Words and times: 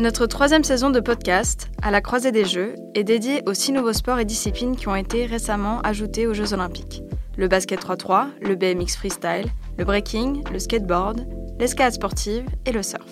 Notre 0.00 0.24
troisième 0.24 0.64
saison 0.64 0.88
de 0.88 0.98
podcast, 0.98 1.68
À 1.82 1.90
la 1.90 2.00
croisée 2.00 2.32
des 2.32 2.46
Jeux, 2.46 2.74
est 2.94 3.04
dédiée 3.04 3.42
aux 3.44 3.52
six 3.52 3.70
nouveaux 3.70 3.92
sports 3.92 4.18
et 4.18 4.24
disciplines 4.24 4.74
qui 4.74 4.88
ont 4.88 4.96
été 4.96 5.26
récemment 5.26 5.82
ajoutés 5.82 6.26
aux 6.26 6.32
Jeux 6.32 6.54
Olympiques. 6.54 7.02
Le 7.36 7.48
basket 7.48 7.84
3-3, 7.84 8.28
le 8.40 8.54
BMX 8.54 8.96
freestyle, 8.96 9.44
le 9.76 9.84
breaking, 9.84 10.42
le 10.50 10.58
skateboard, 10.58 11.26
l'escalade 11.58 11.92
sportive 11.92 12.46
et 12.64 12.72
le 12.72 12.82
surf. 12.82 13.10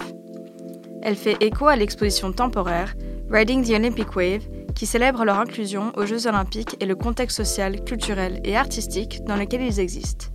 Elle 1.02 1.16
fait 1.16 1.36
écho 1.42 1.66
à 1.66 1.76
l'exposition 1.76 2.32
temporaire 2.32 2.94
Riding 3.30 3.66
the 3.66 3.74
Olympic 3.74 4.16
Wave, 4.16 4.48
qui 4.74 4.86
célèbre 4.86 5.26
leur 5.26 5.38
inclusion 5.38 5.92
aux 5.94 6.06
Jeux 6.06 6.26
Olympiques 6.26 6.74
et 6.80 6.86
le 6.86 6.96
contexte 6.96 7.36
social, 7.36 7.84
culturel 7.84 8.40
et 8.44 8.56
artistique 8.56 9.22
dans 9.26 9.36
lequel 9.36 9.60
ils 9.60 9.78
existent. 9.78 10.28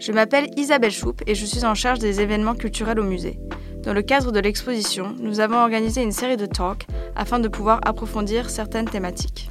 Je 0.00 0.10
m'appelle 0.10 0.50
Isabelle 0.56 0.90
Choup 0.90 1.22
et 1.28 1.36
je 1.36 1.46
suis 1.46 1.64
en 1.64 1.76
charge 1.76 2.00
des 2.00 2.20
événements 2.20 2.56
culturels 2.56 2.98
au 2.98 3.04
musée. 3.04 3.38
Dans 3.82 3.94
le 3.94 4.02
cadre 4.02 4.30
de 4.30 4.40
l'exposition, 4.40 5.14
nous 5.18 5.40
avons 5.40 5.56
organisé 5.56 6.02
une 6.02 6.12
série 6.12 6.36
de 6.36 6.44
talks 6.44 6.86
afin 7.16 7.38
de 7.38 7.48
pouvoir 7.48 7.80
approfondir 7.84 8.50
certaines 8.50 8.88
thématiques. 8.88 9.48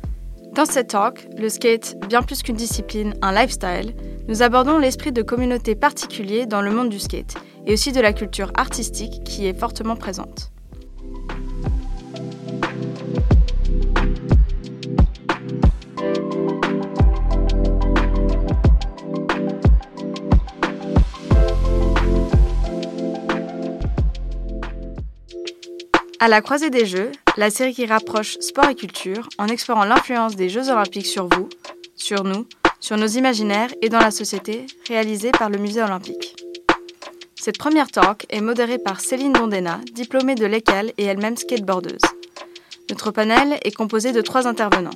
Dans 0.54 0.66
cette 0.66 0.90
talk, 0.90 1.28
le 1.36 1.50
skate, 1.50 1.96
bien 2.08 2.22
plus 2.22 2.44
qu'une 2.44 2.56
discipline, 2.56 3.16
un 3.24 3.32
lifestyle, 3.32 3.96
nous 4.28 4.44
abordons 4.44 4.78
l'esprit 4.78 5.12
de 5.12 5.24
communauté 5.24 5.74
particulier 5.74 6.46
dans 6.46 6.62
le 6.62 6.70
monde 6.70 6.90
du 6.90 7.00
skate 7.00 7.36
et 7.66 7.74
aussi 7.74 7.92
de 7.92 8.02
la 8.02 8.14
culture 8.14 8.52
artistique 8.56 9.24
qui 9.24 9.48
est 9.48 9.58
fortement 9.58 9.96
présente. 9.96 10.52
À 26.22 26.28
la 26.28 26.42
croisée 26.42 26.70
des 26.70 26.86
Jeux, 26.86 27.14
la 27.38 27.50
série 27.50 27.74
qui 27.74 27.86
rapproche 27.86 28.38
sport 28.42 28.70
et 28.70 28.76
culture 28.76 29.30
en 29.38 29.48
explorant 29.48 29.86
l'influence 29.86 30.36
des 30.36 30.50
Jeux 30.50 30.70
olympiques 30.70 31.06
sur 31.06 31.30
vous, 31.30 31.48
sur 31.96 32.26
nous, 32.26 32.46
sur 32.82 32.98
nos 32.98 33.08
imaginaires 33.08 33.70
et 33.82 33.88
dans 33.88 34.02
la 34.02 34.12
société, 34.12 34.66
réalisée 34.90 35.32
par 35.32 35.50
le 35.50 35.58
Musée 35.58 35.82
olympique. 35.82 36.36
Cette 37.36 37.58
première 37.58 37.90
talk 37.90 38.26
est 38.30 38.42
modérée 38.42 38.80
par 38.80 39.00
Céline 39.00 39.32
Dondena, 39.32 39.80
diplômée 39.94 40.36
de 40.36 40.46
l'ECAL 40.46 40.92
et 40.98 41.06
elle-même 41.06 41.38
skateboardeuse. 41.38 42.02
Notre 42.90 43.12
panel 43.12 43.58
est 43.64 43.76
composé 43.76 44.12
de 44.12 44.20
trois 44.20 44.46
intervenants. 44.46 44.90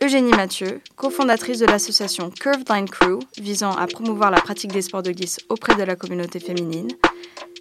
Eugénie 0.00 0.30
Mathieu, 0.30 0.80
cofondatrice 0.94 1.58
de 1.58 1.66
l'association 1.66 2.30
Curved 2.30 2.68
Line 2.70 2.88
Crew, 2.88 3.18
visant 3.38 3.72
à 3.72 3.88
promouvoir 3.88 4.30
la 4.30 4.40
pratique 4.40 4.72
des 4.72 4.82
sports 4.82 5.02
de 5.02 5.10
glisse 5.10 5.40
auprès 5.48 5.74
de 5.74 5.82
la 5.82 5.96
communauté 5.96 6.38
féminine, 6.38 6.92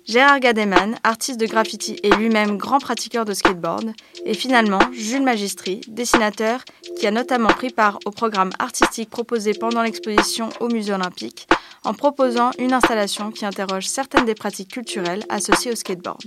Gérard 0.08 0.40
Gademan, 0.40 1.00
artiste 1.04 1.40
de 1.40 1.48
graffiti 1.48 1.98
et 2.04 2.12
lui-même 2.12 2.58
grand 2.58 2.78
pratiqueur 2.78 3.26
de 3.26 3.34
skateboard, 3.34 3.92
et 4.24 4.36
finalement 4.36 4.80
Jules 4.94 5.24
Magistri, 5.24 5.82
dessinateur 5.88 6.64
qui 7.00 7.08
a 7.08 7.12
notamment 7.12 7.50
pris 7.50 7.72
part 7.72 7.98
au 8.06 8.12
programme 8.12 8.52
artistique 8.60 9.10
proposé 9.10 9.54
pendant 9.56 9.82
l'exposition 9.82 10.50
au 10.60 10.68
Musée 10.68 10.94
olympique 10.94 11.48
en 11.84 11.96
proposant 11.96 12.52
une 12.60 12.74
installation 12.74 13.32
qui 13.32 13.46
interroge 13.46 13.88
certaines 13.88 14.26
des 14.26 14.36
pratiques 14.36 14.72
culturelles 14.72 15.24
associées 15.30 15.72
au 15.72 15.76
skateboard. 15.76 16.24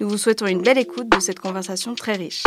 Nous 0.00 0.08
vous 0.08 0.18
souhaitons 0.18 0.46
une 0.46 0.62
belle 0.62 0.78
écoute 0.78 1.10
de 1.10 1.20
cette 1.20 1.38
conversation 1.38 1.94
très 1.94 2.14
riche. 2.14 2.44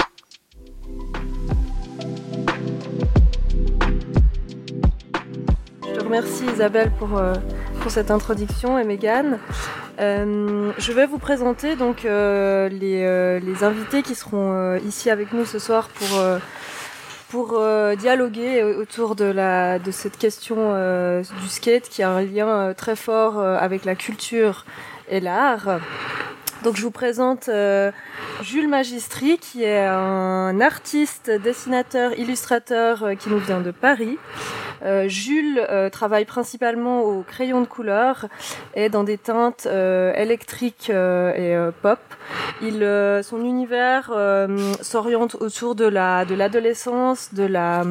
Je 5.84 5.94
te 5.94 6.04
remercie 6.04 6.46
Isabelle 6.46 6.92
pour, 6.98 7.18
euh, 7.18 7.36
pour 7.80 7.92
cette 7.92 8.12
introduction 8.12 8.78
et 8.78 8.84
Megan. 8.84 9.40
Euh, 10.00 10.72
je 10.78 10.92
vais 10.92 11.06
vous 11.06 11.18
présenter 11.18 11.76
donc 11.76 12.06
euh, 12.06 12.70
les, 12.70 13.04
euh, 13.04 13.40
les, 13.40 13.64
invités 13.64 14.02
qui 14.02 14.16
seront 14.16 14.78
ici 14.78 15.10
avec 15.10 15.34
nous 15.34 15.46
ce 15.46 15.60
soir 15.60 15.90
pour 15.90 16.22
pour 17.30 17.62
dialoguer 17.98 18.64
autour 18.64 19.16
de 19.16 19.26
la 19.26 19.78
de 19.80 19.92
cette 19.92 20.18
question 20.18 20.74
du 21.42 21.48
skate 21.48 21.90
qui 21.90 22.02
a 22.02 22.10
un 22.10 22.22
lien 22.22 22.74
très 22.76 22.96
fort 22.96 23.40
avec 23.40 23.86
la 23.86 23.96
culture 23.96 24.66
et 25.10 25.20
l'art. 25.20 25.80
Donc 26.64 26.76
je 26.76 26.82
vous 26.82 26.92
présente 26.92 27.50
Jules 28.42 28.68
Magistri 28.68 29.38
qui 29.38 29.64
est 29.64 29.86
un 29.86 30.60
artiste, 30.60 31.32
dessinateur, 31.32 32.18
illustrateur 32.20 33.12
qui 33.18 33.30
nous 33.30 33.40
vient 33.40 33.62
de 33.62 33.72
Paris. 33.72 34.18
Euh, 34.84 35.08
Jules 35.08 35.60
euh, 35.70 35.90
travaille 35.90 36.26
principalement 36.26 37.02
au 37.02 37.22
crayon 37.22 37.62
de 37.62 37.66
couleur 37.66 38.28
et 38.76 38.90
dans 38.90 39.04
des 39.04 39.18
teintes 39.18 39.68
euh, 39.70 40.14
électriques 40.14 40.90
et 40.90 41.58
pop. 41.82 42.00
Son 42.62 43.44
univers 43.44 44.12
s'oriente 44.82 45.36
autour 45.36 45.76
de 45.76 45.86
la 45.86 46.26
de 46.26 46.36
l'adolescence, 46.36 47.34
de 47.34 47.44
la 47.44 47.84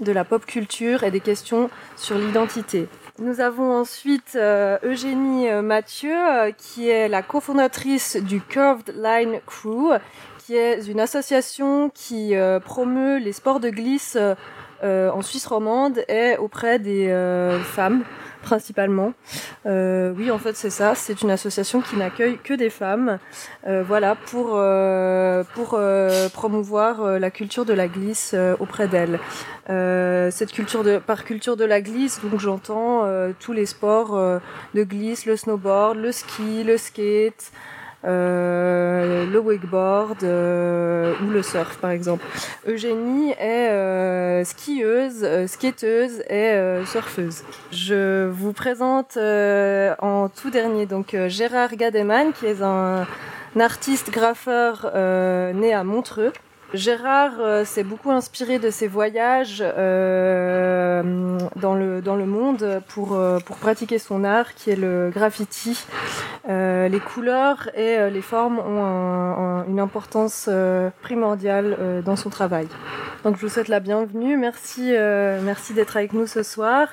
de 0.00 0.12
la 0.12 0.24
pop 0.24 0.44
culture 0.46 1.04
et 1.04 1.10
des 1.10 1.20
questions 1.20 1.70
sur 1.96 2.16
l'identité. 2.16 2.88
Nous 3.22 3.40
avons 3.40 3.72
ensuite 3.72 4.36
Eugénie 4.36 5.48
Mathieu, 5.62 6.16
qui 6.58 6.88
est 6.88 7.08
la 7.08 7.22
cofondatrice 7.22 8.16
du 8.16 8.40
Curved 8.40 8.94
Line 8.96 9.40
Crew, 9.46 9.94
qui 10.38 10.56
est 10.56 10.86
une 10.86 11.00
association 11.00 11.88
qui 11.88 12.34
promeut 12.64 13.18
les 13.18 13.32
sports 13.32 13.60
de 13.60 13.70
glisse 13.70 14.18
euh, 14.82 15.10
en 15.12 15.22
Suisse 15.22 15.46
romande 15.46 16.02
est 16.08 16.36
auprès 16.38 16.80
des 16.80 17.08
euh, 17.08 17.60
femmes 17.60 18.02
principalement. 18.42 19.14
Euh, 19.66 20.12
oui, 20.16 20.30
en 20.30 20.38
fait, 20.38 20.56
c'est 20.56 20.70
ça. 20.70 20.94
C'est 20.94 21.22
une 21.22 21.30
association 21.30 21.80
qui 21.80 21.96
n'accueille 21.96 22.38
que 22.42 22.54
des 22.54 22.70
femmes. 22.70 23.18
voilà, 23.66 24.16
pour 24.16 24.60
pour 25.54 25.80
promouvoir 26.32 27.18
la 27.18 27.30
culture 27.30 27.64
de 27.64 27.72
la 27.72 27.88
glisse 27.88 28.34
auprès 28.58 28.88
d'elles. 28.88 29.18
cette 30.30 30.52
culture 30.52 30.84
de 30.84 30.98
par 30.98 31.24
culture 31.24 31.56
de 31.56 31.64
la 31.64 31.80
glisse, 31.80 32.20
donc 32.22 32.40
j'entends 32.40 33.06
tous 33.38 33.52
les 33.52 33.66
sports 33.66 34.40
de 34.74 34.84
glisse, 34.84 35.26
le 35.26 35.36
snowboard, 35.36 35.96
le 35.96 36.12
ski, 36.12 36.64
le 36.64 36.76
skate. 36.76 37.52
Euh, 38.04 39.26
le 39.26 39.38
wakeboard 39.38 40.24
euh, 40.24 41.14
ou 41.24 41.30
le 41.30 41.42
surf 41.42 41.78
par 41.78 41.90
exemple. 41.90 42.24
Eugénie 42.66 43.30
est 43.32 43.70
euh, 43.70 44.44
skieuse, 44.44 45.26
skateuse 45.46 46.22
et 46.28 46.52
surfeuse. 46.86 47.42
Je 47.70 48.28
vous 48.28 48.52
présente 48.52 49.16
en 49.16 50.28
tout 50.28 50.50
dernier 50.50 50.86
donc 50.86 51.16
Gérard 51.28 51.76
Gademan 51.76 52.32
qui 52.32 52.46
est 52.46 52.62
un, 52.62 53.06
un 53.56 53.60
artiste 53.60 54.10
graffeur 54.10 54.90
né 55.54 55.72
à 55.72 55.84
Montreux. 55.84 56.32
Gérard 56.74 57.32
euh, 57.40 57.64
s'est 57.66 57.84
beaucoup 57.84 58.10
inspiré 58.10 58.58
de 58.58 58.70
ses 58.70 58.88
voyages 58.88 59.62
euh, 59.62 61.38
dans, 61.56 61.74
le, 61.74 62.00
dans 62.00 62.16
le 62.16 62.24
monde 62.24 62.80
pour, 62.88 63.14
euh, 63.14 63.38
pour 63.40 63.56
pratiquer 63.56 63.98
son 63.98 64.24
art 64.24 64.54
qui 64.54 64.70
est 64.70 64.76
le 64.76 65.10
graffiti. 65.12 65.84
les 66.48 67.00
couleurs 67.00 67.68
et 67.76 68.10
les 68.10 68.22
formes 68.22 68.58
ont 68.58 69.64
une 69.68 69.80
importance 69.80 70.48
primordiale 71.02 72.02
dans 72.04 72.16
son 72.16 72.30
travail. 72.30 72.66
Donc 73.22 73.36
je 73.36 73.42
vous 73.42 73.48
souhaite 73.48 73.68
la 73.68 73.80
bienvenue. 73.80 74.36
Merci, 74.36 74.92
merci 75.42 75.74
d'être 75.74 75.96
avec 75.96 76.12
nous 76.12 76.26
ce 76.26 76.42
soir. 76.42 76.88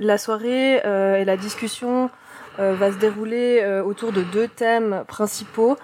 la 0.00 0.18
soirée 0.18 0.74
et 1.20 1.24
la 1.24 1.36
discussion 1.36 2.10
euh, 2.58 2.74
va 2.74 2.92
se 2.92 2.98
dérouler 2.98 3.60
euh, 3.62 3.82
autour 3.82 4.12
de 4.12 4.22
deux 4.22 4.48
thèmes 4.48 5.04
principaux. 5.06 5.76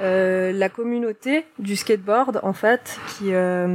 Euh, 0.00 0.52
la 0.52 0.68
communauté 0.68 1.44
du 1.58 1.76
skateboard, 1.76 2.40
en 2.42 2.52
fait, 2.52 2.98
qui 3.08 3.30
est 3.30 3.66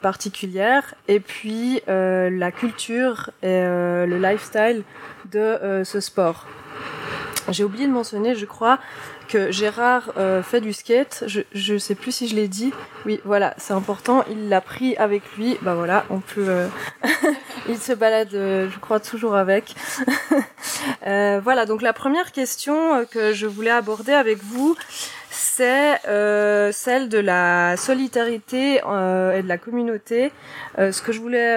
particulière, 0.00 0.94
et 1.08 1.20
puis 1.20 1.80
la 1.86 2.52
culture 2.52 3.30
et 3.42 3.62
le 3.62 4.18
lifestyle 4.18 4.82
de 5.30 5.82
ce 5.84 6.00
sport. 6.00 6.46
J'ai 7.48 7.64
oublié 7.64 7.86
de 7.86 7.92
mentionner, 7.92 8.34
je 8.34 8.46
crois, 8.46 8.78
que 9.28 9.50
Gérard 9.50 10.12
euh, 10.16 10.42
fait 10.42 10.60
du 10.60 10.72
skate. 10.72 11.24
Je, 11.26 11.40
je 11.52 11.78
sais 11.78 11.94
plus 11.94 12.12
si 12.12 12.28
je 12.28 12.36
l'ai 12.36 12.48
dit. 12.48 12.72
Oui, 13.06 13.20
voilà, 13.24 13.54
c'est 13.58 13.72
important. 13.72 14.24
Il 14.30 14.48
l'a 14.48 14.60
pris 14.60 14.96
avec 14.96 15.22
lui. 15.36 15.58
Bah 15.62 15.74
voilà, 15.74 16.04
on 16.10 16.20
peut. 16.20 16.46
Euh, 16.48 16.68
il 17.68 17.78
se 17.78 17.92
balade, 17.92 18.34
euh, 18.34 18.68
je 18.70 18.78
crois, 18.78 19.00
toujours 19.00 19.34
avec. 19.34 19.74
voilà, 21.04 21.66
donc 21.66 21.82
la 21.82 21.92
première 21.92 22.32
question 22.32 23.04
que 23.06 23.32
je 23.32 23.46
voulais 23.46 23.70
aborder 23.70 24.12
avec 24.12 24.42
vous, 24.42 24.76
c'est 25.30 26.00
celle 26.72 27.08
de 27.08 27.18
la 27.18 27.76
solidarité 27.76 28.76
et 28.76 29.42
de 29.42 29.48
la 29.48 29.58
communauté. 29.58 30.32
ce 30.78 31.02
que 31.02 31.12
je 31.12 31.20
voulais 31.20 31.56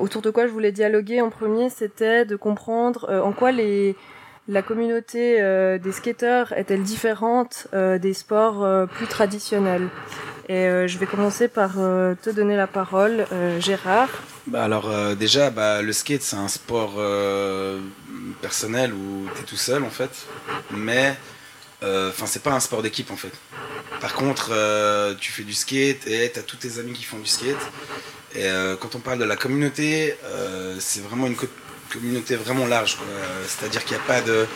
autour 0.00 0.22
de 0.22 0.30
quoi 0.30 0.46
je 0.46 0.52
voulais 0.52 0.72
dialoguer 0.72 1.20
en 1.20 1.30
premier, 1.30 1.70
c'était 1.70 2.24
de 2.24 2.36
comprendre 2.36 3.08
en 3.22 3.32
quoi 3.32 3.52
la 4.50 4.62
communauté 4.62 5.36
euh, 5.40 5.78
des 5.78 5.92
skateurs 5.92 6.52
est-elle 6.54 6.82
différente 6.82 7.66
euh, 7.74 7.98
des 7.98 8.14
sports 8.14 8.64
euh, 8.64 8.86
plus 8.86 9.06
traditionnels 9.06 9.88
Et 10.48 10.88
je 10.88 10.98
vais 10.98 11.04
commencer 11.04 11.48
par 11.48 11.74
te 11.74 12.30
donner 12.30 12.56
la 12.56 12.66
parole, 12.66 13.26
Gérard. 13.60 14.08
bah 14.46 14.64
alors 14.64 14.90
euh, 14.90 15.14
déjà, 15.14 15.50
bah, 15.50 15.82
le 15.82 15.92
skate 15.92 16.22
c'est 16.22 16.36
un 16.36 16.48
sport 16.48 16.94
euh, 16.96 17.78
personnel 18.40 18.94
où 18.94 19.26
tu 19.34 19.42
es 19.42 19.44
tout 19.44 19.58
seul 19.58 19.84
en 19.84 19.90
fait, 19.90 20.26
mais 20.70 21.14
euh, 21.82 22.08
enfin 22.08 22.24
c'est 22.24 22.42
pas 22.42 22.52
un 22.52 22.60
sport 22.60 22.80
d'équipe 22.80 23.10
en 23.10 23.16
fait. 23.16 23.32
Par 24.00 24.14
contre, 24.14 24.52
tu 25.20 25.32
fais 25.32 25.42
du 25.42 25.52
skate 25.52 26.06
et 26.06 26.30
tu 26.32 26.38
as 26.38 26.42
tous 26.42 26.56
tes 26.56 26.78
amis 26.78 26.92
qui 26.94 27.04
font 27.04 27.18
du 27.18 27.26
skate. 27.26 27.56
Et 28.34 28.46
quand 28.80 28.94
on 28.94 29.00
parle 29.00 29.18
de 29.18 29.24
la 29.24 29.36
communauté, 29.36 30.14
c'est 30.78 31.02
vraiment 31.02 31.26
une 31.26 31.36
communauté 31.90 32.36
vraiment 32.36 32.66
large. 32.66 32.98
C'est-à-dire 33.46 33.84
qu'il 33.84 33.96
n'y 33.96 34.02
a 34.02 34.06
pas 34.06 34.20
de, 34.20 34.46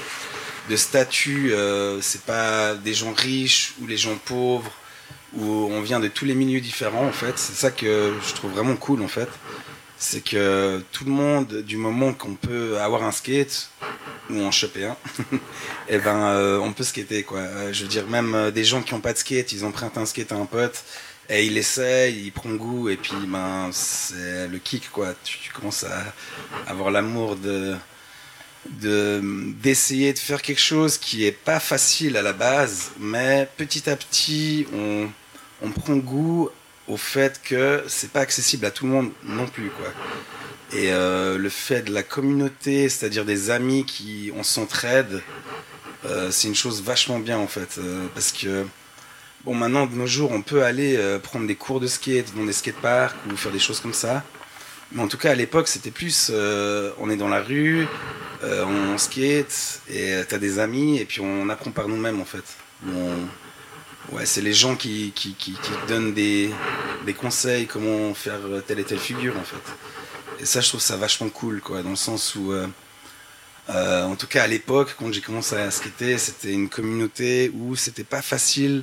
de 0.69 0.77
statut, 0.77 1.55
c'est 2.03 2.23
pas 2.23 2.75
des 2.75 2.93
gens 2.93 3.15
riches 3.15 3.75
ou 3.81 3.87
les 3.87 3.97
gens 3.97 4.17
pauvres, 4.27 4.71
où 5.35 5.45
on 5.71 5.81
vient 5.81 6.01
de 6.01 6.09
tous 6.09 6.27
les 6.27 6.35
milieux 6.35 6.61
différents 6.61 7.07
en 7.07 7.13
fait. 7.13 7.39
C'est 7.39 7.55
ça 7.55 7.71
que 7.71 8.13
je 8.27 8.35
trouve 8.35 8.53
vraiment 8.53 8.77
cool 8.77 9.03
en 9.03 9.09
fait 9.09 9.29
c'est 10.03 10.21
que 10.21 10.83
tout 10.91 11.05
le 11.05 11.13
monde, 11.13 11.63
du 11.63 11.77
moment 11.77 12.13
qu'on 12.13 12.35
peut 12.35 12.79
avoir 12.81 13.05
un 13.05 13.13
skate 13.13 13.71
ou 14.31 14.43
en 14.43 14.51
choper 14.51 14.87
un, 14.87 14.97
et 15.33 15.37
eh 15.91 15.99
ben 15.99 16.17
euh, 16.17 16.59
on 16.59 16.73
peut 16.73 16.83
skater 16.83 17.23
quoi. 17.23 17.39
Euh, 17.39 17.73
je 17.73 17.83
veux 17.83 17.89
dire 17.89 18.09
même 18.09 18.35
euh, 18.35 18.51
des 18.51 18.65
gens 18.65 18.83
qui 18.83 18.95
n'ont 18.95 19.01
pas 19.01 19.13
de 19.13 19.19
skate, 19.19 19.53
ils 19.53 19.65
empruntent 19.65 19.99
un 19.99 20.07
skate 20.07 20.33
à 20.33 20.35
un 20.35 20.47
pote 20.47 20.83
et 21.33 21.47
il 21.47 21.57
essaye, 21.57 22.27
il 22.27 22.31
prend 22.31 22.51
goût 22.51 22.91
et 22.91 22.97
puis 22.97 23.17
ben 23.27 23.71
c'est 23.73 24.47
le 24.49 24.59
kick 24.59 24.91
quoi. 24.91 25.15
Tu, 25.25 25.51
commences 25.51 25.85
à 25.85 26.05
avoir 26.67 26.91
l'amour 26.91 27.37
de 27.37 27.75
d'essayer 28.71 30.13
de 30.13 30.19
faire 30.19 30.41
quelque 30.41 30.61
chose 30.61 30.97
qui 30.97 31.25
est 31.25 31.33
pas 31.33 31.59
facile 31.59 32.17
à 32.17 32.23
la 32.23 32.33
base, 32.33 32.93
mais 33.01 33.49
petit 33.57 33.91
à 33.91 33.97
petit 33.97 34.67
on, 34.75 35.09
on 35.63 35.71
prend 35.71 35.97
goût 35.97 36.49
au 36.87 36.97
fait 36.97 37.41
que 37.43 37.83
c'est 37.89 38.13
pas 38.13 38.21
accessible 38.21 38.67
à 38.67 38.71
tout 38.71 38.85
le 38.87 38.93
monde 38.93 39.11
non 39.25 39.47
plus 39.47 39.71
quoi. 39.71 39.89
Et 40.75 40.93
euh, 40.93 41.39
le 41.39 41.49
fait 41.49 41.83
de 41.83 41.93
la 41.93 42.03
communauté, 42.03 42.89
c'est-à-dire 42.89 43.25
des 43.25 43.51
amis 43.51 43.85
qui 43.85 44.33
on 44.37 44.43
s'entraide, 44.43 45.23
euh, 46.05 46.31
c'est 46.31 46.49
une 46.49 46.55
chose 46.55 46.83
vachement 46.83 47.19
bien 47.19 47.39
en 47.39 47.47
fait, 47.47 47.79
euh, 47.79 48.07
parce 48.15 48.33
que 48.33 48.67
bon 49.45 49.55
maintenant 49.55 49.87
de 49.87 49.95
nos 49.95 50.07
jours 50.07 50.33
on 50.33 50.43
peut 50.43 50.63
aller 50.63 50.99
prendre 51.23 51.47
des 51.47 51.57
cours 51.57 51.81
de 51.81 51.87
skate 51.87 52.35
dans 52.35 52.45
des 52.45 52.53
skateparks 52.53 53.17
ou 53.31 53.37
faire 53.37 53.53
des 53.53 53.59
choses 53.59 53.81
comme 53.81 53.95
ça. 53.95 54.25
Mais 54.93 55.03
en 55.03 55.09
tout 55.09 55.19
cas 55.19 55.31
à 55.31 55.35
l'époque 55.35 55.69
c'était 55.69 55.91
plus 55.91 56.31
on 56.99 57.11
est 57.11 57.17
dans 57.17 57.29
la 57.29 57.43
rue, 57.43 57.87
on 58.43 58.99
skate 58.99 59.81
et 59.91 60.21
t'as 60.29 60.39
des 60.39 60.59
amis 60.59 60.99
et 60.99 61.05
puis 61.05 61.21
on 61.21 61.49
apprend 61.49 61.71
par 61.71 61.89
nous-mêmes 61.89 62.21
en 62.21 62.25
fait. 62.25 62.45
Ouais, 64.11 64.27
c'est 64.27 64.43
les 64.43 64.53
gens 64.53 64.75
qui, 64.75 65.13
qui, 65.15 65.35
qui, 65.35 65.55
donnent 65.89 66.13
des, 66.13 66.51
des, 67.07 67.15
conseils, 67.15 67.67
comment 67.67 68.13
faire 68.15 68.41
telle 68.67 68.81
et 68.81 68.85
telle 68.85 68.99
figure 68.99 69.35
en 69.39 69.45
fait. 69.45 69.63
Et 70.43 70.45
ça, 70.45 70.61
je 70.61 70.69
trouve 70.69 70.81
ça 70.81 70.97
vachement 70.97 71.29
cool, 71.29 71.61
quoi, 71.61 71.83
dans 71.83 71.91
le 71.91 71.97
sens 71.97 72.35
où, 72.35 72.53
euh, 72.53 72.67
euh, 73.71 74.05
en 74.05 74.17
tout 74.17 74.27
cas 74.27 74.43
à 74.43 74.47
l'époque, 74.49 74.97
quand 74.99 75.13
j'ai 75.13 75.21
commencé 75.21 75.55
à 75.55 75.71
skater, 75.71 76.19
c'était 76.19 76.53
une 76.53 76.69
communauté 76.69 77.53
où 77.55 77.77
c'était 77.77 78.05
pas 78.05 78.23
facile 78.23 78.83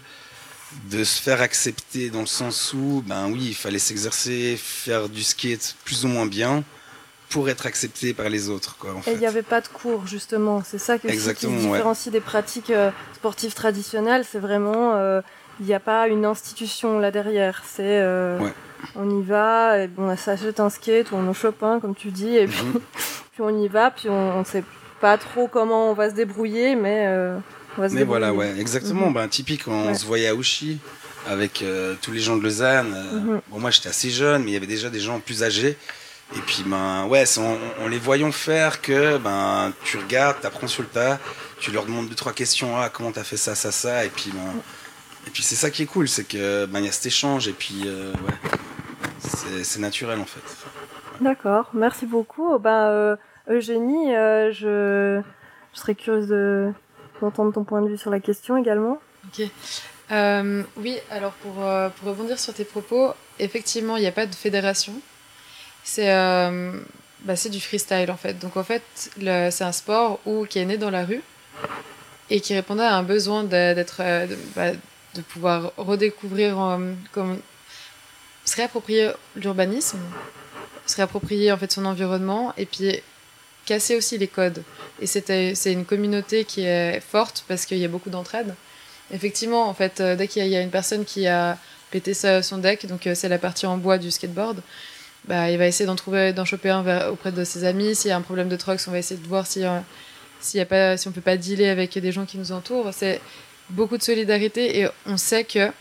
de 0.89 1.03
se 1.03 1.21
faire 1.21 1.41
accepter 1.41 2.09
dans 2.09 2.21
le 2.21 2.25
sens 2.27 2.73
où, 2.73 3.03
ben 3.05 3.29
oui, 3.29 3.47
il 3.49 3.55
fallait 3.55 3.79
s'exercer, 3.79 4.55
faire 4.57 5.09
du 5.09 5.23
skate 5.23 5.75
plus 5.83 6.05
ou 6.05 6.07
moins 6.07 6.25
bien 6.25 6.63
pour 7.29 7.47
être 7.49 7.65
accepté 7.65 8.13
par 8.13 8.29
les 8.29 8.49
autres. 8.49 8.75
Quoi, 8.77 8.95
Et 9.07 9.13
il 9.13 9.19
n'y 9.19 9.27
avait 9.27 9.43
pas 9.43 9.61
de 9.61 9.67
cours, 9.67 10.07
justement. 10.07 10.63
C'est 10.65 10.79
ça 10.79 10.97
que 10.97 11.07
qui 11.07 11.47
différencie 11.47 12.11
des 12.11 12.21
pratiques 12.21 12.71
euh, 12.71 12.91
sportives 13.13 13.53
traditionnelles. 13.53 14.25
C'est 14.29 14.39
vraiment, 14.39 14.95
euh, 14.95 15.21
il 15.59 15.67
n'y 15.67 15.73
a 15.73 15.79
pas 15.79 16.07
une 16.07 16.25
institution 16.25 16.99
là 16.99 17.11
derrière. 17.11 17.63
C'est, 17.65 18.01
euh, 18.01 18.39
on 18.95 19.09
y 19.09 19.23
va, 19.23 19.79
et 19.79 19.89
on 19.97 20.15
s'achète 20.17 20.59
un 20.59 20.69
skate 20.69 21.11
ou 21.11 21.15
on 21.15 21.27
en 21.27 21.33
chope 21.33 21.61
un, 21.61 21.79
comme 21.79 21.95
tu 21.95 22.09
dis, 22.09 22.35
et 22.35 22.47
puis, 22.47 22.63
mhm. 22.63 22.79
puis 23.33 23.41
on 23.41 23.63
y 23.63 23.67
va, 23.67 23.91
puis 23.91 24.09
on 24.09 24.39
ne 24.39 24.45
sait 24.45 24.63
pas 24.99 25.17
trop 25.17 25.47
comment 25.47 25.91
on 25.91 25.93
va 25.93 26.09
se 26.09 26.15
débrouiller, 26.15 26.75
mais 26.75 27.07
va 27.79 27.89
se 27.89 27.95
Mais 27.95 28.03
voilà, 28.03 28.33
ouais, 28.33 28.59
exactement. 28.59 29.07
Mhm. 29.07 29.13
Ben, 29.13 29.27
typique, 29.27 29.67
on 29.67 29.93
se 29.93 30.05
voyait 30.05 30.27
à 30.27 30.35
Ouchy 30.35 30.79
avec 31.27 31.63
tous 32.01 32.11
les 32.11 32.19
gens 32.19 32.37
de 32.37 32.43
Lausanne. 32.43 32.89
Mhm. 32.89 33.41
Bon, 33.49 33.59
moi, 33.59 33.71
j'étais 33.71 33.89
assez 33.89 34.09
jeune, 34.09 34.43
mais 34.43 34.51
il 34.51 34.53
y 34.53 34.57
avait 34.57 34.67
déjà 34.67 34.89
des 34.89 34.99
gens 34.99 35.19
plus 35.19 35.43
âgés. 35.43 35.77
Et 36.35 36.39
puis, 36.41 36.63
ben, 36.65 37.07
ouais, 37.07 37.23
on, 37.39 37.87
les 37.87 37.97
voyant 37.97 38.31
faire 38.31 38.81
que 38.81 39.17
ben, 39.17 39.73
tu 39.83 39.97
regardes, 39.97 40.39
tu 40.41 40.47
apprends 40.47 40.67
sur 40.67 40.83
le 40.83 40.89
tas, 40.89 41.19
tu 41.59 41.71
leur 41.71 41.85
demandes 41.85 42.07
deux, 42.07 42.15
trois 42.15 42.33
questions, 42.33 42.77
ah, 42.77 42.89
comment 42.89 43.11
tu 43.11 43.19
as 43.19 43.23
fait 43.23 43.37
ça, 43.37 43.55
ça, 43.55 43.71
ça, 43.71 44.05
et 44.05 44.09
puis, 44.09 44.31
ben, 44.31 44.61
et 45.25 45.31
puis 45.31 45.41
c'est 45.41 45.55
ça 45.55 45.71
qui 45.71 45.83
est 45.83 45.85
cool, 45.87 46.07
c'est 46.07 46.25
que 46.25 46.67
ben, 46.67 46.81
y 46.81 46.87
a 46.87 46.91
cet 46.91 47.07
échange, 47.07 47.47
et 47.47 47.53
puis, 47.53 47.81
euh, 47.85 48.13
ouais, 48.13 49.63
c'est 49.63 49.79
naturel 49.79 50.19
en 50.19 50.25
fait. 50.25 50.43
D'accord, 51.19 51.71
merci 51.73 52.05
beaucoup. 52.05 52.59
Ben, 52.59 52.89
euh, 52.89 53.15
Eugénie, 53.49 54.15
euh, 54.15 54.51
je, 54.51 55.21
je, 55.73 55.79
serais 55.79 55.95
curieuse 55.95 56.73
d'entendre 57.19 57.53
ton 57.53 57.63
point 57.63 57.81
de 57.81 57.89
vue 57.89 57.97
sur 57.97 58.11
la 58.11 58.19
question 58.19 58.57
également. 58.57 58.99
Ok. 59.27 59.47
oui, 60.77 60.97
alors 61.11 61.33
pour, 61.33 61.53
pour 61.53 62.09
rebondir 62.09 62.39
sur 62.39 62.53
tes 62.53 62.65
propos, 62.65 63.13
effectivement, 63.39 63.97
il 63.97 64.01
n'y 64.01 64.07
a 64.07 64.11
pas 64.11 64.25
de 64.25 64.35
fédération. 64.35 64.93
C'est 65.83 66.11
euh, 66.11 66.71
bah, 67.23 67.33
du 67.49 67.59
freestyle 67.59 68.11
en 68.11 68.17
fait. 68.17 68.37
Donc 68.39 68.57
en 68.57 68.63
fait, 68.63 68.83
c'est 69.17 69.63
un 69.63 69.71
sport 69.71 70.19
où, 70.25 70.45
qui 70.45 70.59
est 70.59 70.65
né 70.65 70.77
dans 70.77 70.91
la 70.91 71.05
rue 71.05 71.23
et 72.29 72.41
qui 72.41 72.53
répondait 72.53 72.83
à 72.83 72.95
un 72.95 73.03
besoin 73.03 73.43
d'être, 73.43 74.01
euh, 74.01 74.27
bah, 74.55 74.71
de, 75.15 75.21
pouvoir 75.21 75.71
redécouvrir, 75.77 76.61
euh, 76.61 76.93
comme, 77.11 77.39
se 78.45 78.55
réapproprier 78.55 79.11
l'urbanisme, 79.35 79.99
se 80.85 80.97
réapproprier 80.97 81.51
en 81.51 81.57
fait 81.57 81.71
son 81.71 81.85
environnement 81.85 82.53
et 82.57 82.65
puis 82.65 83.01
casser 83.69 83.95
aussi 83.95 84.17
les 84.17 84.27
codes. 84.27 84.63
Et 84.99 85.05
c'était, 85.05 85.53
c'est 85.53 85.71
une 85.71 85.85
communauté 85.85 86.43
qui 86.43 86.61
est 86.61 86.99
forte 86.99 87.45
parce 87.47 87.67
qu'il 87.67 87.77
y 87.77 87.85
a 87.85 87.87
beaucoup 87.87 88.09
d'entraide. 88.09 88.55
Effectivement, 89.13 89.69
en 89.69 89.75
fait, 89.75 90.01
dès 90.01 90.27
qu'il 90.27 90.45
y, 90.47 90.55
a 90.55 90.61
une 90.61 90.71
personne 90.71 91.05
qui 91.05 91.27
a 91.27 91.57
pété 91.91 92.13
son 92.15 92.57
deck, 92.57 92.87
donc 92.87 93.07
c'est 93.13 93.29
la 93.29 93.37
partie 93.37 93.67
en 93.67 93.77
bois 93.77 93.99
du 93.99 94.09
skateboard, 94.09 94.61
bah, 95.25 95.51
il 95.51 95.57
va 95.59 95.67
essayer 95.67 95.85
d'en 95.85 95.95
trouver, 95.95 96.33
d'en 96.33 96.45
choper 96.45 96.69
un 96.69 97.09
auprès 97.09 97.31
de 97.31 97.43
ses 97.43 97.63
amis. 97.63 97.93
S'il 97.93 98.09
y 98.09 98.11
a 98.11 98.17
un 98.17 98.21
problème 98.21 98.49
de 98.49 98.55
trucks, 98.55 98.81
on 98.87 98.91
va 98.91 98.97
essayer 98.97 99.19
de 99.19 99.27
voir 99.27 99.45
si, 99.45 99.63
euh, 99.63 99.79
s'il 100.39 100.57
y 100.57 100.61
a 100.61 100.65
pas, 100.65 100.97
si 100.97 101.07
on 101.07 101.11
peut 101.11 101.21
pas 101.21 101.37
dealer 101.37 101.69
avec 101.69 101.97
des 101.97 102.11
gens 102.11 102.25
qui 102.25 102.37
nous 102.37 102.51
entourent. 102.51 102.89
C'est 102.91 103.21
beaucoup 103.69 103.97
de 103.97 104.03
solidarité 104.03 104.79
et 104.79 104.87
on 105.05 105.17
sait 105.17 105.43
que 105.43 105.71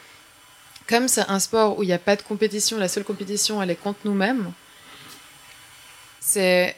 comme 0.87 1.09
c'est 1.09 1.29
un 1.29 1.39
sport 1.39 1.79
où 1.79 1.83
il 1.83 1.87
n'y 1.87 1.93
a 1.93 1.99
pas 1.99 2.17
de 2.17 2.23
compétition, 2.23 2.79
la 2.79 2.89
seule 2.89 3.05
compétition 3.05 3.63
elle 3.63 3.71
est 3.71 3.83
contre 3.83 4.01
nous-mêmes. 4.05 4.53
C'est 6.21 6.77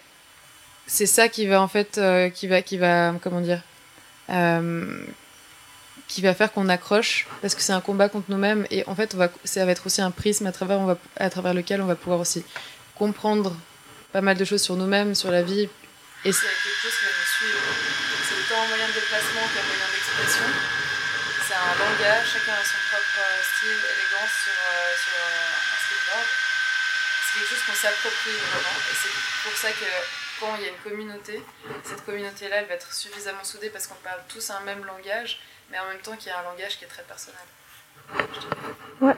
c'est 0.91 1.07
ça 1.07 1.29
qui 1.29 1.47
va 1.47 1.63
en 1.63 1.69
fait 1.69 1.99
euh, 1.99 2.31
qui 2.31 2.49
va 2.49 2.63
qui 2.63 2.77
va 2.77 3.15
comment 3.23 3.41
dire 3.41 3.63
euh, 4.29 5.05
qui 6.09 6.21
va 6.21 6.35
faire 6.35 6.53
qu'on 6.53 6.69
accroche 6.69 7.29
parce 7.43 7.55
que 7.55 7.63
c'est 7.63 7.73
un 7.73 7.81
combat 7.81 8.09
contre 8.09 8.27
nous-mêmes 8.29 8.67
et 8.73 8.83
en 8.89 8.97
fait 8.97 9.15
on 9.15 9.19
va, 9.19 9.29
ça 9.45 9.65
va 9.65 9.71
être 9.71 9.87
aussi 9.87 10.03
un 10.03 10.11
prisme 10.11 10.47
à 10.49 10.53
travers, 10.53 10.81
on 10.81 10.87
va, 10.87 10.99
à 11.17 11.31
travers 11.31 11.55
lequel 11.55 11.81
on 11.81 11.87
va 11.87 11.95
pouvoir 11.95 12.19
aussi 12.19 12.45
comprendre 12.97 13.55
pas 14.13 14.21
mal 14.21 14.37
de 14.37 14.45
choses 14.45 14.63
sur 14.63 14.75
nous-mêmes, 14.75 15.15
sur 15.15 15.31
la 15.31 15.43
vie 15.43 15.69
et 16.25 16.33
c'est 16.33 16.51
quelque 16.51 16.83
chose 16.83 16.99
va 17.07 17.15
nous 17.15 17.31
suivre. 17.39 17.63
C'est 18.27 18.35
autant 18.35 18.61
un 18.61 18.69
moyen 18.69 18.89
de 18.89 18.93
déplacement 18.93 19.47
qu'un 19.55 19.63
moyen 19.63 19.89
d'expression. 19.95 20.47
C'est 21.47 21.55
un 21.55 21.75
langage, 21.79 22.27
chacun 22.35 22.59
a 22.59 22.65
son 22.67 22.83
propre 22.91 23.25
style, 23.47 23.79
élégance 23.79 24.35
sur, 24.43 24.59
euh, 24.59 24.91
sur 24.99 25.17
un 25.23 25.79
skateboard. 25.87 26.29
C'est 26.29 27.39
quelque 27.39 27.51
chose 27.55 27.65
qu'on 27.65 27.79
s'approprie 27.79 28.39
vraiment 28.51 28.77
et 28.91 28.95
c'est 28.99 29.15
pour 29.47 29.55
ça 29.55 29.71
que 29.71 29.87
il 30.59 30.63
y 30.63 30.67
a 30.67 30.69
une 30.69 30.91
communauté, 30.91 31.43
cette 31.85 32.05
communauté-là, 32.05 32.57
elle 32.57 32.67
va 32.67 32.75
être 32.75 32.93
suffisamment 32.93 33.45
soudée 33.45 33.71
parce 33.71 33.87
qu'on 33.87 34.03
parle 34.03 34.21
tous 34.29 34.51
un 34.51 34.61
même 34.61 34.85
langage 34.85 35.41
mais 35.71 35.79
en 35.79 35.89
même 35.93 36.01
temps 36.03 36.17
qu'il 36.19 36.31
y 36.31 36.35
a 36.35 36.39
un 36.39 36.43
langage 36.43 36.79
qui 36.79 36.85
est 36.85 36.89
très 36.89 37.03
personnel. 37.03 37.41
Ouais. 39.01 39.17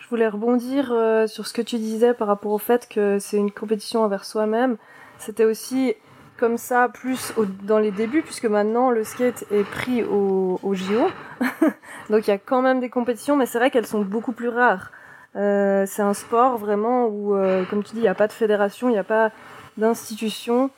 Je 0.00 0.08
voulais 0.08 0.28
rebondir 0.28 0.90
euh, 0.90 1.26
sur 1.26 1.46
ce 1.46 1.52
que 1.52 1.60
tu 1.60 1.76
disais 1.76 2.14
par 2.14 2.28
rapport 2.28 2.52
au 2.52 2.58
fait 2.58 2.88
que 2.88 3.18
c'est 3.18 3.36
une 3.36 3.50
compétition 3.50 4.02
envers 4.02 4.24
soi-même. 4.24 4.78
C'était 5.18 5.44
aussi 5.44 5.94
comme 6.38 6.56
ça 6.56 6.88
plus 6.88 7.32
dans 7.64 7.78
les 7.78 7.90
débuts, 7.90 8.22
puisque 8.22 8.46
maintenant 8.46 8.90
le 8.90 9.04
skate 9.04 9.44
est 9.50 9.64
pris 9.64 10.04
au, 10.04 10.58
au 10.62 10.74
JO. 10.74 11.08
Donc 12.10 12.26
il 12.26 12.30
y 12.30 12.32
a 12.32 12.38
quand 12.38 12.62
même 12.62 12.80
des 12.80 12.88
compétitions, 12.88 13.36
mais 13.36 13.44
c'est 13.44 13.58
vrai 13.58 13.70
qu'elles 13.70 13.86
sont 13.86 14.00
beaucoup 14.00 14.32
plus 14.32 14.48
rares. 14.48 14.92
Euh, 15.36 15.84
c'est 15.86 16.02
un 16.02 16.14
sport 16.14 16.56
vraiment 16.56 17.06
où, 17.06 17.34
euh, 17.34 17.64
comme 17.68 17.84
tu 17.84 17.90
dis, 17.90 17.98
il 17.98 18.02
n'y 18.02 18.08
a 18.08 18.14
pas 18.14 18.28
de 18.28 18.32
fédération, 18.32 18.88
il 18.88 18.92
n'y 18.92 18.98
a 18.98 19.04
pas 19.04 19.30
d'institution. 19.78 20.70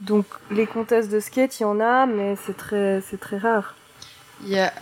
Donc 0.00 0.26
les 0.50 0.66
contests 0.66 1.10
de 1.10 1.20
skate, 1.20 1.58
il 1.58 1.62
y 1.62 1.66
en 1.66 1.80
a, 1.80 2.06
mais 2.06 2.36
c'est 2.46 2.56
très, 2.56 3.02
très 3.20 3.38
rare. 3.38 3.74
Il 4.44 4.50
y 4.50 4.58
a, 4.58 4.72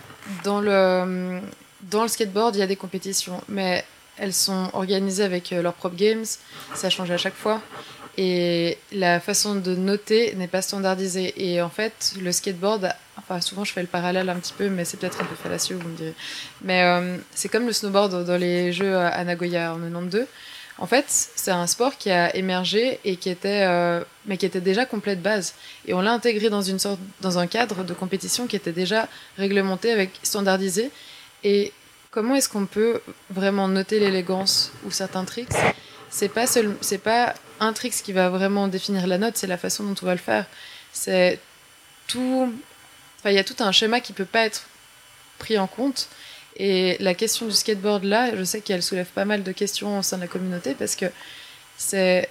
dans, 0.43 0.61
le, 0.61 1.39
dans 1.83 2.03
le 2.03 2.07
skateboard, 2.07 2.55
il 2.55 2.59
y 2.59 2.63
a 2.63 2.67
des 2.67 2.75
compétitions, 2.75 3.41
mais 3.47 3.83
elles 4.17 4.33
sont 4.33 4.69
organisées 4.73 5.23
avec 5.23 5.51
euh, 5.53 5.61
leurs 5.61 5.73
propres 5.73 5.95
games, 5.95 6.25
ça 6.73 6.89
change 6.89 7.11
à 7.11 7.17
chaque 7.17 7.35
fois. 7.35 7.61
Et 8.19 8.79
la 8.91 9.19
façon 9.19 9.55
de 9.55 9.75
noter 9.75 10.33
n'est 10.35 10.47
pas 10.47 10.63
standardisée. 10.63 11.33
Et 11.37 11.61
en 11.61 11.69
fait, 11.69 12.15
le 12.19 12.31
skateboard, 12.31 12.91
enfin 13.15 13.41
souvent 13.41 13.63
je 13.63 13.71
fais 13.71 13.81
le 13.81 13.87
parallèle 13.87 14.27
un 14.29 14.37
petit 14.37 14.53
peu, 14.57 14.69
mais 14.69 14.85
c'est 14.85 14.97
peut-être 14.97 15.21
un 15.21 15.25
peu 15.25 15.35
fallacieux, 15.35 15.77
vous 15.79 15.87
me 15.87 15.95
direz. 15.95 16.15
Mais 16.63 16.81
euh, 16.83 17.17
c'est 17.35 17.47
comme 17.47 17.67
le 17.67 17.73
snowboard 17.73 18.25
dans 18.25 18.37
les 18.37 18.73
jeux 18.73 18.97
à 18.97 19.23
Nagoya 19.23 19.73
en 19.73 19.77
92, 19.77 20.25
En 20.79 20.85
fait, 20.85 21.05
c'est 21.07 21.51
un 21.51 21.65
sport 21.65 21.97
qui 21.97 22.11
a 22.11 22.35
émergé 22.35 22.99
et 23.03 23.15
qui 23.15 23.29
était, 23.29 23.63
euh, 23.63 24.03
mais 24.25 24.37
qui 24.37 24.45
était 24.45 24.61
déjà 24.61 24.85
complet 24.85 25.15
de 25.15 25.21
base. 25.21 25.55
Et 25.87 25.93
on 25.93 26.01
l'a 26.01 26.11
intégré 26.11 26.49
dans 26.49 26.61
une 26.61 26.77
sorte, 26.77 26.99
dans 27.21 27.39
un 27.39 27.47
cadre 27.47 27.83
de 27.83 27.93
compétition 27.93 28.45
qui 28.45 28.55
était 28.55 28.71
déjà 28.71 29.07
réglementé, 29.37 29.91
avec 29.91 30.11
standardisé. 30.21 30.91
Et 31.43 31.73
comment 32.11 32.35
est-ce 32.35 32.49
qu'on 32.49 32.67
peut 32.67 33.01
vraiment 33.31 33.67
noter 33.67 33.99
l'élégance 33.99 34.71
ou 34.85 34.91
certains 34.91 35.25
tricks? 35.25 35.49
C'est 36.09 36.29
pas 36.29 36.45
seul, 36.45 36.75
c'est 36.81 36.99
pas 36.99 37.33
un 37.59 37.73
trick 37.73 37.93
qui 37.93 38.13
va 38.13 38.29
vraiment 38.29 38.67
définir 38.67 39.07
la 39.07 39.17
note, 39.17 39.35
c'est 39.35 39.47
la 39.47 39.57
façon 39.57 39.83
dont 39.83 39.95
on 40.01 40.05
va 40.05 40.13
le 40.13 40.19
faire. 40.19 40.45
C'est 40.93 41.39
tout. 42.07 42.53
Enfin, 43.19 43.31
il 43.31 43.35
y 43.35 43.39
a 43.39 43.43
tout 43.43 43.55
un 43.59 43.71
schéma 43.71 43.99
qui 43.99 44.13
peut 44.13 44.25
pas 44.25 44.45
être 44.45 44.63
pris 45.39 45.57
en 45.57 45.67
compte. 45.67 46.07
Et 46.57 46.97
la 46.99 47.13
question 47.13 47.45
du 47.45 47.51
skateboard 47.51 48.03
là, 48.03 48.35
je 48.35 48.43
sais 48.43 48.61
qu'elle 48.61 48.81
soulève 48.81 49.07
pas 49.07 49.25
mal 49.25 49.43
de 49.43 49.51
questions 49.51 49.99
au 49.99 50.01
sein 50.01 50.17
de 50.17 50.23
la 50.23 50.27
communauté 50.27 50.73
parce 50.73 50.95
que 50.95 51.05
c'est 51.77 52.29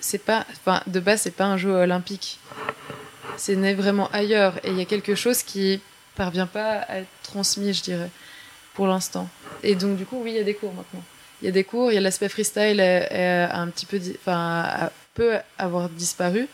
c'est 0.00 0.18
pas 0.18 0.46
enfin 0.50 0.82
de 0.86 0.98
base 1.00 1.22
c'est 1.22 1.30
pas 1.36 1.44
un 1.44 1.58
jeu 1.58 1.70
olympique. 1.70 2.38
C'est 3.36 3.54
né 3.54 3.74
vraiment 3.74 4.08
ailleurs 4.12 4.54
et 4.64 4.70
il 4.70 4.78
y 4.78 4.80
a 4.80 4.86
quelque 4.86 5.14
chose 5.14 5.42
qui 5.42 5.80
parvient 6.14 6.46
pas 6.46 6.78
à 6.78 7.00
être 7.00 7.08
transmis, 7.22 7.74
je 7.74 7.82
dirais, 7.82 8.08
pour 8.72 8.86
l'instant. 8.86 9.28
Et 9.62 9.74
donc 9.74 9.98
du 9.98 10.06
coup, 10.06 10.22
oui, 10.22 10.30
il 10.30 10.36
y 10.36 10.40
a 10.40 10.44
des 10.44 10.54
cours 10.54 10.72
maintenant. 10.72 11.04
Il 11.42 11.44
y 11.44 11.48
a 11.48 11.52
des 11.52 11.64
cours, 11.64 11.92
il 11.92 11.96
y 11.96 11.98
a 11.98 12.00
l'aspect 12.00 12.30
freestyle 12.30 12.80
est, 12.80 13.48
un 13.52 13.68
petit 13.68 13.84
peu 13.84 14.00
enfin 14.18 14.90
peut 15.12 15.36
avoir 15.58 15.90
disparu. 15.90 16.48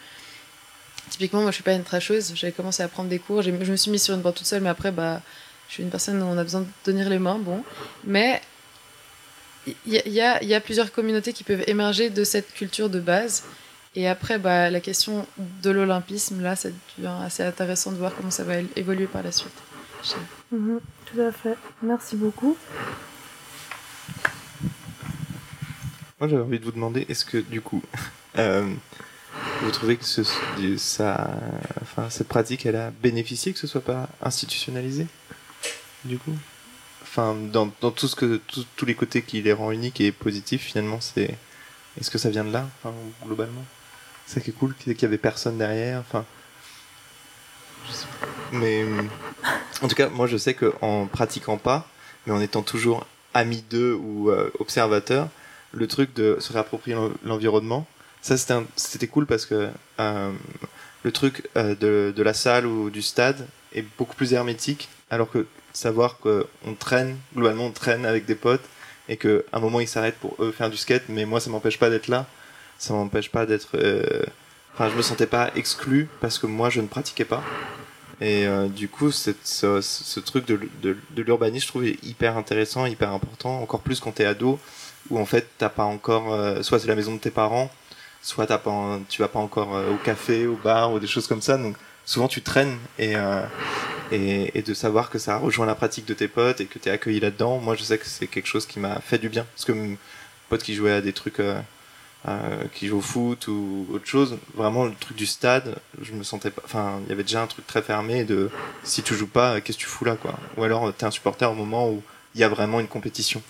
Typiquement, 1.08 1.42
moi 1.42 1.52
je 1.52 1.56
suis 1.56 1.62
pas 1.62 1.74
une 1.74 1.84
trasheuse, 1.84 2.32
j'avais 2.34 2.52
commencé 2.52 2.82
à 2.82 2.88
prendre 2.88 3.08
des 3.08 3.20
cours, 3.20 3.42
je 3.42 3.52
me 3.52 3.76
suis 3.76 3.92
mise 3.92 4.02
sur 4.02 4.14
une 4.14 4.22
boîte 4.22 4.36
toute 4.36 4.46
seule 4.46 4.62
mais 4.62 4.70
après 4.70 4.90
bah 4.90 5.20
je 5.72 5.76
suis 5.76 5.84
une 5.84 5.88
personne 5.88 6.22
où 6.22 6.26
on 6.26 6.36
a 6.36 6.42
besoin 6.42 6.60
de 6.60 6.66
tenir 6.84 7.08
les 7.08 7.18
mains, 7.18 7.38
bon. 7.38 7.64
Mais 8.04 8.42
il 9.66 9.74
y, 9.86 10.10
y, 10.10 10.20
a, 10.20 10.44
y, 10.44 10.52
a, 10.52 10.60
plusieurs 10.60 10.92
communautés 10.92 11.32
qui 11.32 11.44
peuvent 11.44 11.64
émerger 11.66 12.10
de 12.10 12.24
cette 12.24 12.52
culture 12.52 12.90
de 12.90 13.00
base. 13.00 13.44
Et 13.96 14.06
après, 14.06 14.36
bah, 14.36 14.68
la 14.68 14.80
question 14.80 15.26
de 15.38 15.70
l'olympisme, 15.70 16.42
là, 16.42 16.56
ça 16.56 16.68
devient 16.98 17.14
assez 17.24 17.42
intéressant 17.42 17.90
de 17.90 17.96
voir 17.96 18.14
comment 18.14 18.30
ça 18.30 18.44
va 18.44 18.56
évoluer 18.76 19.06
par 19.06 19.22
la 19.22 19.32
suite. 19.32 19.54
Mmh, 20.50 20.76
tout 21.06 21.20
à 21.22 21.32
fait. 21.32 21.56
Merci 21.82 22.16
beaucoup. 22.16 22.54
Moi, 26.20 26.28
j'avais 26.28 26.42
envie 26.42 26.58
de 26.58 26.64
vous 26.66 26.72
demander, 26.72 27.06
est-ce 27.08 27.24
que, 27.24 27.38
du 27.38 27.62
coup, 27.62 27.82
euh, 28.36 28.70
vous 29.62 29.70
trouvez 29.70 29.96
que 29.96 30.04
ce, 30.04 30.22
ça, 30.76 31.30
enfin, 31.80 32.10
cette 32.10 32.28
pratique, 32.28 32.66
elle 32.66 32.76
a 32.76 32.90
bénéficié 32.90 33.54
que 33.54 33.58
ce 33.58 33.66
soit 33.66 33.80
pas 33.80 34.10
institutionnalisé? 34.20 35.06
Du 36.04 36.18
coup? 36.18 36.36
Enfin, 37.02 37.34
dans, 37.34 37.70
dans 37.80 37.90
tout 37.90 38.08
ce 38.08 38.16
que, 38.16 38.40
tous 38.76 38.86
les 38.86 38.94
côtés 38.94 39.22
qui 39.22 39.42
les 39.42 39.52
rend 39.52 39.70
uniques 39.70 40.00
et 40.00 40.12
positifs, 40.12 40.62
finalement, 40.62 41.00
c'est. 41.00 41.36
Est-ce 42.00 42.10
que 42.10 42.18
ça 42.18 42.30
vient 42.30 42.44
de 42.44 42.52
là, 42.52 42.66
enfin, 42.78 42.94
globalement 43.24 43.64
C'est 44.26 44.36
ça 44.36 44.40
qui 44.40 44.50
est 44.50 44.54
cool, 44.54 44.74
qu'il 44.74 45.00
y 45.00 45.04
avait 45.04 45.18
personne 45.18 45.58
derrière, 45.58 46.00
enfin. 46.00 46.24
Mais. 48.52 48.84
En 49.82 49.88
tout 49.88 49.96
cas, 49.96 50.08
moi, 50.08 50.26
je 50.26 50.36
sais 50.36 50.54
qu'en 50.54 51.06
pratiquant 51.06 51.58
pas, 51.58 51.88
mais 52.26 52.32
en 52.32 52.40
étant 52.40 52.62
toujours 52.62 53.06
ami 53.34 53.64
d'eux 53.68 53.94
ou 53.94 54.30
euh, 54.30 54.50
observateur, 54.60 55.28
le 55.72 55.86
truc 55.86 56.14
de 56.14 56.36
se 56.38 56.52
réapproprier 56.52 56.96
l'environnement, 57.24 57.86
ça 58.20 58.36
c'était 58.76 59.08
cool 59.08 59.26
parce 59.26 59.46
que 59.46 59.68
euh, 59.98 60.32
le 61.02 61.12
truc 61.12 61.48
euh, 61.56 61.74
de, 61.74 62.12
de 62.14 62.22
la 62.22 62.34
salle 62.34 62.66
ou 62.66 62.90
du 62.90 63.02
stade 63.02 63.46
est 63.74 63.84
beaucoup 63.98 64.14
plus 64.14 64.32
hermétique, 64.32 64.88
alors 65.10 65.30
que 65.30 65.46
savoir 65.72 66.18
qu'on 66.18 66.74
traîne, 66.78 67.16
globalement 67.34 67.66
on 67.66 67.70
traîne 67.70 68.06
avec 68.06 68.26
des 68.26 68.34
potes 68.34 68.64
et 69.08 69.16
qu'à 69.16 69.28
un 69.52 69.60
moment 69.60 69.80
ils 69.80 69.88
s'arrêtent 69.88 70.18
pour 70.18 70.36
eux 70.40 70.52
faire 70.52 70.70
du 70.70 70.76
skate, 70.76 71.04
mais 71.08 71.24
moi 71.24 71.40
ça 71.40 71.50
m'empêche 71.50 71.78
pas 71.78 71.90
d'être 71.90 72.08
là, 72.08 72.26
ça 72.78 72.94
m'empêche 72.94 73.30
pas 73.30 73.46
d'être. 73.46 73.70
Euh... 73.74 74.22
Enfin, 74.74 74.88
je 74.88 74.96
me 74.96 75.02
sentais 75.02 75.26
pas 75.26 75.50
exclu 75.54 76.08
parce 76.20 76.38
que 76.38 76.46
moi 76.46 76.70
je 76.70 76.80
ne 76.80 76.86
pratiquais 76.86 77.26
pas. 77.26 77.42
Et 78.22 78.46
euh, 78.46 78.68
du 78.68 78.88
coup, 78.88 79.10
ce, 79.10 79.32
ce, 79.42 80.20
truc 80.20 80.46
de, 80.46 80.60
de, 80.80 80.96
de 81.10 81.22
l'urbanisme, 81.22 81.64
je 81.64 81.68
trouve 81.68 81.86
hyper 81.86 82.36
intéressant, 82.36 82.86
hyper 82.86 83.10
important, 83.10 83.60
encore 83.60 83.80
plus 83.80 83.98
quand 83.98 84.12
t'es 84.12 84.24
ado, 84.24 84.60
où 85.10 85.18
en 85.18 85.26
fait 85.26 85.48
t'as 85.58 85.68
pas 85.68 85.82
encore, 85.84 86.32
euh, 86.32 86.62
soit 86.62 86.78
c'est 86.78 86.86
la 86.86 86.94
maison 86.94 87.14
de 87.14 87.18
tes 87.18 87.32
parents, 87.32 87.70
soit 88.22 88.46
t'as 88.46 88.58
pas, 88.58 89.00
tu 89.08 89.20
vas 89.22 89.28
pas 89.28 89.40
encore 89.40 89.74
euh, 89.74 89.92
au 89.92 89.96
café, 89.96 90.46
au 90.46 90.54
bar 90.54 90.92
ou 90.92 91.00
des 91.00 91.08
choses 91.08 91.26
comme 91.26 91.42
ça. 91.42 91.58
Donc 91.58 91.76
souvent 92.04 92.28
tu 92.28 92.42
traînes 92.42 92.78
et, 92.98 93.16
euh, 93.16 93.44
et, 94.10 94.58
et, 94.58 94.62
de 94.62 94.74
savoir 94.74 95.10
que 95.10 95.18
ça 95.18 95.36
rejoint 95.36 95.66
la 95.66 95.74
pratique 95.74 96.06
de 96.06 96.14
tes 96.14 96.28
potes 96.28 96.60
et 96.60 96.66
que 96.66 96.78
tu 96.78 96.88
es 96.88 96.92
accueilli 96.92 97.20
là-dedans, 97.20 97.58
moi 97.58 97.74
je 97.76 97.82
sais 97.82 97.98
que 97.98 98.06
c'est 98.06 98.26
quelque 98.26 98.46
chose 98.48 98.66
qui 98.66 98.80
m'a 98.80 99.00
fait 99.00 99.18
du 99.18 99.28
bien. 99.28 99.46
Parce 99.54 99.64
que 99.64 99.72
mon 99.72 99.96
pote 100.48 100.62
qui 100.62 100.74
jouait 100.74 100.92
à 100.92 101.00
des 101.00 101.12
trucs, 101.12 101.40
euh, 101.40 101.60
euh, 102.28 102.64
qui 102.74 102.86
joue 102.88 102.98
au 102.98 103.02
foot 103.02 103.48
ou 103.48 103.86
autre 103.92 104.06
chose, 104.06 104.38
vraiment 104.54 104.84
le 104.84 104.94
truc 104.94 105.16
du 105.16 105.26
stade, 105.26 105.76
je 106.00 106.12
me 106.12 106.22
sentais 106.22 106.50
pas. 106.50 106.62
Enfin, 106.64 107.00
il 107.04 107.08
y 107.08 107.12
avait 107.12 107.24
déjà 107.24 107.42
un 107.42 107.46
truc 107.46 107.66
très 107.66 107.82
fermé 107.82 108.24
de 108.24 108.50
si 108.84 109.02
tu 109.02 109.14
joues 109.14 109.26
pas, 109.26 109.60
qu'est-ce 109.60 109.78
que 109.78 109.82
tu 109.82 109.88
fous 109.88 110.04
là 110.04 110.16
quoi? 110.16 110.38
Ou 110.56 110.64
alors 110.64 110.92
t'es 110.94 111.04
un 111.04 111.10
supporter 111.10 111.50
au 111.50 111.54
moment 111.54 111.88
où 111.88 112.02
il 112.34 112.40
y 112.40 112.44
a 112.44 112.48
vraiment 112.48 112.80
une 112.80 112.88
compétition. 112.88 113.42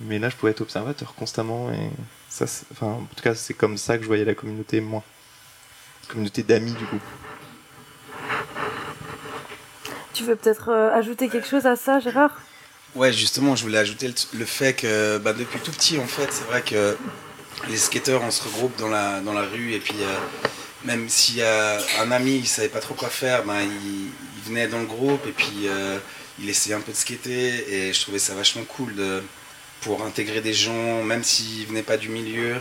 Mais 0.00 0.18
là, 0.18 0.28
je 0.28 0.36
pouvais 0.36 0.52
être 0.52 0.60
observateur 0.60 1.14
constamment 1.14 1.72
et 1.72 1.90
ça, 2.28 2.44
enfin, 2.72 2.86
en 2.86 3.08
tout 3.16 3.22
cas, 3.22 3.34
c'est 3.34 3.54
comme 3.54 3.78
ça 3.78 3.96
que 3.96 4.02
je 4.02 4.08
voyais 4.08 4.24
la 4.24 4.34
communauté, 4.34 4.80
moi. 4.80 5.02
Communauté 6.08 6.42
d'amis, 6.42 6.72
du 6.72 6.84
coup. 6.84 7.00
Tu 10.16 10.24
veux 10.24 10.34
peut-être 10.34 10.70
euh, 10.70 10.90
ajouter 10.94 11.28
quelque 11.28 11.46
chose 11.46 11.66
à 11.66 11.76
ça, 11.76 12.00
Gérard? 12.00 12.30
Ouais, 12.94 13.12
justement, 13.12 13.54
je 13.54 13.62
voulais 13.64 13.76
ajouter 13.76 14.10
le, 14.32 14.44
fait 14.46 14.72
que 14.72 15.18
bah, 15.18 15.34
depuis 15.34 15.60
tout 15.60 15.72
petit, 15.72 15.98
en 15.98 16.06
fait, 16.06 16.28
c'est 16.30 16.44
vrai 16.44 16.62
que 16.62 16.96
les 17.68 17.76
skateurs, 17.76 18.22
on 18.22 18.30
se 18.30 18.42
regroupe 18.44 18.74
dans 18.78 18.88
la, 18.88 19.20
dans 19.20 19.34
la 19.34 19.42
rue 19.42 19.74
et 19.74 19.78
puis 19.78 19.96
euh, 20.00 20.16
même 20.86 21.06
y 21.34 21.42
a 21.42 21.78
un 22.00 22.10
ami, 22.12 22.36
il 22.36 22.46
savait 22.46 22.70
pas 22.70 22.78
trop 22.78 22.94
quoi 22.94 23.10
faire, 23.10 23.44
ben, 23.44 23.60
il, 23.60 24.06
il 24.06 24.42
venait 24.48 24.68
dans 24.68 24.78
le 24.78 24.86
groupe 24.86 25.26
et 25.26 25.32
puis 25.32 25.66
euh, 25.66 25.98
il 26.38 26.48
essayait 26.48 26.74
un 26.74 26.80
peu 26.80 26.92
de 26.92 26.96
skater 26.96 27.70
et 27.70 27.92
je 27.92 28.00
trouvais 28.00 28.18
ça 28.18 28.32
vachement 28.32 28.64
cool 28.64 28.94
de, 28.94 29.22
pour 29.82 30.02
intégrer 30.02 30.40
des 30.40 30.54
gens, 30.54 31.02
même 31.02 31.24
s'ils 31.24 31.66
venaient 31.66 31.82
pas 31.82 31.98
du 31.98 32.08
milieu, 32.08 32.56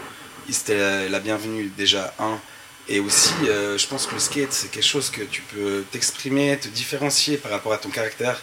c'était 0.49 0.77
la, 0.77 1.07
la 1.07 1.19
bienvenue 1.21 1.71
déjà, 1.77 2.13
un. 2.19 2.37
Et 2.87 2.99
aussi, 2.99 3.33
euh, 3.43 3.77
je 3.77 3.87
pense 3.87 4.05
que 4.05 4.13
le 4.13 4.19
skate, 4.19 4.53
c'est 4.53 4.69
quelque 4.69 4.85
chose 4.85 5.09
que 5.09 5.23
tu 5.23 5.41
peux 5.41 5.83
t'exprimer, 5.91 6.57
te 6.59 6.67
différencier 6.67 7.37
par 7.37 7.51
rapport 7.51 7.73
à 7.73 7.79
ton 7.79 7.89
caractère. 7.89 8.39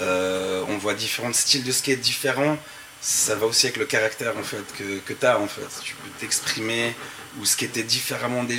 Euh, 0.00 0.64
on 0.68 0.78
voit 0.78 0.94
différents 0.94 1.32
styles 1.32 1.62
de 1.62 1.70
skate 1.70 2.00
différents. 2.00 2.58
Ça 3.00 3.36
va 3.36 3.46
aussi 3.46 3.66
avec 3.66 3.76
le 3.76 3.84
caractère 3.84 4.36
en 4.36 4.42
fait, 4.42 4.64
que, 4.76 4.98
que 4.98 5.12
tu 5.12 5.24
as. 5.24 5.38
En 5.38 5.46
fait. 5.46 5.68
Tu 5.84 5.94
peux 5.94 6.10
t'exprimer 6.18 6.92
ou 7.40 7.44
skater 7.44 7.84
différemment 7.84 8.42
des, 8.42 8.58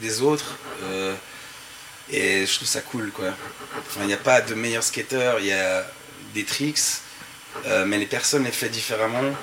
des 0.00 0.22
autres. 0.22 0.56
Euh, 0.84 1.14
et 2.12 2.46
je 2.46 2.54
trouve 2.54 2.68
ça 2.68 2.80
cool. 2.80 3.10
quoi. 3.10 3.34
Il 3.98 4.06
n'y 4.06 4.12
a 4.12 4.18
pas 4.18 4.40
de 4.40 4.54
meilleur 4.54 4.84
skater, 4.84 5.34
il 5.40 5.46
y 5.46 5.52
a 5.52 5.84
des 6.32 6.44
tricks, 6.44 6.78
mais 7.86 7.98
les 7.98 8.06
personnes 8.06 8.44
les 8.44 8.52
font 8.52 8.66
différemment 8.66 9.34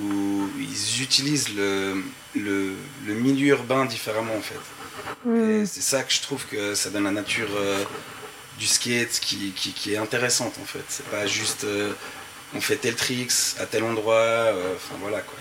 où 0.00 0.48
ils 0.58 1.02
utilisent 1.02 1.54
le, 1.54 2.02
le, 2.34 2.74
le, 3.06 3.14
milieu 3.14 3.48
urbain 3.48 3.84
différemment 3.84 4.34
en 4.36 4.40
fait. 4.40 5.30
Et 5.30 5.66
c'est 5.66 5.80
ça 5.80 6.02
que 6.02 6.12
je 6.12 6.20
trouve 6.20 6.44
que 6.46 6.74
ça 6.74 6.90
donne 6.90 7.04
la 7.04 7.10
nature 7.10 7.48
euh, 7.56 7.84
du 8.58 8.66
skate 8.66 9.20
qui, 9.20 9.52
qui, 9.52 9.72
qui, 9.72 9.94
est 9.94 9.96
intéressante 9.96 10.54
en 10.60 10.64
fait. 10.64 10.84
C'est 10.88 11.06
pas 11.06 11.26
juste 11.26 11.64
euh, 11.64 11.92
on 12.54 12.60
fait 12.60 12.76
tel 12.76 12.94
tricks 12.94 13.56
à 13.60 13.66
tel 13.66 13.84
endroit, 13.84 14.14
euh, 14.14 14.74
enfin 14.76 14.96
voilà 15.00 15.20
quoi. 15.20 15.38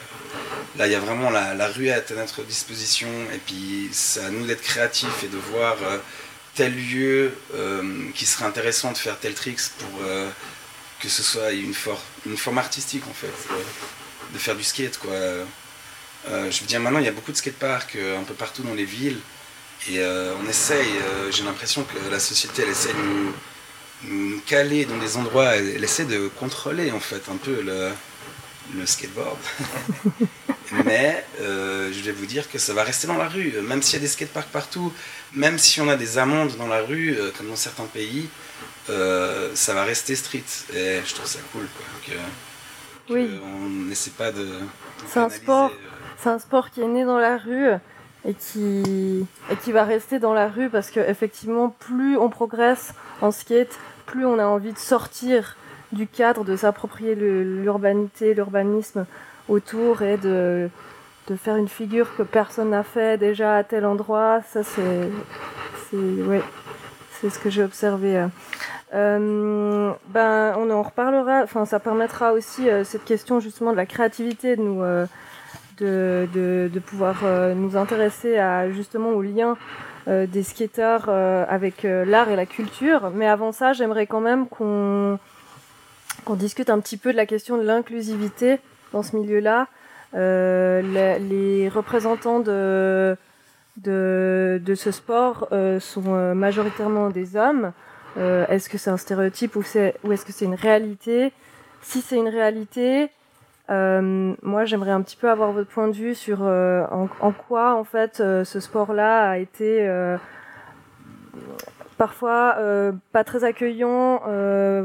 Là 0.77 0.87
il 0.87 0.91
y 0.91 0.95
a 0.95 0.99
vraiment 0.99 1.29
la, 1.29 1.53
la 1.53 1.67
rue 1.67 1.89
à 1.89 2.01
notre 2.15 2.43
disposition 2.43 3.09
et 3.33 3.39
puis 3.39 3.89
c'est 3.91 4.21
à 4.21 4.29
nous 4.29 4.45
d'être 4.45 4.61
créatifs 4.61 5.23
et 5.23 5.27
de 5.27 5.37
voir 5.37 5.77
tel 6.53 6.75
lieu 6.75 7.33
euh, 7.55 8.09
qui 8.13 8.25
serait 8.25 8.45
intéressant 8.45 8.91
de 8.91 8.97
faire 8.97 9.17
tel 9.19 9.33
tricks 9.33 9.71
pour 9.79 10.01
que 10.99 11.09
ce 11.09 11.23
soit 11.23 11.51
une, 11.51 11.73
for 11.73 12.01
une 12.25 12.37
forme 12.37 12.57
artistique 12.57 13.03
en 13.09 13.13
fait 13.13 13.33
de 14.33 14.37
faire 14.37 14.55
du 14.55 14.63
skate 14.63 14.97
quoi. 14.97 15.13
Euh, 16.29 16.51
je 16.51 16.61
veux 16.61 16.67
dire 16.67 16.79
maintenant 16.79 16.99
il 16.99 17.05
y 17.05 17.09
a 17.09 17.13
beaucoup 17.13 17.31
de 17.31 17.37
skateparks 17.37 17.95
euh, 17.95 18.19
un 18.19 18.23
peu 18.23 18.33
partout 18.33 18.63
dans 18.63 18.73
les 18.73 18.85
villes 18.85 19.19
et 19.89 19.99
euh, 19.99 20.33
on 20.43 20.49
essaye, 20.49 20.89
j'ai 21.31 21.43
l'impression 21.43 21.83
que 21.83 22.11
la 22.11 22.19
société 22.19 22.63
elle 22.63 22.69
essaie 22.69 22.93
de 22.93 22.97
nous, 22.97 23.33
nous, 24.03 24.41
caler 24.41 24.85
dans 24.85 24.97
des 24.97 25.17
endroits, 25.17 25.55
elle, 25.55 25.69
elle, 25.75 25.83
essaie 25.83 26.05
de 26.05 26.27
contrôler 26.27 26.91
en 26.91 26.99
fait 26.99 27.29
un 27.31 27.37
peu 27.37 27.61
le, 27.61 27.91
le 28.75 28.85
skateboard. 28.85 29.37
Mais 30.85 31.23
je 31.39 32.01
vais 32.01 32.11
vous 32.11 32.25
dire 32.25 32.49
que 32.49 32.57
ça 32.57 32.73
va 32.73 32.83
rester 32.83 33.07
dans 33.07 33.17
la 33.17 33.29
rue, 33.29 33.53
même 33.61 33.81
s'il 33.83 33.93
y 33.93 33.97
a 33.97 34.01
des 34.01 34.07
skateparks 34.07 34.49
partout, 34.49 34.91
même 35.33 35.59
si 35.59 35.79
on 35.79 35.87
a 35.87 35.95
des 35.95 36.17
amendes 36.17 36.57
dans 36.57 36.67
la 36.67 36.81
rue, 36.81 37.15
comme 37.37 37.47
dans 37.47 37.55
certains 37.55 37.85
pays, 37.85 38.27
ça 38.87 39.73
va 39.73 39.83
rester 39.83 40.15
street 40.15 40.43
et 40.73 40.99
je 41.05 41.13
trouve 41.13 41.27
ça 41.27 41.39
cool 41.53 41.67
quoi. 41.77 41.85
Donc, 41.93 42.19
oui. 43.09 43.39
On 43.43 43.69
n'essaie 43.69 44.11
pas 44.11 44.31
de. 44.31 44.47
C'est 45.07 45.19
un 45.19 45.29
sport. 45.29 45.71
C'est 46.17 46.29
un 46.29 46.39
sport 46.39 46.71
qui 46.71 46.81
est 46.81 46.87
né 46.87 47.05
dans 47.05 47.19
la 47.19 47.37
rue 47.37 47.69
et 48.25 48.33
qui 48.33 49.25
et 49.51 49.55
qui 49.55 49.71
va 49.71 49.83
rester 49.83 50.19
dans 50.19 50.33
la 50.33 50.47
rue 50.47 50.69
parce 50.69 50.91
que 50.91 50.99
effectivement, 50.99 51.69
plus 51.69 52.17
on 52.17 52.29
progresse 52.29 52.93
en 53.21 53.31
skate, 53.31 53.77
plus 54.05 54.25
on 54.25 54.39
a 54.39 54.45
envie 54.45 54.73
de 54.73 54.79
sortir 54.79 55.55
du 55.91 56.07
cadre, 56.07 56.43
de 56.43 56.55
s'approprier 56.55 57.15
l'urbanité, 57.15 58.33
l'urbanisme 58.33 59.05
autour 59.47 60.01
et 60.01 60.17
de 60.17 60.69
de 61.27 61.35
faire 61.35 61.57
une 61.57 61.67
figure 61.67 62.15
que 62.15 62.23
personne 62.23 62.69
n'a 62.69 62.83
fait 62.83 63.17
déjà 63.17 63.57
à 63.57 63.63
tel 63.63 63.85
endroit. 63.85 64.41
Ça, 64.49 64.63
c'est, 64.63 65.09
ouais, 65.93 66.41
ce 67.21 67.39
que 67.39 67.49
j'ai 67.49 67.63
observé. 67.63 68.25
Euh, 68.93 69.91
ben, 70.07 70.55
on 70.57 70.69
en 70.69 70.83
reparlera. 70.83 71.41
Enfin, 71.43 71.65
ça 71.65 71.79
permettra 71.79 72.33
aussi 72.33 72.69
euh, 72.69 72.83
cette 72.83 73.03
question 73.03 73.39
justement 73.39 73.71
de 73.71 73.77
la 73.77 73.85
créativité 73.85 74.55
de 74.55 74.61
nous, 74.61 74.81
euh, 74.81 75.05
de, 75.77 76.81
pouvoir 76.85 77.21
euh, 77.23 77.53
nous 77.53 77.77
intéresser 77.77 78.37
à 78.37 78.69
justement 78.71 79.09
au 79.09 79.21
lien 79.21 79.57
des 80.09 80.41
skateurs 80.43 81.09
avec 81.09 81.83
l'art 81.83 82.29
et 82.29 82.37
la 82.37 82.45
culture. 82.45 83.11
Mais 83.13 83.27
avant 83.27 83.51
ça, 83.51 83.73
j'aimerais 83.73 84.07
quand 84.07 84.21
même 84.21 84.47
qu'on 84.47 85.19
qu'on 86.23 86.35
discute 86.35 86.69
un 86.69 86.79
petit 86.79 86.95
peu 86.95 87.11
de 87.11 87.17
la 87.17 87.25
question 87.25 87.57
de 87.57 87.63
l'inclusivité 87.63 88.59
dans 88.93 89.03
ce 89.03 89.17
milieu-là. 89.17 89.67
Les, 90.13 91.67
représentants 91.67 92.39
de 92.39 93.17
de, 93.75 94.75
ce 94.75 94.91
sport 94.91 95.49
sont 95.81 96.33
majoritairement 96.33 97.09
des 97.09 97.35
hommes. 97.35 97.73
Euh, 98.17 98.45
est-ce 98.47 98.69
que 98.69 98.77
c'est 98.77 98.89
un 98.89 98.97
stéréotype 98.97 99.55
ou 99.55 99.61
est-ce 99.61 100.25
que 100.25 100.31
c'est 100.31 100.45
une 100.45 100.55
réalité? 100.55 101.31
Si 101.81 102.01
c'est 102.01 102.17
une 102.17 102.29
réalité, 102.29 103.09
euh, 103.69 104.33
moi 104.41 104.63
j'aimerais 104.63 104.91
un 104.91 105.01
petit 105.01 105.17
peu 105.17 105.29
avoir 105.29 105.51
votre 105.51 105.69
point 105.69 105.89
de 105.89 105.93
vue 105.93 106.15
sur 106.15 106.39
euh, 106.41 106.85
en, 106.89 107.31
quoi 107.33 107.75
en 107.75 107.83
fait 107.83 108.21
euh, 108.21 108.45
ce 108.45 108.61
sport-là 108.61 109.29
a 109.29 109.37
été 109.37 109.89
parfois 111.97 112.57
pas 113.11 113.23
très 113.23 113.43
accueillant, 113.43 114.21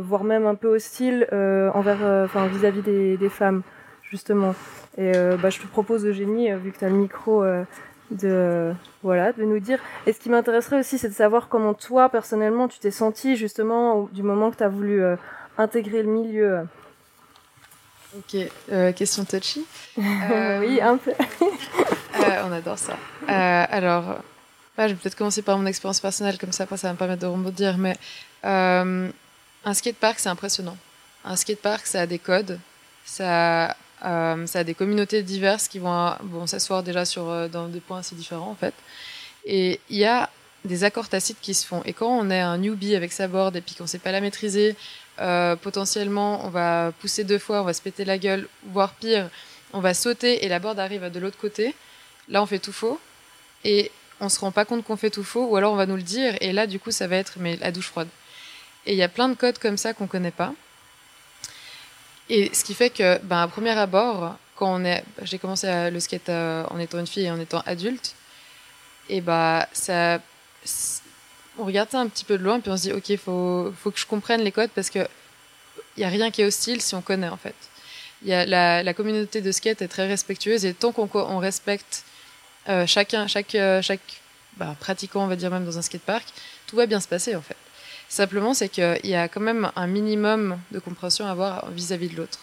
voire 0.01 0.25
même 0.25 0.47
un 0.47 0.55
peu 0.55 0.69
hostile 0.69 1.29
envers, 1.75 2.25
enfin 2.25 2.47
vis-à-vis 2.47 2.83
des, 2.83 3.29
femmes 3.29 3.63
justement. 4.03 4.55
Et 4.99 5.13
bah, 5.43 5.51
je 5.51 5.61
te 5.61 5.67
propose 5.67 6.07
Eugénie, 6.07 6.53
vu 6.53 6.73
que 6.73 6.79
tu 6.79 6.85
as 6.85 6.89
le 6.89 6.97
micro 6.97 7.45
de 8.11 8.73
voilà 9.03 9.33
de 9.33 9.43
nous 9.45 9.59
dire 9.59 9.79
et 10.07 10.13
ce 10.13 10.21
qui 10.21 10.29
m'intéresserait 10.29 10.79
aussi 10.79 10.99
c'est 10.99 11.09
de 11.09 11.15
savoir 11.15 11.49
comment 11.49 11.73
toi 11.73 12.11
personnellement 12.11 12.69
tu 12.69 12.79
t'es 12.79 12.91
senti 12.91 13.37
justement 13.37 14.07
du 14.13 14.23
moment 14.23 14.51
que 14.51 14.57
tu 14.57 14.63
as 14.65 14.69
voulu 14.69 15.03
intégrer 15.57 16.03
le 16.03 16.11
milieu 16.11 16.67
ok 18.17 18.37
euh, 18.71 18.93
question 18.93 19.25
touchy 19.25 19.65
euh, 19.99 20.61
oui 20.61 20.81
un 20.81 20.97
peu 20.97 21.11
euh, 21.13 22.43
on 22.47 22.53
adore 22.53 22.79
ça 22.79 22.93
euh, 23.29 23.65
alors 23.71 24.05
bah, 24.77 24.89
je 24.89 24.95
vais 24.95 24.99
peut-être 24.99 25.17
commencer 25.17 25.43
par 25.43 25.59
mon 25.59 25.67
expérience 25.67 26.01
personnelle 26.01 26.39
comme 26.39 26.53
ça 26.53 26.65
après 26.65 26.77
ça 26.77 26.89
va 26.89 26.95
me 26.95 26.99
permettre 26.99 27.23
de 27.23 27.27
rebondir 27.27 27.79
mais 27.79 27.97
un 28.45 29.75
skatepark 29.75 30.19
c'est 30.19 30.29
impressionnant 30.29 30.77
un 31.25 31.37
skatepark 31.37 31.87
ça 31.87 32.03
a 32.03 32.07
des 32.07 32.19
codes 32.19 32.59
ça 33.05 33.77
euh, 34.05 34.47
ça 34.47 34.61
a 34.61 34.65
des 34.65 34.75
communautés 34.75 35.23
diverses 35.23 35.69
qui 35.69 35.79
vont, 35.79 36.15
vont 36.23 36.47
s'asseoir 36.47 36.83
déjà 36.83 37.05
sur, 37.05 37.29
euh, 37.29 37.49
dans 37.49 37.69
des 37.69 37.81
points 37.81 37.99
assez 37.99 38.15
différents, 38.15 38.51
en 38.51 38.55
fait. 38.55 38.75
Et 39.45 39.81
il 39.91 39.99
y 39.99 40.05
a 40.05 40.29
des 40.65 40.85
accords 40.85 41.09
tacites 41.09 41.39
qui 41.41 41.55
se 41.55 41.67
font. 41.67 41.83
Et 41.85 41.93
quand 41.93 42.09
on 42.09 42.31
est 42.31 42.41
un 42.41 42.59
newbie 42.59 42.97
avec 42.97 43.13
sa 43.13 43.29
board 43.29 43.57
et 43.57 43.61
puis 43.61 43.75
qu'on 43.75 43.85
ne 43.85 43.89
sait 43.89 43.99
pas 43.99 44.13
la 44.13 44.21
maîtriser, 44.21 44.77
euh, 45.23 45.57
potentiellement, 45.57 46.45
on 46.45 46.51
va 46.51 46.93
pousser 47.01 47.25
deux 47.25 47.39
fois, 47.39 47.63
on 47.63 47.65
va 47.65 47.73
se 47.73 47.81
péter 47.81 48.05
la 48.05 48.19
gueule, 48.19 48.49
voire 48.65 48.95
pire, 48.95 49.31
on 49.73 49.81
va 49.81 49.95
sauter 49.95 50.45
et 50.45 50.49
la 50.49 50.59
board 50.59 50.79
arrive 50.79 51.11
de 51.11 51.21
l'autre 51.21 51.39
côté. 51.39 51.75
Là, 52.29 52.43
on 52.43 52.47
fait 52.47 52.59
tout 52.59 52.73
faux. 52.73 53.01
Et 53.65 53.91
on 54.21 54.29
se 54.29 54.39
rend 54.41 54.53
pas 54.53 54.65
compte 54.65 54.85
qu'on 54.85 54.97
fait 54.97 55.11
tout 55.11 55.25
faux, 55.25 55.47
ou 55.47 55.57
alors 55.57 55.73
on 55.73 55.77
va 55.77 55.87
nous 55.87 55.97
le 55.97 56.03
dire, 56.03 56.37
et 56.41 56.53
là, 56.53 56.67
du 56.67 56.79
coup, 56.79 56.91
ça 56.91 57.07
va 57.07 57.17
être 57.17 57.35
mais 57.39 57.57
la 57.57 57.73
douche 57.73 57.89
froide. 57.89 58.09
Et 58.87 58.93
il 58.93 58.99
y 58.99 59.03
a 59.03 59.09
plein 59.09 59.29
de 59.29 59.35
codes 59.35 59.59
comme 59.59 59.77
ça 59.77 59.95
qu'on 59.95 60.07
connaît 60.07 60.31
pas. 60.33 60.53
Et 62.29 62.53
ce 62.55 62.65
qui 62.65 62.75
fait 62.75 62.91
que, 62.91 63.19
ben, 63.19 63.43
à 63.43 63.49
premier 63.49 63.71
abord, 63.71 64.37
quand 64.57 64.73
on 64.75 64.85
est, 64.85 65.05
j'ai 65.23 65.39
commencé 65.39 65.91
le 65.91 66.01
skate 66.01 66.29
euh, 66.29 66.65
en 66.71 66.79
étant 66.79 66.99
une 66.99 67.07
fille 67.07 67.25
et 67.25 67.31
en 67.31 67.41
étant 67.41 67.63
adulte, 67.67 68.15
et 69.09 69.21
bah 69.21 69.69
ça, 69.73 70.21
on 71.59 71.65
regarde 71.65 71.91
ça 71.91 72.01
un 72.01 72.09
petit 72.09 72.25
peu 72.25 72.39
de 72.39 72.45
loin, 72.45 72.61
puis 72.61 72.71
on 72.71 72.77
se 72.77 72.83
dit, 72.83 72.93
ok, 72.93 73.17
faut, 73.19 73.73
faut 73.83 73.91
que 73.91 73.99
je 73.99 74.07
comprenne 74.07 74.43
les 74.43 74.53
codes 74.53 74.71
parce 74.71 74.91
que 74.91 75.01
il 75.97 76.03
y 76.03 76.05
a 76.05 76.09
rien 76.09 76.31
qui 76.31 76.43
est 76.43 76.45
hostile 76.45 76.81
si 76.81 76.95
on 76.95 77.03
connaît 77.03 77.29
en 77.29 77.37
fait. 77.37 77.55
Y 78.25 78.33
a 78.33 78.83
la, 78.83 78.95
communauté 78.95 79.41
de 79.41 79.51
skate 79.51 79.83
est 79.83 79.89
très 79.89 80.07
respectueuse 80.07 80.65
et 80.65 80.75
tant 80.75 80.93
qu'on 80.93 81.09
on 81.15 81.39
respecte 81.39 82.05
euh, 82.69 82.87
chacun, 82.87 83.27
chaque, 83.27 83.55
euh, 83.57 83.83
chaque 83.83 84.21
bah, 84.57 84.77
pratiquant, 84.79 85.25
on 85.25 85.27
va 85.27 85.37
dire 85.37 85.51
même 85.51 85.65
dans 85.65 85.79
un 85.79 85.83
skatepark, 85.83 86.25
tout 86.67 86.77
va 86.77 86.87
bien 86.87 87.01
se 87.01 87.09
passer 87.09 87.35
en 87.35 87.43
fait. 87.43 87.57
Simplement, 88.09 88.55
c'est 88.55 88.69
qu'il 88.69 89.01
y 89.05 89.15
a 89.15 89.27
quand 89.27 89.41
même 89.41 89.73
un 89.75 89.87
minimum 89.87 90.59
de 90.71 90.79
compréhension 90.79 91.27
à 91.27 91.31
avoir 91.31 91.71
vis-à-vis 91.71 92.11
de 92.11 92.17
l'autre. 92.17 92.41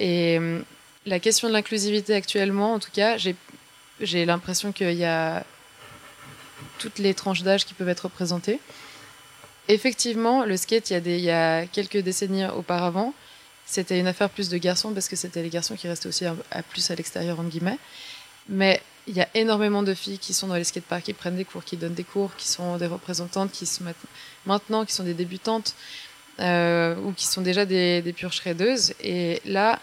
Et 0.00 0.38
hum, 0.38 0.64
la 1.04 1.20
question 1.20 1.48
de 1.48 1.52
l'inclusivité 1.52 2.14
actuellement, 2.14 2.74
en 2.74 2.78
tout 2.78 2.90
cas, 2.92 3.16
j'ai 3.16 4.26
l'impression 4.26 4.72
qu'il 4.72 4.94
y 4.94 5.04
a 5.04 5.44
toutes 6.78 6.98
les 6.98 7.14
tranches 7.14 7.42
d'âge 7.42 7.64
qui 7.64 7.74
peuvent 7.74 7.88
être 7.88 8.04
représentées. 8.04 8.58
Effectivement, 9.68 10.44
le 10.44 10.56
skate, 10.56 10.90
il 10.90 11.20
y 11.20 11.30
a, 11.30 11.66
quelques 11.66 11.98
décennies 11.98 12.46
auparavant, 12.46 13.14
c'était 13.64 13.98
une 13.98 14.06
affaire 14.06 14.30
plus 14.30 14.48
de 14.48 14.58
garçons 14.58 14.92
parce 14.92 15.08
que 15.08 15.16
c'était 15.16 15.42
les 15.42 15.48
garçons 15.48 15.74
qui 15.74 15.88
restaient 15.88 16.08
aussi 16.08 16.24
à, 16.24 16.62
plus 16.62 16.88
à 16.90 16.94
l'extérieur, 16.94 17.40
entre 17.40 17.48
guillemets. 17.48 17.78
Mais 18.48 18.80
il 19.08 19.16
y 19.16 19.20
a 19.20 19.28
énormément 19.34 19.82
de 19.82 19.92
filles 19.92 20.18
qui 20.18 20.34
sont 20.34 20.46
dans 20.46 20.54
les 20.54 20.64
skateparks, 20.64 21.02
qui 21.02 21.12
prennent 21.12 21.36
des 21.36 21.44
cours, 21.44 21.64
qui 21.64 21.76
donnent 21.76 21.94
des 21.94 22.04
cours, 22.04 22.34
qui 22.36 22.48
sont 22.48 22.76
des 22.76 22.86
représentantes, 22.86 23.50
qui 23.50 23.66
sont 23.66 23.84
maintenant, 24.46 24.84
qui 24.84 24.92
sont 24.92 25.02
des 25.02 25.14
débutantes 25.14 25.74
euh, 26.38 26.94
ou 26.96 27.12
qui 27.12 27.26
sont 27.26 27.42
déjà 27.42 27.64
des, 27.64 28.02
des 28.02 28.12
pures 28.12 28.32
shreddeuses. 28.32 28.94
Et 29.00 29.40
là, 29.44 29.80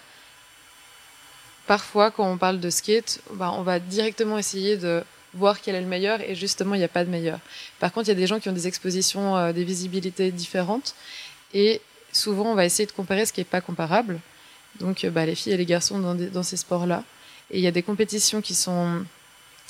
parfois, 1.67 2.10
quand 2.10 2.30
on 2.30 2.38
parle 2.38 2.62
de 2.62 2.69
skate, 2.69 3.19
bah, 3.32 3.52
on 3.54 3.63
va 3.63 3.80
directement 3.80 4.38
essayer 4.38 4.78
de 4.78 5.04
voir 5.34 5.62
quel 5.62 5.76
est 5.76 5.82
le 5.82 5.88
meilleur 5.88 6.22
et 6.22 6.36
justement, 6.36 6.76
il 6.76 6.80
n'y 6.80 6.84
a 6.84 6.89
pas 6.89 7.06
de 7.06 7.10
meilleur. 7.10 7.39
Par 7.80 7.91
contre, 7.91 8.08
il 8.08 8.12
y 8.12 8.17
a 8.17 8.19
des 8.19 8.28
gens 8.28 8.39
qui 8.39 8.50
ont 8.50 8.54
des 8.54 8.67
expositions, 8.67 9.38
euh, 9.38 9.54
des 9.54 9.63
visibilités 9.63 10.32
différentes 10.32 10.96
et 11.54 11.82
souvent, 12.12 12.52
on 12.52 12.56
va 12.56 12.65
essayer 12.65 12.86
de 12.86 12.91
comparer 12.91 13.26
ce 13.26 13.34
qui 13.34 13.41
n'est 13.41 13.46
pas 13.46 13.62
comparable. 13.62 14.19
Donc, 14.80 15.06
bah, 15.08 15.26
les 15.26 15.36
filles 15.36 15.54
et 15.54 15.58
les 15.58 15.65
garçons 15.65 16.00
dans 16.00 16.43
ces 16.43 16.58
sports-là. 16.58 17.04
Et 17.52 17.60
il 17.60 17.63
y 17.63 17.67
a 17.67 17.72
des 17.72 17.84
compétitions 17.84 18.41
qui 18.41 18.56
sont 18.56 19.06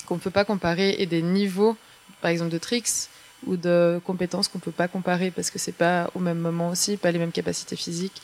qu'on 0.06 0.16
ne 0.16 0.20
peut 0.20 0.30
pas 0.30 0.44
comparer 0.44 0.96
et 0.98 1.06
des 1.06 1.22
niveaux, 1.22 1.76
par 2.20 2.30
exemple 2.30 2.50
de 2.50 2.58
tricks 2.58 3.08
ou 3.46 3.56
de 3.56 4.00
compétences 4.04 4.48
qu'on 4.48 4.58
ne 4.58 4.62
peut 4.62 4.70
pas 4.70 4.88
comparer 4.88 5.30
parce 5.30 5.50
que 5.50 5.58
c'est 5.58 5.72
pas 5.72 6.10
au 6.14 6.18
même 6.18 6.38
moment 6.38 6.70
aussi, 6.70 6.96
pas 6.96 7.10
les 7.10 7.18
mêmes 7.18 7.32
capacités 7.32 7.76
physiques, 7.76 8.20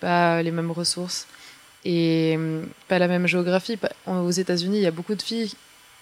pas 0.00 0.42
les 0.42 0.50
mêmes 0.50 0.70
ressources 0.70 1.26
et 1.84 2.34
hum, 2.36 2.68
pas 2.88 2.98
la 2.98 3.08
même 3.08 3.26
géographie. 3.26 3.78
Aux 4.06 4.30
États-Unis, 4.30 4.78
il 4.78 4.82
y 4.82 4.86
a 4.86 4.90
beaucoup 4.90 5.14
de 5.14 5.22
filles, 5.22 5.52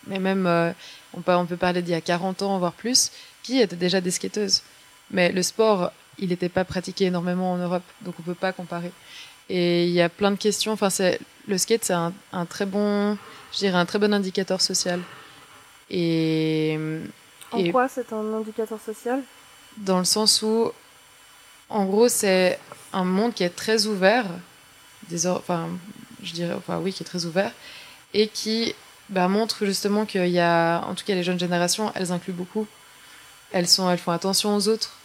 mais 0.07 0.19
même 0.19 0.47
euh, 0.47 0.73
on, 1.15 1.21
peut, 1.21 1.33
on 1.35 1.47
peut 1.47 1.57
parler 1.57 1.83
d'il 1.83 1.93
y 1.93 1.97
a 1.97 2.01
40 2.01 2.43
ans, 2.43 2.59
voire 2.59 2.73
plus, 2.73 3.13
qui 3.43 3.61
étaient 3.61 3.77
déjà 3.77 4.01
des 4.01 4.11
skateuses. 4.11 4.63
Mais 5.11 5.31
le 5.33 5.43
sport, 5.43 5.93
il 6.19 6.31
n'était 6.31 6.49
pas 6.49 6.65
pratiqué 6.65 7.07
énormément 7.07 7.53
en 7.53 7.59
Europe, 7.59 7.83
donc 8.03 8.15
on 8.19 8.23
peut 8.23 8.35
pas 8.35 8.53
comparer. 8.53 8.93
Et 9.49 9.87
il 9.87 9.93
y 9.93 10.01
a 10.01 10.09
plein 10.09 10.31
de 10.31 10.37
questions. 10.37 10.73
Enfin, 10.73 10.91
c'est 10.91 11.21
le 11.47 11.59
skate, 11.59 11.85
c'est 11.85 11.93
un, 11.93 12.13
un, 12.33 12.47
très 12.47 12.67
bon, 12.67 13.19
je 13.53 13.59
dirais, 13.59 13.77
un 13.77 13.87
très 13.87 13.99
bon 13.99 14.15
indicateur 14.15 14.61
social. 14.61 15.01
Et, 15.91 16.79
en 17.51 17.59
et 17.59 17.71
quoi 17.71 17.89
c'est 17.89 18.13
un 18.13 18.33
indicateur 18.35 18.79
social? 18.81 19.23
Dans 19.77 19.99
le 19.99 20.05
sens 20.05 20.43
où, 20.43 20.71
en 21.69 21.85
gros, 21.85 22.09
c'est 22.09 22.59
un 22.93 23.05
monde 23.05 23.35
qui 23.35 23.43
est 23.43 23.55
très 23.55 23.87
ouvert, 23.87 24.27
des, 25.09 25.27
enfin, 25.27 25.69
je 26.23 26.33
dirais, 26.33 26.55
enfin 26.55 26.79
oui, 26.79 26.93
qui 26.93 27.03
est 27.03 27.07
très 27.07 27.25
ouvert, 27.25 27.53
et 28.15 28.29
qui 28.29 28.75
bah, 29.13 29.29
montre 29.29 29.65
justement 29.65 30.05
qu'il 30.07 30.29
y 30.29 30.41
a, 30.41 30.81
en 30.87 30.95
tout 30.95 31.05
cas, 31.05 31.15
les 31.15 31.23
jeunes 31.23 31.39
générations, 31.39 31.93
elles 31.95 32.13
incluent 32.13 32.33
beaucoup. 32.33 32.67
Elles 33.53 33.69
sont, 33.69 33.91
elles 33.91 33.99
font 33.99 34.13
attention 34.13 34.57
aux 34.57 34.69
autres. 34.69 34.97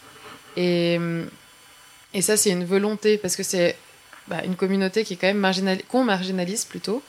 Et, 0.55 0.99
et 2.13 2.21
ça, 2.21 2.37
c'est 2.37 2.49
une 2.49 2.65
volonté 2.65 3.17
parce 3.17 3.35
que 3.35 3.43
c'est 3.43 3.77
bah, 4.27 4.43
une 4.43 4.55
communauté 4.55 5.03
qui 5.03 5.13
est 5.13 5.17
quand 5.17 5.27
même 5.27 5.37
marginal... 5.37 5.81
qu'on 5.83 6.03
marginalise 6.03 6.65
plutôt 6.65 7.01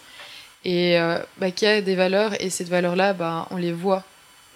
et 0.64 0.98
euh, 0.98 1.18
bah, 1.38 1.50
qui 1.50 1.66
a 1.66 1.80
des 1.80 1.94
valeurs 1.94 2.40
et 2.42 2.50
ces 2.50 2.64
valeurs-là, 2.64 3.12
bah, 3.12 3.46
on 3.50 3.56
les 3.56 3.72
voit. 3.72 4.04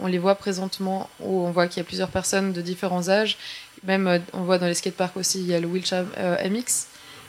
On 0.00 0.06
les 0.06 0.18
voit 0.18 0.34
présentement 0.34 1.08
où 1.20 1.46
on 1.46 1.50
voit 1.52 1.68
qu'il 1.68 1.78
y 1.78 1.80
a 1.80 1.84
plusieurs 1.84 2.08
personnes 2.08 2.52
de 2.52 2.60
différents 2.60 3.08
âges. 3.08 3.38
Même 3.84 4.06
euh, 4.06 4.18
on 4.32 4.42
voit 4.42 4.58
dans 4.58 4.66
les 4.66 4.74
skateparks 4.74 5.16
aussi, 5.16 5.40
il 5.40 5.46
y 5.46 5.54
a 5.54 5.60
le 5.60 5.68
wheelchair 5.68 6.04
euh, 6.18 6.48
MX. 6.48 6.86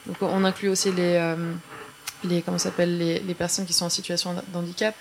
Donc 0.08 0.18
on 0.22 0.44
inclut 0.44 0.70
aussi 0.70 0.92
les, 0.92 1.36
les 2.24 2.42
comment 2.42 2.58
s'appelle 2.58 2.98
les, 2.98 3.20
les 3.20 3.34
personnes 3.34 3.66
qui 3.66 3.74
sont 3.74 3.86
en 3.86 3.90
situation 3.90 4.36
d'handicap. 4.54 4.96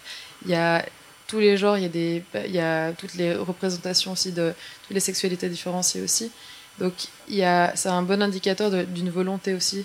Il 0.45 0.51
y 0.51 0.55
a 0.55 0.85
tous 1.27 1.39
les 1.39 1.57
genres, 1.57 1.79
il 1.79 1.85
y 1.85 1.87
a 1.87 2.45
il 2.47 2.53
y 2.53 2.61
a 2.61 2.93
toutes 2.93 3.15
les 3.15 3.35
représentations 3.35 4.13
aussi 4.13 4.33
de 4.33 4.53
toutes 4.83 4.95
les 4.95 5.01
sexualités 5.01 5.49
différenciées 5.49 6.03
aussi. 6.03 6.31
Donc 6.79 6.93
il 7.29 7.37
y 7.37 7.45
a 7.45 7.73
c'est 7.75 7.89
un 7.89 8.03
bon 8.03 8.23
indicateur 8.23 8.71
d'une 8.71 9.11
volonté 9.11 9.55
aussi 9.55 9.85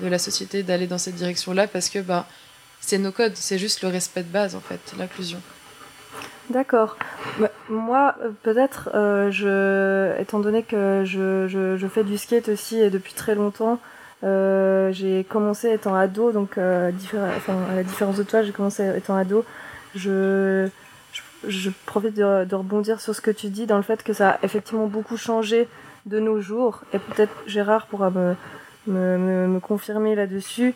de 0.00 0.06
la 0.06 0.18
société 0.18 0.62
d'aller 0.62 0.86
dans 0.86 0.98
cette 0.98 1.16
direction-là 1.16 1.66
parce 1.66 1.88
que 1.88 1.98
bah, 1.98 2.26
c'est 2.80 2.98
nos 2.98 3.12
codes, 3.12 3.36
c'est 3.36 3.58
juste 3.58 3.82
le 3.82 3.88
respect 3.88 4.22
de 4.22 4.32
base 4.32 4.54
en 4.54 4.60
fait, 4.60 4.80
l'inclusion. 4.98 5.40
D'accord. 6.50 6.96
Moi, 7.68 8.14
peut-être, 8.42 8.88
euh, 8.94 9.30
je, 9.30 10.18
étant 10.18 10.40
donné 10.40 10.62
que 10.62 11.02
je, 11.04 11.46
je, 11.46 11.76
je, 11.76 11.86
fais 11.86 12.04
du 12.04 12.16
skate 12.16 12.48
aussi 12.48 12.80
et 12.80 12.88
depuis 12.88 13.12
très 13.12 13.34
longtemps, 13.34 13.78
Euh, 14.24 14.90
j'ai 14.92 15.24
commencé 15.24 15.72
étant 15.72 15.94
ado, 15.94 16.32
donc 16.32 16.58
euh, 16.58 16.90
enfin, 17.36 17.56
à 17.70 17.76
la 17.76 17.84
différence 17.84 18.16
de 18.16 18.24
toi, 18.24 18.42
j'ai 18.42 18.52
commencé 18.52 18.84
étant 18.96 19.16
ado. 19.16 19.44
Je, 19.94 20.68
je, 21.12 21.22
je 21.48 21.70
profite 21.86 22.14
de, 22.14 22.44
de, 22.44 22.54
rebondir 22.54 23.00
sur 23.00 23.14
ce 23.14 23.20
que 23.20 23.30
tu 23.30 23.48
dis 23.48 23.66
dans 23.66 23.76
le 23.76 23.82
fait 23.82 24.02
que 24.02 24.12
ça 24.12 24.30
a 24.30 24.38
effectivement 24.42 24.86
beaucoup 24.86 25.16
changé 25.16 25.68
de 26.06 26.18
nos 26.18 26.40
jours. 26.40 26.82
Et 26.92 26.98
peut-être 26.98 27.32
Gérard 27.46 27.86
pourra 27.86 28.10
me, 28.10 28.34
me, 28.86 29.46
me, 29.46 29.60
confirmer 29.60 30.14
là-dessus. 30.14 30.74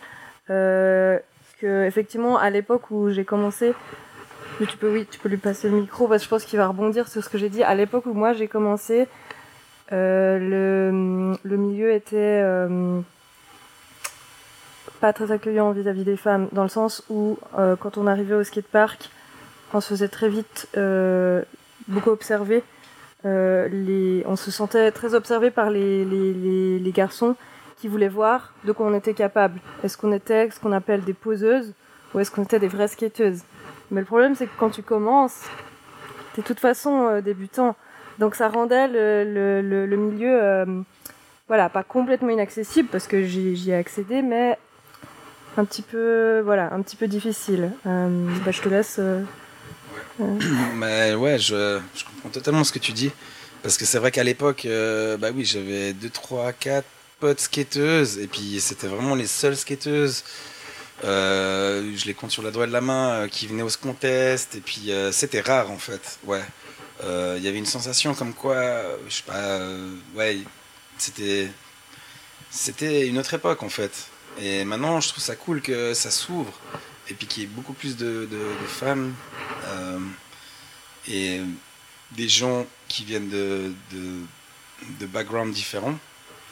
Euh, 0.50 1.18
que 1.61 1.85
effectivement, 1.85 2.38
à 2.38 2.50
l'époque 2.50 2.90
où 2.90 3.11
j'ai 3.11 3.24
commencé, 3.24 3.74
tu 4.59 4.76
peux, 4.76 4.92
oui, 4.92 5.07
tu 5.11 5.18
peux 5.18 5.28
lui 5.28 5.37
passer 5.37 5.68
le 5.68 5.76
micro 5.76 6.07
parce 6.07 6.22
que 6.22 6.24
je 6.24 6.31
pense 6.31 6.44
qu'il 6.44 6.59
va 6.59 6.68
rebondir 6.68 7.09
sur 7.09 7.22
ce 7.24 7.28
que 7.28 7.38
j'ai 7.38 7.48
dit. 7.48 7.62
À 7.62 7.74
l'époque 7.74 8.07
où 8.07 8.14
moi 8.14 8.33
j'ai 8.33 8.48
commencé, 8.48 9.09
euh, 9.92 10.38
le, 10.38 11.37
le 11.42 11.57
milieu 11.57 11.92
était 11.92 12.40
euh, 12.42 13.00
pas 15.03 15.12
très 15.12 15.33
accueillant 15.33 15.73
vis-à-vis 15.73 16.05
des 16.05 16.17
femmes, 16.17 16.47
dans 16.53 16.62
le 16.62 16.69
sens 16.69 17.03
où 17.11 17.37
euh, 17.59 17.75
quand 17.75 17.99
on 17.99 18.07
arrivait 18.07 18.37
au 18.37 18.45
skatepark, 18.45 19.11
on 19.75 19.81
se 19.81 19.88
faisait 19.88 20.07
très 20.07 20.29
vite 20.29 20.69
euh, 20.77 21.43
beaucoup 21.88 22.11
observer. 22.11 22.62
Euh, 23.27 23.67
les, 23.67 24.23
on 24.27 24.37
se 24.37 24.53
sentait 24.53 24.93
très 24.93 25.15
observé 25.15 25.51
par 25.51 25.71
les, 25.71 26.93
garçons 26.95 27.35
qui 27.79 27.88
voulaient 27.88 28.09
voir 28.09 28.55
de 28.65 28.71
quoi 28.71 28.87
on 28.87 28.95
était 28.95 29.12
capable. 29.12 29.59
Est-ce 29.83 29.99
qu'on 29.99 30.12
était 30.12 30.49
ce 30.51 30.61
qu'on 30.61 30.71
appelle 30.71 31.03
des 31.03 31.15
poseuses 31.15 31.73
ou 32.15 32.21
est-ce 32.21 32.31
qu'on 32.31 32.45
était 32.45 32.61
des 32.61 32.69
vraies 32.69 32.87
skateuses? 32.87 33.43
Mais 33.91 34.03
le 34.03 34.07
problème, 34.07 34.37
c'est 34.37 34.47
que 34.47 34.57
quand 34.57 34.71
tu 34.71 34.85
commences, 34.85 35.41
t'es 36.35 36.43
de 36.43 36.47
toute 36.47 36.61
façon 36.61 37.21
débutant. 37.21 37.75
Donc 38.21 38.37
ça 38.37 38.47
rendait 38.49 38.87
le, 38.87 39.62
le, 39.62 39.97
milieu, 39.97 40.85
voilà, 41.49 41.69
pas 41.69 41.83
complètement 41.83 42.31
inaccessible 42.31 42.88
parce 42.93 43.09
que 43.09 43.25
j'y 43.25 43.73
ai 43.73 43.75
accédé, 43.75 44.23
mais 44.23 44.57
un 45.57 45.65
petit 45.65 45.83
peu, 45.83 46.41
voilà, 46.45 46.73
un 46.73 46.83
petit 46.83 46.97
peu 46.97 47.09
difficile. 47.09 47.71
Euh, 47.87 48.09
bah, 48.45 48.51
je 48.51 48.61
te 48.61 48.69
laisse. 48.69 48.97
Euh, 48.99 49.23
mais 50.75 51.15
ouais, 51.15 51.38
je, 51.38 51.81
je, 51.95 52.05
comprends 52.05 52.31
totalement 52.31 52.65
ce 52.65 52.73
que 52.73 52.79
tu 52.79 52.93
dis. 52.93 53.11
Parce 53.62 53.77
que 53.77 53.85
c'est 53.85 53.99
vrai 53.99 54.11
qu'à 54.11 54.25
l'époque, 54.25 54.67
bah 55.21 55.29
oui, 55.35 55.45
j'avais 55.45 55.93
2, 55.93 56.11
3, 56.11 56.53
4 56.53 56.85
potes 57.21 57.41
skateuses. 57.41 58.19
Et 58.19 58.27
puis 58.27 58.61
c'était 58.61 58.88
vraiment 58.88 59.15
les 59.15 59.29
seules 59.29 59.57
skateuses. 59.57 60.25
je 61.05 62.07
les 62.07 62.15
compte 62.15 62.33
sur 62.33 62.43
la 62.43 62.51
doigt 62.51 62.67
de 62.67 62.73
la 62.73 62.81
main 62.81 63.29
qui 63.31 63.47
venaient 63.47 63.62
au 63.62 63.69
contest. 63.81 64.57
Et 64.57 64.61
puis 64.61 64.91
c'était 65.12 65.43
rare 65.43 65.71
en 65.71 65.79
fait. 65.79 66.19
Ouais 66.25 66.43
il 67.03 67.09
euh, 67.09 67.38
y 67.38 67.49
avait 67.49 67.59
une 67.59 67.67
sensation 67.67 68.15
comme 68.15 68.33
quoi, 68.33 68.55
euh, 68.55 68.97
je 69.09 69.17
sais 69.17 69.23
pas, 69.25 69.35
euh, 69.35 69.95
ouais, 70.15 70.38
c'était, 70.99 71.49
c'était 72.51 73.09
une 73.09 73.19
autre 73.19 73.35
époque 73.35 73.62
en 73.62 73.69
fait. 73.69 74.07
Et 74.40 74.64
maintenant, 74.64 75.01
je 75.01 75.09
trouve 75.09 75.23
ça 75.23 75.37
cool 75.37 75.61
que 75.61 75.95
ça 75.95 76.11
s'ouvre 76.11 76.53
et 77.09 77.14
puis 77.14 77.27
qu'il 77.27 77.42
y 77.42 77.47
ait 77.47 77.49
beaucoup 77.49 77.73
plus 77.73 77.97
de, 77.97 78.29
femmes 78.66 79.14
euh, 79.66 79.99
et 81.09 81.40
des 82.12 82.29
gens 82.29 82.66
qui 82.88 83.05
viennent 83.05 83.29
de, 83.29 83.73
de, 83.92 84.21
de 85.01 85.07
backgrounds 85.07 85.55
différents 85.55 85.99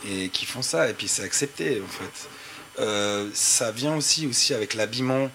et 0.08 0.28
qui 0.28 0.46
font 0.46 0.62
ça 0.62 0.88
et 0.88 0.94
puis 0.94 1.08
c'est 1.08 1.22
accepté 1.22 1.82
en 1.82 1.88
fait. 1.88 2.28
Euh, 2.78 3.28
ça 3.34 3.72
vient 3.72 3.96
aussi 3.96 4.26
aussi 4.26 4.54
avec 4.54 4.74
l'habillement 4.74 5.30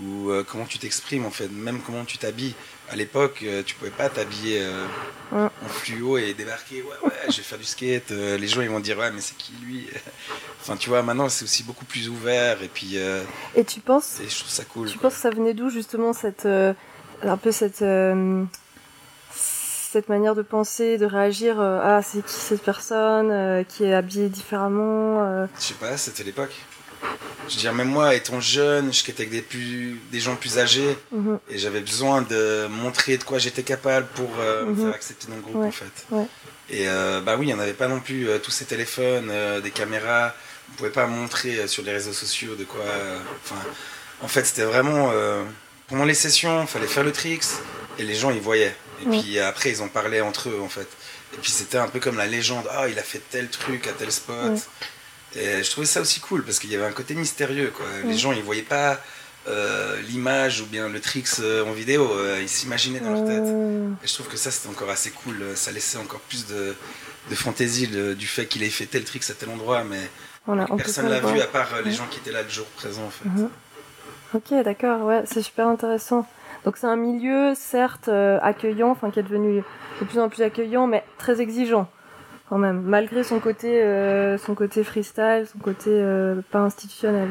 ou 0.00 0.30
euh, 0.30 0.44
comment 0.44 0.64
tu 0.64 0.78
t'exprimes 0.78 1.26
en 1.26 1.30
fait, 1.30 1.48
même 1.48 1.80
comment 1.82 2.04
tu 2.04 2.18
t'habilles. 2.18 2.54
À 2.90 2.96
l'époque, 2.96 3.40
euh, 3.42 3.62
tu 3.62 3.74
pouvais 3.74 3.90
pas 3.90 4.08
t'habiller 4.08 4.60
euh, 4.62 4.86
ouais. 5.32 5.42
en 5.64 5.68
fluo 5.68 6.16
et 6.16 6.32
débarquer. 6.32 6.82
Ouais, 6.82 6.88
ouais, 7.08 7.12
je 7.30 7.36
vais 7.36 7.42
faire 7.42 7.58
du 7.58 7.64
skate. 7.64 8.12
Euh, 8.12 8.38
les 8.38 8.48
gens 8.48 8.62
ils 8.62 8.70
vont 8.70 8.80
dire 8.80 8.98
ouais, 8.98 9.10
mais 9.10 9.20
c'est 9.20 9.36
qui 9.36 9.52
lui? 9.62 9.86
Enfin, 10.60 10.76
tu 10.76 10.88
vois, 10.88 11.02
maintenant 11.02 11.28
c'est 11.28 11.44
aussi 11.44 11.62
beaucoup 11.62 11.84
plus 11.84 12.08
ouvert 12.08 12.62
et 12.62 12.68
puis. 12.68 12.96
et 13.54 13.64
tu 13.64 13.80
penses 13.80 14.20
et 14.20 14.28
Je 14.28 14.38
trouve 14.40 14.50
ça 14.50 14.64
cool. 14.64 14.88
Tu 14.88 14.98
quoi. 14.98 15.08
penses 15.08 15.16
que 15.16 15.22
ça 15.22 15.30
venait 15.30 15.54
d'où 15.54 15.70
justement 15.70 16.12
cette 16.12 16.46
un 16.46 17.36
peu 17.36 17.52
cette 17.52 17.84
cette 19.30 20.08
manière 20.10 20.34
de 20.34 20.42
penser, 20.42 20.98
de 20.98 21.06
réagir 21.06 21.60
Ah, 21.60 22.02
c'est 22.02 22.22
qui 22.26 22.34
cette 22.34 22.62
personne 22.62 23.64
qui 23.66 23.84
est 23.84 23.94
habillée 23.94 24.28
différemment 24.28 25.46
Je 25.58 25.62
sais 25.62 25.74
pas, 25.74 25.96
c'était 25.96 26.24
l'époque. 26.24 26.54
Je 27.48 27.54
veux 27.54 27.60
dire, 27.60 27.72
même 27.72 27.88
moi, 27.88 28.14
étant 28.14 28.40
jeune, 28.40 28.92
je 28.92 29.02
avec 29.10 29.30
des, 29.30 29.42
plus, 29.42 30.00
des 30.12 30.20
gens 30.20 30.36
plus 30.36 30.58
âgés 30.58 30.96
mmh. 31.12 31.34
et 31.50 31.58
j'avais 31.58 31.80
besoin 31.80 32.22
de 32.22 32.66
montrer 32.68 33.16
de 33.16 33.24
quoi 33.24 33.38
j'étais 33.38 33.62
capable 33.62 34.06
pour 34.14 34.30
euh, 34.38 34.66
me 34.66 34.76
faire 34.76 34.94
accepter 34.94 35.28
dans 35.28 35.36
le 35.36 35.42
groupe, 35.42 35.56
ouais. 35.56 35.68
en 35.68 35.72
fait. 35.72 36.06
Ouais. 36.10 36.26
Et 36.70 36.88
euh, 36.88 37.20
bah 37.20 37.36
oui, 37.38 37.46
il 37.46 37.48
n'y 37.48 37.54
en 37.54 37.58
avait 37.58 37.72
pas 37.72 37.88
non 37.88 38.00
plus 38.00 38.28
euh, 38.28 38.38
tous 38.38 38.50
ces 38.50 38.66
téléphones, 38.66 39.32
des 39.62 39.70
caméras. 39.70 40.34
On 40.68 40.72
ne 40.72 40.76
pouvait 40.76 40.90
pas 40.90 41.06
montrer 41.06 41.66
sur 41.66 41.82
les 41.82 41.92
réseaux 41.92 42.12
sociaux 42.12 42.54
de 42.54 42.64
quoi. 42.64 42.84
Enfin, 43.42 43.60
en 44.20 44.28
fait, 44.28 44.44
c'était 44.44 44.64
vraiment. 44.64 45.10
pendant 45.88 46.04
les 46.04 46.14
sessions, 46.14 46.62
il 46.62 46.68
fallait 46.68 46.86
faire 46.86 47.04
le 47.04 47.12
tricks 47.12 47.44
et 47.98 48.02
les 48.02 48.14
gens, 48.14 48.30
ils 48.30 48.40
voyaient. 48.40 48.76
Et 49.02 49.06
puis 49.06 49.38
après, 49.38 49.70
ils 49.70 49.80
en 49.80 49.88
parlaient 49.88 50.20
entre 50.20 50.50
eux, 50.50 50.60
en 50.62 50.68
fait. 50.68 50.88
Et 51.34 51.36
puis 51.38 51.50
c'était 51.50 51.78
un 51.78 51.88
peu 51.88 52.00
comme 52.00 52.18
la 52.18 52.26
légende. 52.26 52.66
Ah, 52.70 52.82
oh, 52.84 52.88
il 52.90 52.98
a 52.98 53.02
fait 53.02 53.22
tel 53.30 53.48
truc 53.48 53.86
à 53.86 53.92
tel 53.92 54.12
spot. 54.12 54.68
Et 55.40 55.62
je 55.62 55.70
trouvais 55.70 55.86
ça 55.86 56.00
aussi 56.00 56.20
cool 56.20 56.44
parce 56.44 56.58
qu'il 56.58 56.70
y 56.70 56.76
avait 56.76 56.86
un 56.86 56.92
côté 56.92 57.14
mystérieux. 57.14 57.72
Quoi. 57.74 57.86
Les 58.04 58.16
gens, 58.16 58.32
ils 58.32 58.42
voyaient 58.42 58.62
pas 58.62 58.98
euh, 59.46 60.00
l'image 60.02 60.60
ou 60.60 60.66
bien 60.66 60.88
le 60.88 61.00
tricks 61.00 61.40
euh, 61.40 61.64
en 61.64 61.72
vidéo, 61.72 62.10
euh, 62.12 62.38
ils 62.42 62.48
s'imaginaient 62.48 63.00
dans 63.00 63.12
leur 63.12 63.24
tête. 63.24 63.44
Et 64.02 64.06
je 64.06 64.14
trouve 64.14 64.28
que 64.28 64.36
ça, 64.36 64.50
c'était 64.50 64.68
encore 64.68 64.90
assez 64.90 65.10
cool. 65.10 65.42
Ça 65.54 65.72
laissait 65.72 65.98
encore 65.98 66.20
plus 66.20 66.46
de, 66.46 66.74
de 67.30 67.34
fantaisie 67.34 67.86
le, 67.86 68.14
du 68.14 68.26
fait 68.26 68.46
qu'il 68.46 68.62
ait 68.62 68.68
fait 68.68 68.86
tel 68.86 69.04
tricks 69.04 69.30
à 69.30 69.34
tel 69.34 69.48
endroit, 69.48 69.84
mais 69.84 70.10
voilà, 70.44 70.66
personne 70.76 71.08
l'a 71.08 71.20
vu 71.20 71.40
à 71.40 71.46
part 71.46 71.68
les 71.84 71.92
gens 71.92 72.06
qui 72.10 72.18
étaient 72.18 72.32
là 72.32 72.42
le 72.42 72.48
jour 72.48 72.66
présent. 72.66 73.04
En 73.04 73.10
fait. 73.10 73.28
-hmm. 73.28 73.48
Ok, 74.34 74.64
d'accord, 74.64 75.06
ouais, 75.06 75.22
c'est 75.24 75.42
super 75.42 75.68
intéressant. 75.68 76.26
Donc 76.64 76.76
c'est 76.76 76.86
un 76.86 76.96
milieu, 76.96 77.54
certes, 77.54 78.10
accueillant, 78.42 78.90
enfin 78.90 79.10
qui 79.10 79.20
est 79.20 79.28
devenu 79.30 79.62
de 80.00 80.04
plus 80.04 80.18
en 80.18 80.28
plus 80.28 80.42
accueillant, 80.42 80.86
mais 80.86 81.04
très 81.16 81.40
exigeant 81.40 81.88
malgré 82.56 83.24
son 83.24 83.40
côté, 83.40 83.82
euh, 83.82 84.38
son 84.38 84.54
côté 84.54 84.84
freestyle, 84.84 85.46
son 85.52 85.58
côté 85.58 85.90
euh, 85.90 86.40
pas 86.50 86.60
institutionnel. 86.60 87.30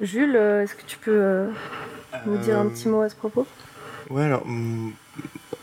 Jules, 0.00 0.36
euh, 0.36 0.62
est-ce 0.62 0.74
que 0.74 0.84
tu 0.86 0.98
peux 0.98 1.46
nous 2.26 2.36
dire 2.38 2.58
un 2.58 2.68
petit 2.68 2.88
mot 2.88 3.00
à 3.00 3.08
ce 3.08 3.16
propos? 3.16 3.46
Ouais, 4.10 4.24
alors, 4.24 4.44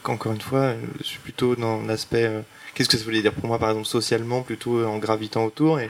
encore 0.03 0.33
une 0.33 0.41
fois, 0.41 0.73
je 0.99 1.03
suis 1.03 1.19
plutôt 1.19 1.55
dans 1.55 1.81
l'aspect. 1.83 2.29
Qu'est-ce 2.73 2.89
que 2.89 2.97
ça 2.97 3.03
voulait 3.03 3.21
dire 3.21 3.33
pour 3.33 3.47
moi, 3.47 3.59
par 3.59 3.69
exemple, 3.69 3.87
socialement, 3.87 4.41
plutôt 4.41 4.85
en 4.85 4.97
gravitant 4.97 5.45
autour. 5.45 5.79
Et 5.79 5.89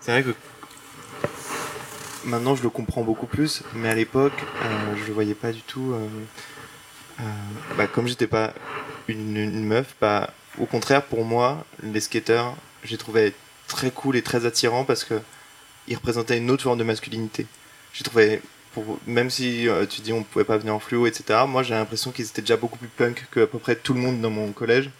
c'est 0.00 0.12
vrai 0.12 0.22
que 0.22 0.34
maintenant, 2.24 2.54
je 2.54 2.62
le 2.62 2.70
comprends 2.70 3.02
beaucoup 3.02 3.26
plus, 3.26 3.62
mais 3.74 3.88
à 3.88 3.94
l'époque, 3.94 4.32
je 4.96 5.06
le 5.06 5.12
voyais 5.12 5.34
pas 5.34 5.52
du 5.52 5.62
tout. 5.62 5.94
bah, 7.76 7.86
comme 7.86 8.08
j'étais 8.08 8.26
pas 8.26 8.52
une, 9.08 9.36
une 9.36 9.64
meuf, 9.64 9.94
bah 10.00 10.30
au 10.58 10.66
contraire, 10.66 11.04
pour 11.04 11.24
moi, 11.24 11.64
les 11.82 12.00
skateurs, 12.00 12.56
j'ai 12.84 12.98
trouvé 12.98 13.34
très 13.68 13.90
cool 13.90 14.16
et 14.16 14.22
très 14.22 14.46
attirant 14.46 14.84
parce 14.84 15.04
que 15.04 15.20
ils 15.88 15.96
représentaient 15.96 16.38
une 16.38 16.50
autre 16.50 16.62
forme 16.62 16.78
de 16.78 16.84
masculinité. 16.84 17.46
J'ai 17.92 18.04
trouvé, 18.04 18.40
même 19.06 19.30
si 19.30 19.68
euh, 19.68 19.86
tu 19.86 20.00
dis 20.00 20.12
on 20.12 20.22
pouvait 20.22 20.44
pas 20.44 20.58
venir 20.58 20.74
en 20.74 20.78
fluo, 20.78 21.06
etc. 21.06 21.40
Moi, 21.48 21.62
j'ai 21.62 21.74
l'impression 21.74 22.10
qu'ils 22.10 22.26
étaient 22.26 22.42
déjà 22.42 22.56
beaucoup 22.56 22.78
plus 22.78 22.88
punk 22.88 23.26
que 23.30 23.40
à 23.40 23.46
peu 23.46 23.58
près 23.58 23.76
tout 23.76 23.94
le 23.94 24.00
monde 24.00 24.20
dans 24.20 24.30
mon 24.30 24.52
collège 24.52 24.90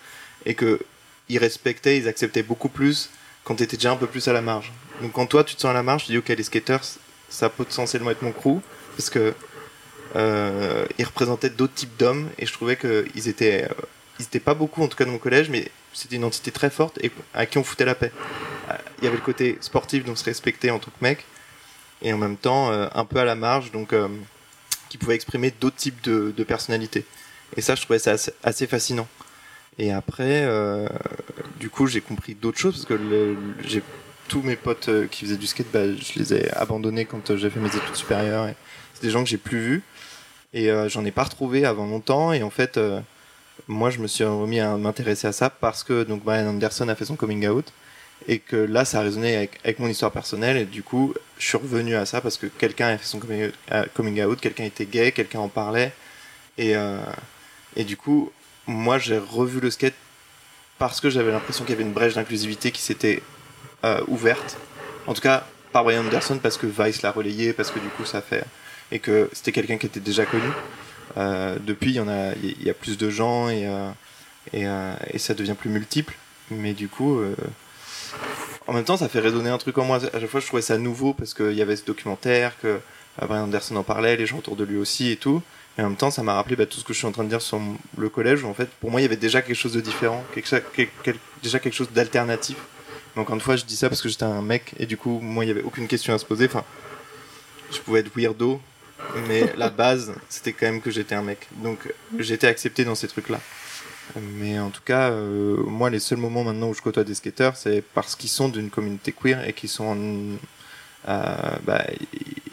et 0.44 0.54
que 0.54 0.80
ils 1.28 1.38
respectaient, 1.38 1.96
ils 1.96 2.08
acceptaient 2.08 2.42
beaucoup 2.42 2.68
plus 2.68 3.10
quand 3.44 3.56
tu 3.56 3.62
étais 3.62 3.76
déjà 3.76 3.92
un 3.92 3.96
peu 3.96 4.06
plus 4.06 4.26
à 4.28 4.32
la 4.32 4.40
marge. 4.40 4.72
Donc 5.00 5.12
quand 5.12 5.26
toi 5.26 5.44
tu 5.44 5.54
te 5.54 5.60
sens 5.60 5.70
à 5.70 5.74
la 5.74 5.82
marge, 5.82 6.04
tu 6.06 6.12
dis 6.12 6.18
ok 6.18 6.28
les 6.28 6.42
skaters, 6.42 6.84
ça 7.28 7.48
peut 7.48 7.64
potentiellement 7.64 8.10
être 8.10 8.22
mon 8.22 8.32
crew 8.32 8.60
parce 8.96 9.08
que 9.08 9.34
euh, 10.16 10.84
ils 10.98 11.04
représentaient 11.04 11.50
d'autres 11.50 11.74
types 11.74 11.96
d'hommes 11.96 12.28
et 12.38 12.46
je 12.46 12.52
trouvais 12.52 12.76
qu'ils 12.76 13.28
étaient 13.28 13.64
euh, 13.64 13.84
ils 14.32 14.40
pas 14.40 14.54
beaucoup 14.54 14.82
en 14.82 14.88
tout 14.88 14.96
cas 14.96 15.04
dans 15.04 15.12
mon 15.12 15.18
collège, 15.18 15.50
mais 15.50 15.70
c'était 15.92 16.16
une 16.16 16.24
entité 16.24 16.50
très 16.50 16.70
forte 16.70 16.98
et 17.02 17.10
à 17.34 17.46
qui 17.46 17.58
on 17.58 17.64
foutait 17.64 17.84
la 17.84 17.94
paix. 17.94 18.12
Il 18.98 19.04
y 19.04 19.06
avait 19.06 19.16
le 19.16 19.22
côté 19.22 19.58
sportif, 19.60 20.04
donc 20.04 20.16
se 20.18 20.24
respecter 20.24 20.70
en 20.70 20.78
tant 20.78 20.90
que 20.90 21.02
mec, 21.02 21.24
et 22.00 22.12
en 22.12 22.18
même 22.18 22.36
temps 22.36 22.70
euh, 22.70 22.88
un 22.94 23.04
peu 23.04 23.18
à 23.18 23.24
la 23.24 23.34
marge, 23.34 23.70
donc 23.72 23.92
euh, 23.92 24.08
qui 24.88 24.98
pouvait 24.98 25.14
exprimer 25.14 25.52
d'autres 25.60 25.76
types 25.76 26.02
de, 26.02 26.32
de, 26.36 26.44
personnalités. 26.44 27.04
Et 27.56 27.60
ça, 27.60 27.74
je 27.74 27.82
trouvais 27.82 27.98
ça 27.98 28.14
assez, 28.42 28.66
fascinant. 28.66 29.08
Et 29.78 29.92
après, 29.92 30.44
euh, 30.44 30.88
du 31.60 31.70
coup, 31.70 31.86
j'ai 31.86 32.00
compris 32.00 32.34
d'autres 32.34 32.58
choses 32.58 32.74
parce 32.74 32.86
que 32.86 33.36
j'ai 33.64 33.82
tous 34.32 34.42
mes 34.42 34.56
potes 34.56 34.88
euh, 34.88 35.06
qui 35.06 35.26
faisaient 35.26 35.36
du 35.36 35.46
skate, 35.46 35.66
bah, 35.72 35.80
je 35.94 36.18
les 36.18 36.32
ai 36.32 36.50
abandonnés 36.54 37.04
quand 37.04 37.30
euh, 37.30 37.36
j'ai 37.36 37.50
fait 37.50 37.60
mes 37.60 37.68
études 37.68 37.94
supérieures. 37.94 38.48
C'est 38.94 39.02
des 39.02 39.10
gens 39.10 39.22
que 39.22 39.28
j'ai 39.28 39.36
plus 39.36 39.58
vus 39.58 39.82
et 40.54 40.70
euh, 40.70 40.88
j'en 40.88 41.04
ai 41.04 41.10
pas 41.10 41.24
retrouvé 41.24 41.66
avant 41.66 41.86
longtemps. 41.86 42.32
Et 42.32 42.42
en 42.42 42.48
fait, 42.48 42.80
moi 43.68 43.90
je 43.90 43.98
me 43.98 44.06
suis 44.06 44.24
remis 44.24 44.60
à 44.60 44.76
m'intéresser 44.76 45.26
à 45.26 45.32
ça 45.32 45.50
parce 45.50 45.84
que 45.84 46.02
donc 46.02 46.24
Brian 46.24 46.46
Anderson 46.46 46.88
a 46.88 46.94
fait 46.94 47.04
son 47.04 47.16
coming 47.16 47.46
out 47.48 47.72
et 48.28 48.38
que 48.38 48.56
là 48.56 48.84
ça 48.84 49.00
a 49.00 49.02
résonné 49.02 49.48
avec, 49.64 49.78
mon 49.78 49.88
histoire 49.88 50.12
personnelle 50.12 50.56
et 50.56 50.64
du 50.64 50.82
coup 50.82 51.14
je 51.38 51.46
suis 51.46 51.58
revenu 51.58 51.94
à 51.94 52.06
ça 52.06 52.20
parce 52.20 52.36
que 52.36 52.46
quelqu'un 52.46 52.88
a 52.88 52.98
fait 52.98 53.06
son 53.06 53.18
coming 53.18 53.44
out, 53.44 53.54
euh, 53.72 54.34
quelqu'un 54.40 54.64
était 54.64 54.86
gay, 54.86 55.12
quelqu'un 55.12 55.40
en 55.40 55.48
parlait 55.48 55.92
et, 56.58 56.76
euh, 56.76 57.00
et 57.76 57.84
du 57.84 57.96
coup 57.96 58.30
moi 58.66 58.98
j'ai 58.98 59.18
revu 59.18 59.60
le 59.60 59.70
skate 59.70 59.94
parce 60.78 61.00
que 61.00 61.10
j'avais 61.10 61.32
l'impression 61.32 61.64
qu'il 61.64 61.72
y 61.72 61.76
avait 61.76 61.84
une 61.84 61.92
brèche 61.92 62.14
d'inclusivité 62.14 62.70
qui 62.70 62.82
s'était 62.82 63.22
euh, 63.84 64.00
ouverte 64.08 64.56
en 65.06 65.14
tout 65.14 65.22
cas 65.22 65.46
par 65.72 65.84
Brian 65.84 66.04
Anderson 66.04 66.38
parce 66.40 66.56
que 66.56 66.66
Vice 66.66 67.02
l'a 67.02 67.10
relayé, 67.10 67.52
parce 67.52 67.70
que 67.70 67.78
du 67.78 67.88
coup 67.88 68.04
ça 68.04 68.20
fait 68.20 68.44
et 68.92 68.98
que 68.98 69.30
c'était 69.32 69.52
quelqu'un 69.52 69.78
qui 69.78 69.86
était 69.86 70.00
déjà 70.00 70.26
connu. 70.26 70.48
Euh, 71.16 71.58
depuis, 71.60 71.94
il 71.94 72.64
y 72.64 72.70
a, 72.70 72.74
plus 72.74 72.96
de 72.98 73.10
gens 73.10 73.48
et 73.48 73.66
euh, 73.66 73.90
euh, 74.54 74.94
et, 75.12 75.18
ça 75.18 75.34
devient 75.34 75.54
plus 75.58 75.70
multiple. 75.70 76.14
Mais 76.50 76.74
du 76.74 76.88
coup, 76.88 77.20
en 78.66 78.72
même 78.72 78.84
temps, 78.84 78.96
ça 78.96 79.08
fait 79.08 79.20
résonner 79.20 79.50
un 79.50 79.58
truc 79.58 79.78
en 79.78 79.84
moi. 79.84 79.98
À 80.12 80.20
chaque 80.20 80.28
fois, 80.28 80.40
je 80.40 80.46
trouvais 80.46 80.62
ça 80.62 80.78
nouveau 80.78 81.14
parce 81.14 81.34
qu'il 81.34 81.52
y 81.52 81.62
avait 81.62 81.76
ce 81.76 81.84
documentaire, 81.84 82.58
que 82.60 82.80
Brian 83.20 83.44
Anderson 83.44 83.76
en 83.76 83.82
parlait, 83.82 84.16
les 84.16 84.26
gens 84.26 84.38
autour 84.38 84.56
de 84.56 84.64
lui 84.64 84.76
aussi 84.76 85.10
et 85.10 85.16
tout. 85.16 85.42
Et 85.78 85.80
en 85.80 85.88
même 85.88 85.96
temps, 85.96 86.10
ça 86.10 86.22
m'a 86.22 86.34
rappelé 86.34 86.56
bah, 86.56 86.66
tout 86.66 86.78
ce 86.78 86.84
que 86.84 86.92
je 86.92 86.98
suis 86.98 87.06
en 87.06 87.12
train 87.12 87.24
de 87.24 87.30
dire 87.30 87.40
sur 87.40 87.58
le 87.96 88.08
collège. 88.10 88.44
En 88.44 88.52
fait, 88.52 88.68
pour 88.68 88.90
moi, 88.90 89.00
il 89.00 89.04
y 89.04 89.06
avait 89.06 89.16
déjà 89.16 89.40
quelque 89.40 89.56
chose 89.56 89.72
de 89.72 89.80
différent, 89.80 90.22
quelque, 90.34 90.60
déjà 91.42 91.58
quelque 91.58 91.74
chose 91.74 91.90
d'alternatif. 91.90 92.56
Donc, 93.14 93.24
encore 93.24 93.34
une 93.34 93.40
fois, 93.40 93.56
je 93.56 93.64
dis 93.64 93.76
ça 93.76 93.88
parce 93.88 94.02
que 94.02 94.10
j'étais 94.10 94.24
un 94.24 94.42
mec 94.42 94.74
et 94.78 94.84
du 94.84 94.98
coup, 94.98 95.20
moi, 95.20 95.44
il 95.44 95.46
n'y 95.46 95.52
avait 95.52 95.62
aucune 95.62 95.88
question 95.88 96.12
à 96.12 96.18
se 96.18 96.26
poser. 96.26 96.46
Enfin, 96.46 96.64
je 97.70 97.78
pouvais 97.78 98.00
être 98.00 98.14
weirdo, 98.14 98.60
mais 99.28 99.52
la 99.56 99.70
base, 99.70 100.12
c'était 100.28 100.52
quand 100.52 100.66
même 100.66 100.80
que 100.80 100.90
j'étais 100.90 101.14
un 101.14 101.22
mec. 101.22 101.48
Donc, 101.56 101.92
j'étais 102.18 102.46
accepté 102.46 102.84
dans 102.84 102.94
ces 102.94 103.08
trucs-là. 103.08 103.40
Mais 104.16 104.58
en 104.58 104.70
tout 104.70 104.82
cas, 104.84 105.10
euh, 105.10 105.56
moi, 105.64 105.88
les 105.88 106.00
seuls 106.00 106.18
moments 106.18 106.44
maintenant 106.44 106.68
où 106.68 106.74
je 106.74 106.82
côtoie 106.82 107.04
des 107.04 107.14
skateurs, 107.14 107.56
c'est 107.56 107.82
parce 107.94 108.16
qu'ils 108.16 108.30
sont 108.30 108.48
d'une 108.48 108.70
communauté 108.70 109.12
queer 109.12 109.46
et 109.48 109.52
qu'ils 109.52 109.68
sont, 109.68 109.96
euh, 111.08 111.50
bah, 111.64 111.84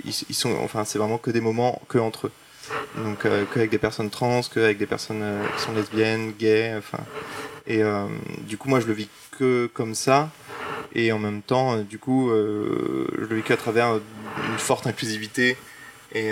ils, 0.06 0.36
sont, 0.36 0.56
enfin, 0.64 0.86
c'est 0.86 1.00
vraiment 1.00 1.18
que 1.18 1.32
des 1.32 1.42
moments 1.42 1.82
que 1.88 1.98
entre 1.98 2.28
eux. 2.28 2.32
Donc, 2.98 3.26
euh, 3.26 3.46
qu'avec 3.52 3.70
des 3.70 3.78
personnes 3.78 4.10
trans, 4.10 4.42
qu'avec 4.42 4.78
des 4.78 4.86
personnes 4.86 5.22
euh, 5.22 5.44
qui 5.56 5.64
sont 5.64 5.74
lesbiennes, 5.74 6.34
gays, 6.38 6.76
enfin. 6.78 7.04
Et 7.68 7.84
euh, 7.84 8.06
du 8.48 8.58
coup, 8.58 8.70
moi, 8.70 8.80
je 8.80 8.88
le 8.88 8.94
vis 8.94 9.10
que 9.32 9.70
comme 9.74 9.96
ça. 9.96 10.30
Et 10.94 11.12
en 11.12 11.20
même 11.20 11.42
temps, 11.42 11.78
du 11.78 12.00
coup, 12.00 12.32
je 12.32 13.26
le 13.26 13.36
vis 13.36 13.44
qu'à 13.44 13.58
travers 13.58 13.94
une 13.94 14.58
forte 14.58 14.88
inclusivité. 14.88 15.56
Et 16.14 16.32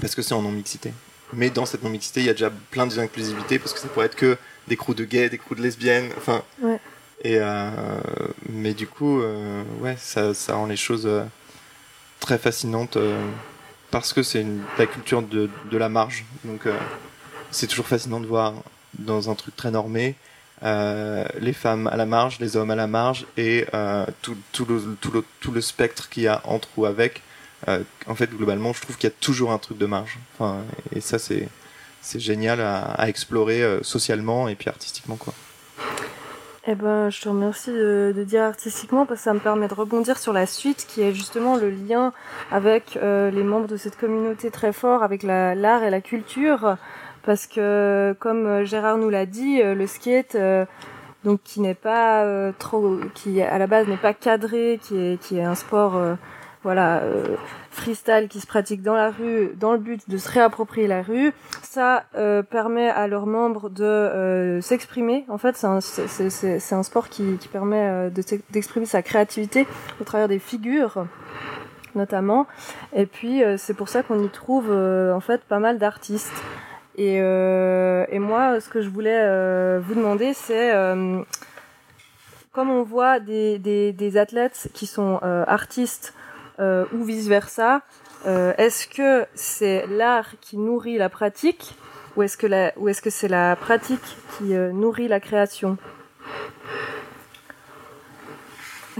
parce 0.00 0.14
que 0.14 0.22
c'est 0.22 0.34
en 0.34 0.42
non-mixité. 0.42 0.92
Mais 1.34 1.50
dans 1.50 1.66
cette 1.66 1.82
non-mixité, 1.82 2.20
il 2.20 2.26
y 2.26 2.30
a 2.30 2.32
déjà 2.32 2.50
plein 2.70 2.86
d'inclusivité 2.86 3.58
parce 3.58 3.72
que 3.72 3.78
ça 3.78 3.88
pourrait 3.88 4.06
être 4.06 4.16
que 4.16 4.36
des 4.68 4.76
crews 4.76 4.94
de 4.94 5.04
gays, 5.04 5.28
des 5.28 5.38
crews 5.38 5.54
de 5.54 5.62
lesbiennes, 5.62 6.10
enfin. 6.16 6.42
Ouais. 6.60 6.78
Et 7.24 7.38
mais 8.48 8.74
du 8.74 8.86
coup, 8.86 9.20
ouais, 9.80 9.96
ça, 9.98 10.34
ça 10.34 10.54
rend 10.54 10.66
les 10.66 10.76
choses 10.76 11.08
très 12.20 12.38
fascinantes 12.38 12.96
parce 13.92 14.12
que 14.12 14.24
c'est 14.24 14.44
la 14.78 14.86
culture 14.86 15.22
de, 15.22 15.48
de, 15.70 15.78
la 15.78 15.88
marge. 15.88 16.24
Donc 16.44 16.66
euh, 16.66 16.76
c'est 17.52 17.68
toujours 17.68 17.86
fascinant 17.86 18.18
de 18.18 18.26
voir 18.26 18.54
dans 18.98 19.30
un 19.30 19.34
truc 19.36 19.54
très 19.54 19.70
normé 19.70 20.16
euh, 20.64 21.24
les 21.38 21.52
femmes 21.52 21.86
à 21.86 21.96
la 21.96 22.06
marge, 22.06 22.40
les 22.40 22.56
hommes 22.56 22.70
à 22.70 22.74
la 22.74 22.86
marge 22.88 23.26
et 23.36 23.66
euh, 23.74 24.06
tout, 24.22 24.36
tout, 24.50 24.64
le, 24.64 24.96
tout, 25.00 25.12
le, 25.12 25.24
tout, 25.40 25.52
le, 25.52 25.60
spectre 25.60 26.08
qu'il 26.08 26.24
y 26.24 26.28
a 26.28 26.40
entre 26.44 26.68
ou 26.76 26.86
avec. 26.86 27.22
Euh, 27.68 27.82
en 28.06 28.14
fait, 28.14 28.30
globalement, 28.30 28.72
je 28.72 28.80
trouve 28.80 28.96
qu'il 28.96 29.08
y 29.08 29.12
a 29.12 29.16
toujours 29.20 29.52
un 29.52 29.58
truc 29.58 29.78
de 29.78 29.86
marge. 29.86 30.18
Et 30.94 31.00
ça, 31.00 31.18
c'est 31.18 31.48
c'est 32.02 32.18
génial 32.18 32.60
à, 32.60 33.08
explorer 33.08 33.62
euh, 33.62 33.82
socialement 33.82 34.48
et 34.48 34.56
puis 34.56 34.68
artistiquement 34.68 35.16
quoi. 35.16 35.32
Eh 36.66 36.74
ben, 36.74 37.10
je 37.10 37.20
te 37.20 37.28
remercie 37.28 37.70
de, 37.70 38.12
dire 38.26 38.42
artistiquement 38.42 39.06
parce 39.06 39.20
que 39.20 39.24
ça 39.24 39.34
me 39.34 39.40
permet 39.40 39.66
de 39.66 39.74
rebondir 39.74 40.18
sur 40.18 40.32
la 40.32 40.46
suite 40.46 40.86
qui 40.88 41.00
est 41.02 41.12
justement 41.12 41.56
le 41.56 41.70
lien 41.70 42.12
avec 42.52 42.96
euh, 42.96 43.30
les 43.30 43.42
membres 43.42 43.66
de 43.66 43.76
cette 43.76 43.96
communauté 43.96 44.50
très 44.50 44.72
fort, 44.72 45.02
avec 45.02 45.22
l'art 45.22 45.82
et 45.82 45.90
la 45.90 46.00
culture. 46.00 46.76
Parce 47.24 47.46
que, 47.46 48.16
comme 48.18 48.64
Gérard 48.64 48.98
nous 48.98 49.08
l'a 49.08 49.26
dit, 49.26 49.62
le 49.62 49.86
skate, 49.86 50.36
donc 51.22 51.40
qui 51.44 51.60
n'est 51.60 51.74
pas 51.74 52.52
trop, 52.58 52.98
qui 53.14 53.40
à 53.40 53.58
la 53.58 53.68
base 53.68 53.86
n'est 53.86 53.96
pas 53.96 54.12
cadré, 54.12 54.80
qui 54.82 54.96
est, 54.96 55.20
qui 55.20 55.38
est 55.38 55.44
un 55.44 55.54
sport 55.54 56.00
voilà, 56.62 56.98
euh, 56.98 57.36
freestyle 57.70 58.28
qui 58.28 58.40
se 58.40 58.46
pratique 58.46 58.82
dans 58.82 58.94
la 58.94 59.10
rue 59.10 59.50
dans 59.58 59.72
le 59.72 59.78
but 59.78 60.08
de 60.08 60.18
se 60.18 60.30
réapproprier 60.30 60.86
la 60.86 61.02
rue. 61.02 61.32
Ça 61.62 62.04
euh, 62.14 62.42
permet 62.42 62.88
à 62.88 63.06
leurs 63.08 63.26
membres 63.26 63.68
de 63.68 63.82
euh, 63.84 64.60
s'exprimer. 64.60 65.24
En 65.28 65.38
fait, 65.38 65.56
c'est 65.56 65.66
un, 65.66 65.80
c'est, 65.80 66.72
un 66.72 66.82
sport 66.82 67.08
qui, 67.08 67.38
qui 67.38 67.48
permet 67.48 67.88
euh, 67.88 68.10
de, 68.10 68.22
d'exprimer 68.50 68.86
sa 68.86 69.02
créativité 69.02 69.66
au 70.00 70.04
travers 70.04 70.28
des 70.28 70.38
figures 70.38 71.06
notamment. 71.94 72.46
Et 72.94 73.04
puis 73.04 73.44
euh, 73.44 73.56
c'est 73.58 73.74
pour 73.74 73.90
ça 73.90 74.02
qu'on 74.02 74.22
y 74.22 74.28
trouve 74.30 74.68
euh, 74.70 75.12
en 75.12 75.20
fait 75.20 75.42
pas 75.42 75.58
mal 75.58 75.78
d'artistes. 75.78 76.32
Et, 76.96 77.16
et 77.16 78.18
moi, 78.18 78.60
ce 78.60 78.68
que 78.68 78.82
je 78.82 78.90
voulais 78.90 79.78
vous 79.78 79.94
demander, 79.94 80.34
c'est 80.34 80.72
comme 82.52 82.68
on 82.68 82.82
voit 82.82 83.18
des, 83.18 83.58
des, 83.58 83.94
des 83.94 84.18
athlètes 84.18 84.68
qui 84.74 84.84
sont 84.84 85.18
artistes 85.22 86.12
euh, 86.60 86.84
ou 86.92 87.04
vice-versa 87.04 87.82
euh, 88.26 88.52
Est-ce 88.58 88.86
que 88.86 89.26
c'est 89.34 89.86
l'art 89.88 90.34
qui 90.40 90.56
nourrit 90.56 90.98
la 90.98 91.08
pratique 91.08 91.74
ou 92.16 92.22
est-ce 92.22 92.36
que, 92.36 92.46
la, 92.46 92.72
ou 92.76 92.88
est-ce 92.88 93.00
que 93.00 93.10
c'est 93.10 93.28
la 93.28 93.56
pratique 93.56 94.00
qui 94.36 94.54
euh, 94.54 94.70
nourrit 94.72 95.08
la 95.08 95.20
création 95.20 95.78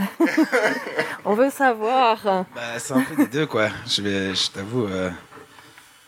On 1.25 1.35
veut 1.35 1.51
savoir. 1.51 2.47
Bah, 2.55 2.79
c'est 2.79 2.95
un 2.95 3.03
peu 3.03 3.17
des 3.17 3.27
deux, 3.27 3.47
quoi. 3.47 3.69
Je, 3.87 4.01
vais, 4.01 4.35
je 4.35 4.51
t'avoue. 4.51 4.87
Euh, 4.87 5.11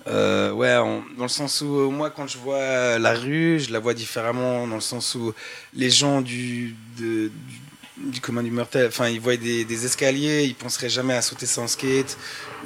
euh, 0.06 0.52
ouais, 0.52 0.76
on, 0.76 1.02
dans 1.16 1.24
le 1.24 1.28
sens 1.28 1.60
où 1.60 1.90
moi, 1.90 2.10
quand 2.10 2.26
je 2.26 2.38
vois 2.38 2.98
la 2.98 3.12
rue, 3.12 3.60
je 3.60 3.72
la 3.72 3.78
vois 3.78 3.92
différemment, 3.94 4.66
dans 4.66 4.76
le 4.76 4.80
sens 4.80 5.14
où 5.14 5.34
les 5.74 5.90
gens 5.90 6.20
du, 6.22 6.74
de, 6.98 7.28
du 7.28 7.60
du 7.96 8.20
commun 8.20 8.42
du 8.42 8.50
mortel. 8.50 8.86
Enfin, 8.88 9.08
ils 9.08 9.20
voient 9.20 9.36
des, 9.36 9.86
escaliers, 9.86 10.44
ils 10.44 10.54
penseraient 10.54 10.88
jamais 10.88 11.14
à 11.14 11.22
sauter 11.22 11.46
sans 11.46 11.68
skate, 11.68 12.16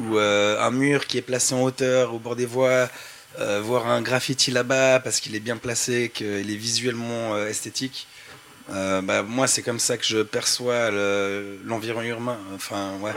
ou 0.01 0.19
euh, 0.19 0.61
un 0.61 0.71
mur 0.71 1.07
qui 1.07 1.19
est 1.19 1.23
placé 1.23 1.55
en 1.55 1.62
hauteur 1.62 2.14
au 2.14 2.19
bord 2.19 2.37
des 2.37 2.47
voies, 2.47 2.88
euh, 3.38 3.61
voir 3.62 3.87
un 3.87 4.03
graffiti 4.03 4.51
là-bas 4.51 5.01
parce 5.01 5.21
qu'il 5.21 5.37
est 5.37 5.41
bien 5.41 5.57
placé, 5.57 6.11
qu'il 6.12 6.51
est 6.51 6.57
visuellement 6.57 7.35
euh, 7.35 7.49
esthétique. 7.49 8.07
Bah, 8.69 9.23
moi, 9.23 9.47
c'est 9.47 9.62
comme 9.62 9.79
ça 9.79 9.97
que 9.97 10.05
je 10.05 10.19
perçois 10.19 10.91
l'environnement 10.91 12.03
le, 12.03 12.09
urbain. 12.09 12.38
Enfin, 12.55 12.99
ouais. 13.01 13.14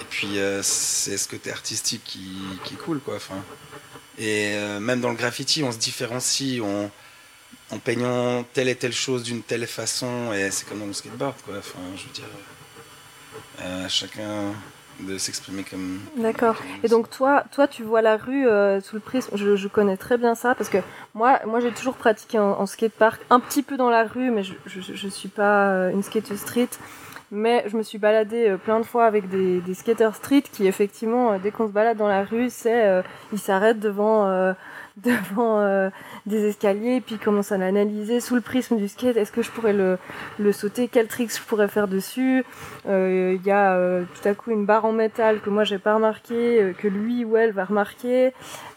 Et 0.00 0.04
puis, 0.08 0.38
c'est 0.62 1.18
ce 1.18 1.26
côté 1.26 1.50
artistique 1.50 2.02
qui, 2.04 2.38
qui 2.64 2.74
est 2.74 2.76
cool, 2.76 3.00
quoi. 3.00 3.16
Enfin, 3.16 3.42
et 4.18 4.54
même 4.78 5.00
dans 5.00 5.10
le 5.10 5.16
graffiti, 5.16 5.64
on 5.64 5.72
se 5.72 5.78
différencie, 5.78 6.60
on 6.60 6.92
en 7.70 7.78
peignant 7.78 8.44
telle 8.52 8.68
et 8.68 8.74
telle 8.74 8.92
chose 8.92 9.22
d'une 9.22 9.42
telle 9.42 9.66
façon, 9.66 10.32
et 10.32 10.50
c'est 10.50 10.68
comme 10.68 10.80
dans 10.80 10.86
le 10.86 10.92
skateboard, 10.92 11.34
quoi. 11.44 11.54
Enfin, 11.58 11.78
je 11.96 12.04
veux 12.04 12.12
dire, 12.12 12.24
euh, 13.60 13.88
chacun 13.88 14.54
de 15.00 15.18
s'exprimer 15.18 15.62
comme. 15.62 16.00
D'accord. 16.16 16.56
Et 16.82 16.88
donc 16.88 17.10
toi, 17.10 17.44
toi, 17.52 17.68
tu 17.68 17.82
vois 17.82 18.02
la 18.02 18.16
rue 18.16 18.48
euh, 18.48 18.80
sous 18.80 18.96
le 18.96 19.00
prisme. 19.00 19.36
Je, 19.36 19.56
je, 19.56 19.68
connais 19.68 19.96
très 19.96 20.18
bien 20.18 20.34
ça 20.34 20.54
parce 20.54 20.68
que 20.68 20.78
moi, 21.14 21.40
moi, 21.46 21.60
j'ai 21.60 21.70
toujours 21.70 21.94
pratiqué 21.94 22.38
en, 22.38 22.52
en 22.52 22.66
skatepark, 22.66 23.20
un 23.30 23.40
petit 23.40 23.62
peu 23.62 23.76
dans 23.76 23.90
la 23.90 24.04
rue, 24.04 24.30
mais 24.30 24.42
je, 24.42 24.54
je, 24.66 24.80
je 24.80 25.08
suis 25.08 25.28
pas 25.28 25.68
euh, 25.68 25.90
une 25.90 26.02
skate 26.02 26.34
street. 26.36 26.70
Mais 27.30 27.64
je 27.66 27.76
me 27.76 27.82
suis 27.82 27.98
baladée 27.98 28.48
euh, 28.48 28.56
plein 28.56 28.80
de 28.80 28.84
fois 28.84 29.04
avec 29.04 29.28
des, 29.28 29.60
des 29.60 29.74
skaters 29.74 30.14
street 30.14 30.44
qui, 30.50 30.66
effectivement, 30.66 31.32
euh, 31.32 31.38
dès 31.42 31.50
qu'on 31.50 31.66
se 31.66 31.72
balade 31.72 31.96
dans 31.98 32.08
la 32.08 32.24
rue, 32.24 32.48
c'est 32.50 32.86
euh, 32.86 33.02
ils 33.32 33.38
s'arrêtent 33.38 33.80
devant 33.80 34.54
devant 35.02 35.60
euh, 35.60 35.90
des 36.26 36.46
escaliers 36.46 36.96
et 36.96 37.00
puis 37.00 37.18
commence 37.18 37.52
à 37.52 37.58
l'analyser 37.58 38.20
sous 38.20 38.34
le 38.34 38.40
prisme 38.40 38.76
du 38.76 38.88
skate. 38.88 39.16
Est-ce 39.16 39.32
que 39.32 39.42
je 39.42 39.50
pourrais 39.50 39.72
le, 39.72 39.98
le 40.38 40.52
sauter? 40.52 40.88
Quel 40.88 41.06
tricks 41.06 41.36
je 41.36 41.42
pourrais 41.42 41.68
faire 41.68 41.88
dessus? 41.88 42.44
Il 42.84 42.90
euh, 42.90 43.38
y 43.44 43.50
a 43.50 43.74
euh, 43.74 44.04
tout 44.14 44.28
à 44.28 44.34
coup 44.34 44.50
une 44.50 44.66
barre 44.66 44.84
en 44.84 44.92
métal 44.92 45.40
que 45.40 45.50
moi 45.50 45.64
j'ai 45.64 45.78
pas 45.78 45.94
remarqué, 45.94 46.62
euh, 46.62 46.72
que 46.72 46.88
lui 46.88 47.24
ou 47.24 47.36
elle 47.36 47.52
va 47.52 47.64
remarquer. 47.64 48.32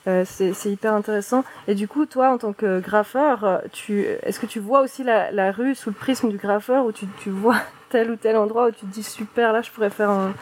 Euh, 0.08 0.24
c'est 0.26 0.72
hyper 0.72 0.94
intéressant. 0.94 1.44
Et 1.68 1.76
du 1.76 1.88
coup, 1.88 2.08
toi, 2.08 2.32
en 2.32 2.40
tant 2.40 2.54
que 2.54 2.80
graffeur, 2.80 3.62
tu, 3.72 4.02
est-ce 4.24 4.40
que 4.40 4.48
tu 4.48 4.60
vois 4.60 4.82
aussi 4.82 5.04
la, 5.04 5.32
la 5.32 5.52
rue 5.52 5.76
sous 5.76 5.92
le 5.92 5.96
prisme 5.96 6.30
du 6.30 6.38
graffeur 6.38 6.86
ou 6.86 6.92
tu, 6.92 7.06
tu 7.20 7.30
vois 7.30 7.62
tel 7.92 8.12
ou 8.12 8.16
tel 8.16 8.36
endroit 8.38 8.68
où 8.68 8.72
tu 8.72 8.86
te 8.86 8.94
dis 8.94 9.04
super, 9.04 9.54
là 9.54 9.62
je 9.62 9.70
pourrais 9.70 9.90
faire 9.90 10.10
un, 10.10 10.34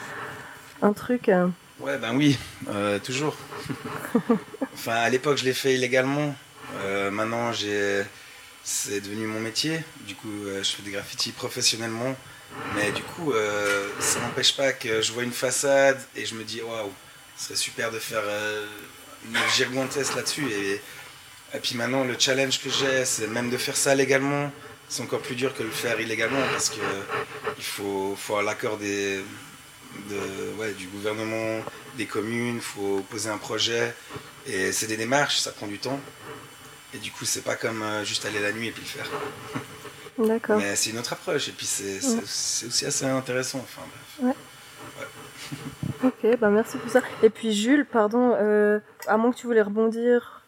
un 0.82 0.94
truc 0.94 1.30
Ouais, 1.80 1.98
ben 1.98 2.14
oui, 2.14 2.38
euh, 2.68 3.00
toujours. 3.00 3.38
enfin, 4.74 4.96
à 4.96 5.10
l'époque, 5.10 5.38
je 5.38 5.46
l'ai 5.46 5.54
fait 5.54 5.76
illégalement. 5.76 6.36
Euh, 6.82 7.10
maintenant, 7.10 7.54
j'ai, 7.54 8.04
c'est 8.66 9.00
devenu 9.00 9.28
mon 9.28 9.40
métier. 9.40 9.80
Du 10.06 10.14
coup, 10.14 10.46
euh, 10.46 10.62
je 10.62 10.72
fais 10.72 10.84
des 10.84 10.92
graffitis 10.92 11.32
professionnellement. 11.32 12.16
Mais 12.76 12.92
du 12.92 13.02
coup, 13.02 13.32
euh, 13.32 13.88
ça 14.00 14.20
n'empêche 14.20 14.58
pas 14.58 14.74
que 14.74 15.02
je 15.02 15.14
vois 15.14 15.24
une 15.24 15.32
façade 15.32 16.00
et 16.18 16.26
je 16.26 16.36
me 16.36 16.44
dis, 16.44 16.62
waouh, 16.62 16.92
ce 17.38 17.46
serait 17.46 17.56
super 17.56 17.92
de 17.92 18.00
faire 18.00 18.24
euh, 18.26 18.66
une 19.26 19.38
gigantesque 19.56 20.16
là-dessus. 20.16 20.48
Et, 20.52 20.82
et 21.56 21.60
puis 21.60 21.76
maintenant, 21.76 22.04
le 22.04 22.16
challenge 22.20 22.62
que 22.62 22.70
j'ai, 22.70 23.06
c'est 23.06 23.28
même 23.28 23.50
de 23.50 23.58
faire 23.58 23.78
ça 23.78 23.96
légalement. 23.96 24.52
C'est 24.90 25.04
encore 25.04 25.22
plus 25.22 25.36
dur 25.36 25.54
que 25.54 25.64
le 25.64 25.70
faire 25.70 26.00
illégalement 26.02 26.42
parce 26.52 26.70
que 26.70 26.82
il 27.58 27.64
faut, 27.64 28.16
faut 28.18 28.34
avoir 28.34 28.46
l'accord 28.46 28.78
des 28.78 29.22
de, 30.10 30.60
ouais, 30.60 30.74
du 30.74 30.88
gouvernement, 30.88 31.64
des 31.96 32.06
communes, 32.06 32.56
il 32.56 32.62
faut 32.62 33.06
poser 33.10 33.30
un 33.30 33.38
projet. 33.38 33.94
Et 34.46 34.72
c'est 34.72 34.88
des 34.88 34.98
démarches, 34.98 35.40
ça 35.40 35.52
prend 35.52 35.68
du 35.68 35.80
temps. 35.80 36.00
Et 36.94 36.98
du 36.98 37.12
coup, 37.12 37.26
c'est 37.26 37.44
pas 37.44 37.56
comme 37.56 37.84
euh, 37.84 38.04
juste 38.04 38.26
aller 38.26 38.40
la 38.40 38.52
nuit 38.52 38.68
et 38.68 38.72
puis 38.72 38.82
le 38.82 38.88
faire. 38.88 39.10
D'accord. 40.18 40.58
Mais 40.58 40.76
c'est 40.76 40.90
une 40.90 41.00
autre 41.00 41.14
approche. 41.14 41.50
Et 41.50 41.52
puis, 41.52 41.66
c'est 41.66 42.04
ouais. 42.04 42.24
aussi 42.24 42.86
assez 42.86 43.06
intéressant. 43.06 43.60
Enfin, 43.60 43.82
bref. 44.20 44.36
Ouais. 44.36 44.36
Ok, 46.04 46.40
bah 46.40 46.50
merci 46.50 46.78
pour 46.78 46.90
ça. 46.90 47.02
Et 47.24 47.30
puis 47.30 47.54
Jules, 47.54 47.86
pardon, 47.86 48.36
euh, 48.40 48.80
à 49.08 49.18
moins 49.18 49.32
que 49.32 49.38
tu 49.38 49.48
voulais 49.48 49.62
rebondir. 49.62 50.44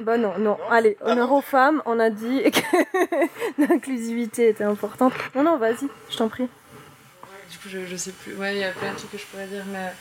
Bah 0.00 0.16
non, 0.16 0.36
non, 0.38 0.58
allez, 0.68 0.96
honneur 1.02 1.30
aux 1.32 1.40
femmes, 1.40 1.80
on 1.86 2.00
a 2.00 2.10
dit 2.10 2.42
que 2.50 2.60
l'inclusivité 3.58 4.48
était 4.48 4.64
importante. 4.64 5.12
Non, 5.34 5.42
non, 5.44 5.56
vas-y, 5.56 5.88
je 6.10 6.16
t'en 6.16 6.28
prie. 6.28 6.48
Du 7.50 7.58
coup, 7.58 7.68
je, 7.68 7.86
je 7.86 7.96
sais 7.96 8.10
plus. 8.12 8.34
Ouais, 8.34 8.56
il 8.56 8.58
y 8.60 8.64
a 8.64 8.70
plein 8.72 8.92
de 8.92 8.96
trucs 8.96 9.12
que 9.12 9.18
je 9.18 9.24
pourrais 9.26 9.46
dire, 9.46 9.62
mais. 9.72 9.92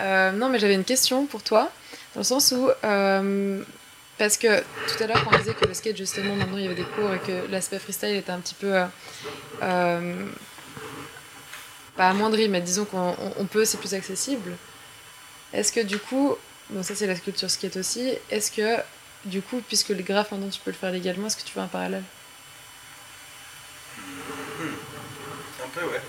euh, 0.00 0.30
non, 0.32 0.48
mais 0.48 0.58
j'avais 0.60 0.74
une 0.74 0.84
question 0.84 1.26
pour 1.26 1.42
toi, 1.42 1.70
dans 2.14 2.20
le 2.20 2.24
sens 2.24 2.52
où. 2.52 2.68
euh, 2.84 3.62
parce 4.18 4.36
que 4.36 4.60
tout 4.60 5.02
à 5.02 5.06
l'heure, 5.08 5.18
quand 5.24 5.32
on 5.34 5.38
disait 5.38 5.54
que 5.54 5.64
le 5.64 5.74
skate, 5.74 5.96
justement, 5.96 6.36
maintenant 6.36 6.58
il 6.58 6.62
y 6.62 6.66
avait 6.66 6.74
des 6.76 6.84
cours 6.84 7.12
et 7.12 7.18
que 7.18 7.50
l'aspect 7.50 7.78
freestyle 7.80 8.14
était 8.16 8.30
un 8.30 8.38
petit 8.38 8.54
peu. 8.54 8.72
euh, 8.76 8.84
euh, 9.62 10.26
pas 11.96 12.08
amoindri, 12.10 12.48
mais 12.48 12.60
disons 12.60 12.84
qu'on 12.84 12.98
on- 13.10 13.32
on 13.40 13.44
peut, 13.46 13.64
c'est 13.64 13.78
plus 13.78 13.94
accessible. 13.94 14.52
Est-ce 15.52 15.72
que 15.72 15.80
du 15.80 15.98
coup. 15.98 16.36
Bon, 16.70 16.82
ça 16.82 16.94
c'est 16.94 17.06
la 17.06 17.16
sculpture 17.16 17.50
skate 17.50 17.76
aussi. 17.76 18.12
Est-ce 18.30 18.50
que, 18.52 18.76
du 19.24 19.42
coup, 19.42 19.60
puisque 19.66 19.90
le 19.90 20.02
graphe 20.02 20.32
maintenant 20.32 20.48
tu 20.48 20.60
peux 20.60 20.70
le 20.70 20.76
faire 20.76 20.90
légalement, 20.90 21.26
est-ce 21.26 21.36
que 21.36 21.42
tu 21.42 21.54
vois 21.54 21.64
un 21.64 21.68
parallèle 21.68 22.04
Un 25.64 25.68
peu, 25.74 25.84
ouais. 25.86 26.00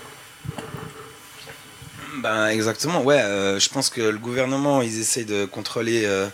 Ben 2.18 2.46
exactement, 2.48 3.02
ouais. 3.02 3.20
euh, 3.20 3.58
je 3.58 3.68
pense 3.68 3.90
que 3.90 4.00
le 4.00 4.18
gouvernement, 4.18 4.82
ils 4.82 5.00
essayent 5.00 5.24
de 5.24 5.44
contrôler 5.46 6.04
euh, 6.04 6.28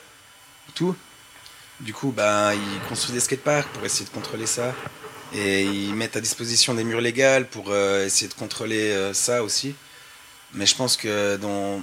tout. 0.75 0.95
Du 1.81 1.95
coup, 1.95 2.13
ben 2.13 2.53
ils 2.53 2.89
construisent 2.89 3.15
des 3.15 3.21
skateparks 3.21 3.69
pour 3.69 3.85
essayer 3.85 4.05
de 4.05 4.11
contrôler 4.11 4.47
ça. 4.47 4.75
Et 5.33 5.63
ils 5.63 5.95
mettent 5.95 6.17
à 6.17 6.21
disposition 6.21 6.75
des 6.75 6.85
murs 6.85 7.01
légales 7.01 7.47
pour 7.49 7.67
euh, 7.71 8.05
essayer 8.05 8.29
de 8.29 8.35
contrôler 8.35 8.91
euh, 8.91 9.15
ça 9.15 9.43
aussi. 9.43 9.75
Mais 10.53 10.67
je 10.67 10.75
pense 10.75 10.97
que 10.97 11.37
dans, 11.37 11.83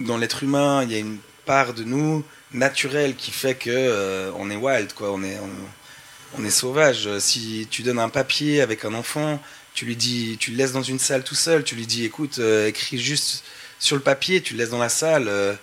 dans 0.00 0.18
l'être 0.18 0.42
humain, 0.42 0.82
il 0.84 0.92
y 0.92 0.94
a 0.94 0.98
une 0.98 1.18
part 1.46 1.72
de 1.74 1.84
nous 1.84 2.22
naturelle 2.52 3.16
qui 3.16 3.30
fait 3.30 3.54
que 3.54 3.70
euh, 3.70 4.30
on 4.36 4.50
est 4.50 4.56
wild, 4.56 4.92
quoi. 4.92 5.12
On 5.12 5.22
est, 5.22 5.38
on, 5.38 6.40
on 6.40 6.44
est 6.44 6.50
sauvage. 6.50 7.08
Si 7.18 7.66
tu 7.70 7.82
donnes 7.82 7.98
un 7.98 8.08
papier 8.08 8.60
avec 8.60 8.84
un 8.84 8.94
enfant, 8.94 9.42
tu 9.74 9.84
lui 9.84 9.96
dis, 9.96 10.36
tu 10.38 10.50
le 10.52 10.56
laisses 10.56 10.72
dans 10.72 10.82
une 10.82 10.98
salle 10.98 11.22
tout 11.24 11.34
seul, 11.34 11.64
tu 11.64 11.74
lui 11.74 11.86
dis, 11.86 12.04
écoute, 12.04 12.38
euh, 12.38 12.68
écris 12.68 12.98
juste 12.98 13.44
sur 13.78 13.96
le 13.96 14.02
papier, 14.02 14.40
tu 14.40 14.54
le 14.54 14.58
laisses 14.60 14.70
dans 14.70 14.78
la 14.78 14.88
salle, 14.88 15.28
euh, 15.28 15.54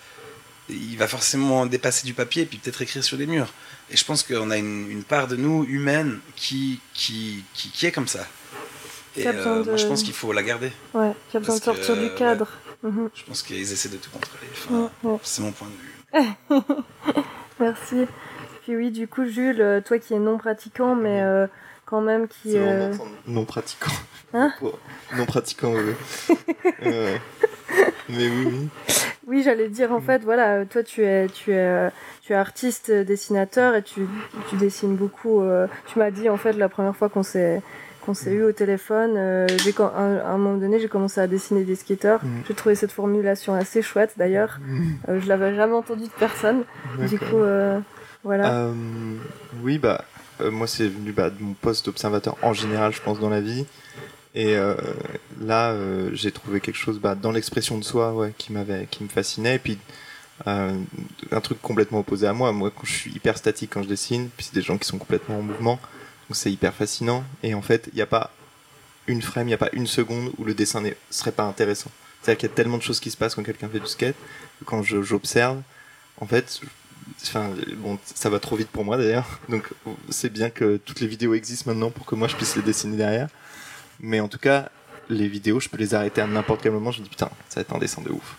il 0.68 0.96
va 0.96 1.08
forcément 1.08 1.66
dépasser 1.66 2.06
du 2.06 2.14
papier, 2.14 2.46
puis 2.46 2.58
peut-être 2.58 2.80
écrire 2.80 3.02
sur 3.02 3.16
les 3.16 3.26
murs. 3.26 3.52
Et 3.90 3.96
je 3.96 4.04
pense 4.04 4.22
qu'on 4.22 4.50
a 4.50 4.56
une, 4.56 4.90
une 4.90 5.04
part 5.04 5.26
de 5.28 5.36
nous 5.36 5.64
humaine 5.64 6.20
qui, 6.36 6.80
qui, 6.94 7.44
qui, 7.54 7.70
qui 7.70 7.86
est 7.86 7.92
comme 7.92 8.08
ça. 8.08 8.26
Et 9.16 9.24
moi, 9.24 9.76
je 9.76 9.86
pense 9.86 10.02
qu'il 10.02 10.14
faut 10.14 10.32
la 10.32 10.42
garder. 10.42 10.72
Ouais, 10.92 11.12
qui 11.30 11.36
a 11.36 11.40
besoin 11.40 11.58
de 11.58 11.62
sortir 11.62 11.94
que, 11.94 12.00
du 12.00 12.06
ouais. 12.06 12.14
cadre. 12.16 12.48
Mhm. 12.82 13.10
Je 13.14 13.22
pense 13.24 13.42
qu'ils 13.42 13.72
essaient 13.72 13.88
de 13.88 13.96
tout 13.96 14.10
contrôler. 14.10 14.46
Enfin, 14.52 14.90
Ouais, 15.02 15.10
ouais. 15.12 15.18
C'est 15.22 15.42
mon 15.42 15.52
point 15.52 15.68
de 15.68 15.72
vue. 15.72 15.93
Merci. 17.60 18.06
Puis 18.62 18.76
oui, 18.76 18.90
du 18.90 19.08
coup, 19.08 19.26
Jules, 19.26 19.60
euh, 19.60 19.80
toi 19.80 19.98
qui 19.98 20.14
es 20.14 20.18
non 20.18 20.38
pratiquant, 20.38 20.94
mais 20.94 21.22
euh, 21.22 21.46
quand 21.84 22.00
même 22.00 22.28
qui. 22.28 22.56
Euh, 22.56 22.92
non 23.26 23.44
pratiquant. 23.44 23.92
Hein 24.32 24.52
non 25.16 25.26
pratiquant, 25.26 25.72
oui. 25.72 26.36
Euh, 26.86 27.16
mais 28.08 28.28
oui, 28.28 28.46
oui. 28.46 28.68
Oui, 29.26 29.42
j'allais 29.42 29.68
dire 29.68 29.92
en 29.92 30.00
fait, 30.00 30.22
voilà, 30.22 30.66
toi 30.66 30.82
tu 30.82 31.02
es, 31.02 31.28
tu 31.28 31.52
es, 31.52 31.56
euh, 31.58 31.90
tu 32.22 32.32
es 32.32 32.36
artiste, 32.36 32.90
dessinateur 32.90 33.74
et 33.74 33.82
tu, 33.82 34.06
tu 34.50 34.56
dessines 34.56 34.96
beaucoup. 34.96 35.42
tu 35.86 35.98
m'as 35.98 36.10
dit 36.10 36.28
en 36.28 36.36
fait 36.36 36.52
la 36.52 36.68
première 36.68 36.94
fois 36.94 37.08
qu'on 37.08 37.22
s'est 37.22 37.62
qu'on 38.04 38.14
s'est 38.14 38.32
eu 38.32 38.42
au 38.42 38.52
téléphone, 38.52 39.14
euh, 39.16 39.46
j'ai 39.62 39.74
à 39.78 40.32
un, 40.32 40.38
moment 40.38 40.56
donné 40.56 40.80
j'ai 40.80 40.88
commencé 40.88 41.20
à 41.20 41.26
dessiner 41.26 41.64
des 41.64 41.76
skateurs. 41.76 42.24
Mhm. 42.24 42.42
J'ai 42.48 42.54
trouvé 42.54 42.74
cette 42.74 42.92
formulation 42.92 43.54
assez 43.54 43.82
chouette 43.82 44.14
d'ailleurs. 44.16 44.58
Euh, 45.08 45.20
je 45.20 45.28
l'avais 45.28 45.54
jamais 45.54 45.74
entendue 45.74 46.04
de 46.04 46.18
personne. 46.18 46.64
Du 47.08 47.18
coup, 47.18 47.38
euh, 47.38 47.78
voilà. 48.22 48.52
Euh, 48.52 48.72
oui, 49.62 49.78
bah, 49.78 50.04
euh, 50.40 50.50
moi, 50.50 50.66
c'est 50.66 50.88
venu 50.88 51.12
bah, 51.12 51.30
de 51.30 51.42
mon 51.42 51.54
poste 51.54 51.86
d'observateur 51.86 52.36
en 52.42 52.52
général, 52.52 52.92
je 52.92 53.00
pense, 53.00 53.20
dans 53.20 53.30
la 53.30 53.40
vie. 53.40 53.66
Et 54.36 54.56
là, 55.40 55.76
j'ai 56.12 56.32
trouvé 56.32 56.58
quelque 56.60 56.76
chose 56.76 56.98
bah, 56.98 57.14
dans 57.14 57.30
l'expression 57.30 57.78
de 57.78 57.84
soi 57.84 58.12
ouais, 58.14 58.34
qui, 58.36 58.52
m'avait, 58.52 58.86
qui 58.90 59.04
me 59.04 59.08
fascinait. 59.08 59.54
Et 59.54 59.58
puis, 59.60 59.78
euh, 60.46 60.76
un 61.30 61.40
truc 61.40 61.60
complètement 61.62 62.00
opposé 62.00 62.26
à 62.26 62.32
moi. 62.32 62.52
Moi, 62.52 62.70
quand 62.74 62.84
je 62.84 62.92
suis 62.92 63.12
hyper 63.12 63.38
statique 63.38 63.70
quand 63.72 63.82
je 63.82 63.88
dessine, 63.88 64.28
puis 64.36 64.46
c'est 64.46 64.54
des 64.54 64.62
gens 64.62 64.78
qui 64.78 64.86
sont 64.86 64.98
complètement 64.98 65.38
en 65.38 65.42
mouvement. 65.42 65.78
Donc, 66.28 66.36
c'est 66.36 66.50
hyper 66.50 66.74
fascinant. 66.74 67.24
Et 67.42 67.54
en 67.54 67.62
fait, 67.62 67.88
il 67.92 67.96
n'y 67.96 68.02
a 68.02 68.06
pas 68.06 68.30
une 69.06 69.22
frame, 69.22 69.46
il 69.46 69.50
n'y 69.50 69.54
a 69.54 69.58
pas 69.58 69.70
une 69.72 69.86
seconde 69.86 70.32
où 70.38 70.44
le 70.44 70.54
dessin 70.54 70.80
ne 70.80 70.90
serait 71.10 71.32
pas 71.32 71.44
intéressant. 71.44 71.90
C'est-à-dire 72.22 72.38
qu'il 72.38 72.48
y 72.48 72.52
a 72.52 72.54
tellement 72.54 72.78
de 72.78 72.82
choses 72.82 73.00
qui 73.00 73.10
se 73.10 73.16
passent 73.16 73.34
quand 73.34 73.42
quelqu'un 73.42 73.68
fait 73.68 73.80
du 73.80 73.86
skate. 73.86 74.16
Quand 74.64 74.82
j'observe, 74.82 75.60
en 76.20 76.26
fait, 76.26 76.60
Enfin, 77.22 77.50
bon, 77.76 77.98
ça 78.04 78.30
va 78.30 78.38
trop 78.38 78.56
vite 78.56 78.68
pour 78.68 78.84
moi 78.84 78.96
d'ailleurs. 78.96 79.40
Donc, 79.48 79.68
c'est 80.08 80.32
bien 80.32 80.50
que 80.50 80.76
toutes 80.78 81.00
les 81.00 81.06
vidéos 81.06 81.34
existent 81.34 81.70
maintenant 81.70 81.90
pour 81.90 82.06
que 82.06 82.14
moi 82.14 82.28
je 82.28 82.36
puisse 82.36 82.56
les 82.56 82.62
dessiner 82.62 82.96
derrière. 82.96 83.28
Mais 84.00 84.20
en 84.20 84.28
tout 84.28 84.38
cas, 84.38 84.70
les 85.08 85.28
vidéos, 85.28 85.60
je 85.60 85.68
peux 85.68 85.76
les 85.76 85.94
arrêter 85.94 86.20
à 86.20 86.26
n'importe 86.26 86.62
quel 86.62 86.72
moment. 86.72 86.90
Je 86.90 87.00
me 87.00 87.04
dis 87.04 87.10
putain, 87.10 87.30
ça 87.48 87.56
va 87.56 87.60
être 87.62 87.74
un 87.74 87.78
dessin 87.78 88.02
de 88.02 88.10
ouf. 88.10 88.36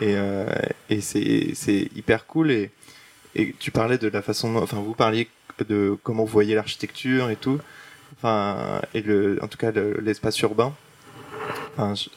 Et, 0.00 0.14
euh, 0.16 0.46
c'est 1.00 1.88
hyper 1.94 2.26
cool. 2.26 2.50
Et, 2.50 2.70
et 3.34 3.54
tu 3.58 3.70
parlais 3.70 3.98
de 3.98 4.08
la 4.08 4.22
façon, 4.22 4.56
enfin, 4.56 4.78
vous 4.78 4.94
parliez 4.94 5.28
de 5.64 5.96
comment 6.02 6.24
vous 6.24 6.30
voyez 6.32 6.54
l'architecture 6.54 7.30
et 7.30 7.36
tout. 7.36 7.58
Enfin, 8.18 8.80
et 8.94 9.02
le, 9.02 9.38
en 9.42 9.48
tout 9.48 9.58
cas, 9.58 9.70
le- 9.72 10.00
l'espace 10.00 10.38
urbain. 10.40 10.72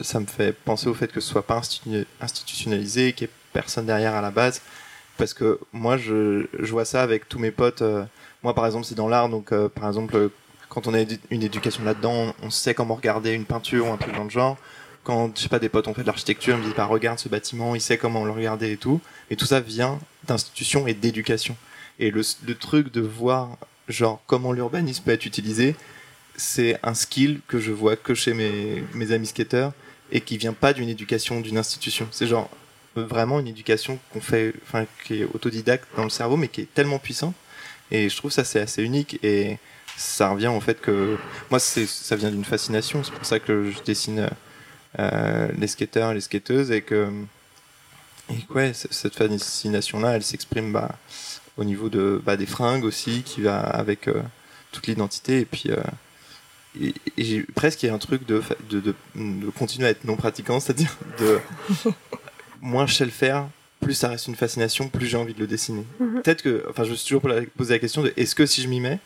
Ça 0.01 0.19
me 0.19 0.25
fait 0.25 0.53
penser 0.53 0.87
au 0.87 0.93
fait 0.93 1.11
que 1.11 1.19
ce 1.19 1.29
soit 1.29 1.45
pas 1.47 1.59
institu- 1.59 2.05
institutionnalisé, 2.21 3.13
qu'il 3.13 3.27
n'y 3.27 3.31
ait 3.31 3.35
personne 3.53 3.85
derrière 3.85 4.13
à 4.13 4.21
la 4.21 4.31
base 4.31 4.61
parce 5.17 5.33
que 5.33 5.59
moi 5.71 5.95
je, 5.97 6.45
vois 6.59 6.83
ça 6.83 7.01
avec 7.01 7.29
tous 7.29 7.39
mes 7.39 7.51
potes 7.51 7.81
euh, 7.81 8.03
moi 8.43 8.53
par 8.53 8.65
exemple 8.65 8.85
c'est 8.85 8.95
dans 8.95 9.07
l'art 9.07 9.29
donc 9.29 9.53
euh, 9.53 9.69
par 9.69 9.87
exemple 9.87 10.29
quand 10.67 10.87
on 10.87 10.93
a 10.93 10.99
une 11.31 11.41
éducation 11.41 11.85
là-dedans 11.85 12.33
on, 12.41 12.47
on 12.47 12.49
sait 12.49 12.73
comment 12.73 12.95
regarder 12.95 13.31
une 13.31 13.45
peinture 13.45 13.87
ou 13.87 13.93
un 13.93 13.97
truc 13.97 14.13
dans 14.13 14.25
le 14.25 14.29
genre 14.29 14.57
quand 15.05 15.31
je 15.37 15.43
sais 15.43 15.47
pas 15.47 15.59
des 15.59 15.69
potes 15.69 15.87
ont 15.87 15.93
fait 15.93 16.01
de 16.01 16.07
l'architecture 16.07 16.55
ils 16.55 16.59
me 16.59 16.65
disent 16.65 16.75
bah 16.75 16.83
regarde 16.83 17.17
ce 17.17 17.29
bâtiment 17.29 17.75
il 17.75 17.81
sait 17.81 17.97
comment 17.97 18.25
le 18.25 18.31
regarder 18.31 18.73
et 18.73 18.77
tout 18.77 18.99
et 19.29 19.37
tout 19.37 19.45
ça 19.45 19.61
vient 19.61 19.99
d'institutions 20.25 20.85
et 20.85 20.93
d'éducation 20.93 21.55
et 21.99 22.11
le, 22.11 22.23
truc 22.55 22.91
de 22.91 23.01
voir 23.01 23.57
genre 23.87 24.21
comment 24.27 24.51
l'urbanisme 24.51 25.03
peut 25.03 25.11
être 25.11 25.25
utilisé 25.25 25.75
c'est 26.37 26.77
un 26.83 26.93
skill 26.93 27.39
que 27.47 27.59
je 27.59 27.71
vois 27.71 27.95
que 27.95 28.13
chez 28.13 28.33
mes, 28.33 29.11
amis 29.11 29.27
skateurs 29.27 29.73
et 30.11 30.21
qui 30.21 30.37
vient 30.37 30.53
pas 30.53 30.73
d'une 30.73 30.89
éducation 30.89 31.39
d'une 31.41 31.57
institution 31.57 32.07
c'est 32.11 32.27
genre 32.27 32.49
vraiment 33.01 33.39
une 33.39 33.47
éducation 33.47 33.99
qu'on 34.11 34.21
fait, 34.21 34.53
enfin, 34.63 34.85
qui 35.03 35.21
est 35.21 35.27
autodidacte 35.33 35.87
dans 35.97 36.03
le 36.03 36.09
cerveau, 36.09 36.37
mais 36.37 36.47
qui 36.47 36.61
est 36.61 36.73
tellement 36.73 36.99
puissant. 36.99 37.33
Et 37.91 38.09
je 38.09 38.17
trouve 38.17 38.31
ça 38.31 38.43
c'est 38.43 38.59
assez 38.59 38.81
unique 38.83 39.19
et 39.23 39.57
ça 39.97 40.29
revient 40.29 40.47
au 40.47 40.59
fait 40.59 40.81
que 40.81 41.17
moi 41.49 41.59
ça 41.59 42.15
vient 42.15 42.31
d'une 42.31 42.45
fascination. 42.45 43.03
C'est 43.03 43.13
pour 43.13 43.25
ça 43.25 43.39
que 43.39 43.71
je 43.71 43.83
dessine 43.83 44.29
euh, 44.99 45.47
les 45.57 45.67
skateurs, 45.67 46.13
les 46.13 46.21
skateuses 46.21 46.71
et 46.71 46.81
que 46.81 47.09
et 48.31 48.53
ouais, 48.55 48.73
cette 48.73 49.13
fascination 49.13 49.99
là, 49.99 50.15
elle 50.15 50.23
s'exprime 50.23 50.71
bah, 50.71 50.95
au 51.57 51.63
niveau 51.63 51.89
de 51.89 52.21
bah, 52.25 52.37
des 52.37 52.45
fringues 52.45 52.83
aussi, 52.83 53.23
qui 53.23 53.41
va 53.41 53.59
avec 53.59 54.07
euh, 54.07 54.21
toute 54.71 54.87
l'identité 54.87 55.39
et 55.39 55.45
puis 55.45 55.69
euh, 55.69 55.77
et, 56.79 56.93
et 57.17 57.23
j'ai 57.23 57.43
presque 57.43 57.83
il 57.83 57.87
y 57.87 57.89
a 57.89 57.93
un 57.93 57.99
truc 57.99 58.25
de, 58.25 58.41
de, 58.69 58.79
de, 58.79 58.95
de 59.15 59.49
continuer 59.51 59.87
à 59.87 59.91
être 59.91 60.03
non 60.03 60.15
pratiquant, 60.17 60.59
c'est-à-dire 60.59 60.97
de 61.19 61.39
moins 62.61 62.85
je 62.85 62.93
sais 62.93 63.05
le 63.05 63.11
faire, 63.11 63.47
plus 63.79 63.93
ça 63.93 64.09
reste 64.09 64.27
une 64.27 64.35
fascination, 64.35 64.89
plus 64.89 65.07
j'ai 65.07 65.17
envie 65.17 65.33
de 65.33 65.39
le 65.39 65.47
dessiner. 65.47 65.85
Mhm. 65.99 66.21
Peut-être 66.21 66.41
que, 66.41 66.65
enfin, 66.69 66.83
je 66.83 66.91
me 66.91 66.95
suis 66.95 67.07
toujours 67.07 67.21
posé 67.55 67.73
la 67.73 67.79
question 67.79 68.03
de 68.03 68.13
est-ce 68.17 68.35
que 68.35 68.45
si 68.45 68.61
je 68.61 68.67
m'y 68.67 68.79
mets, 68.79 68.99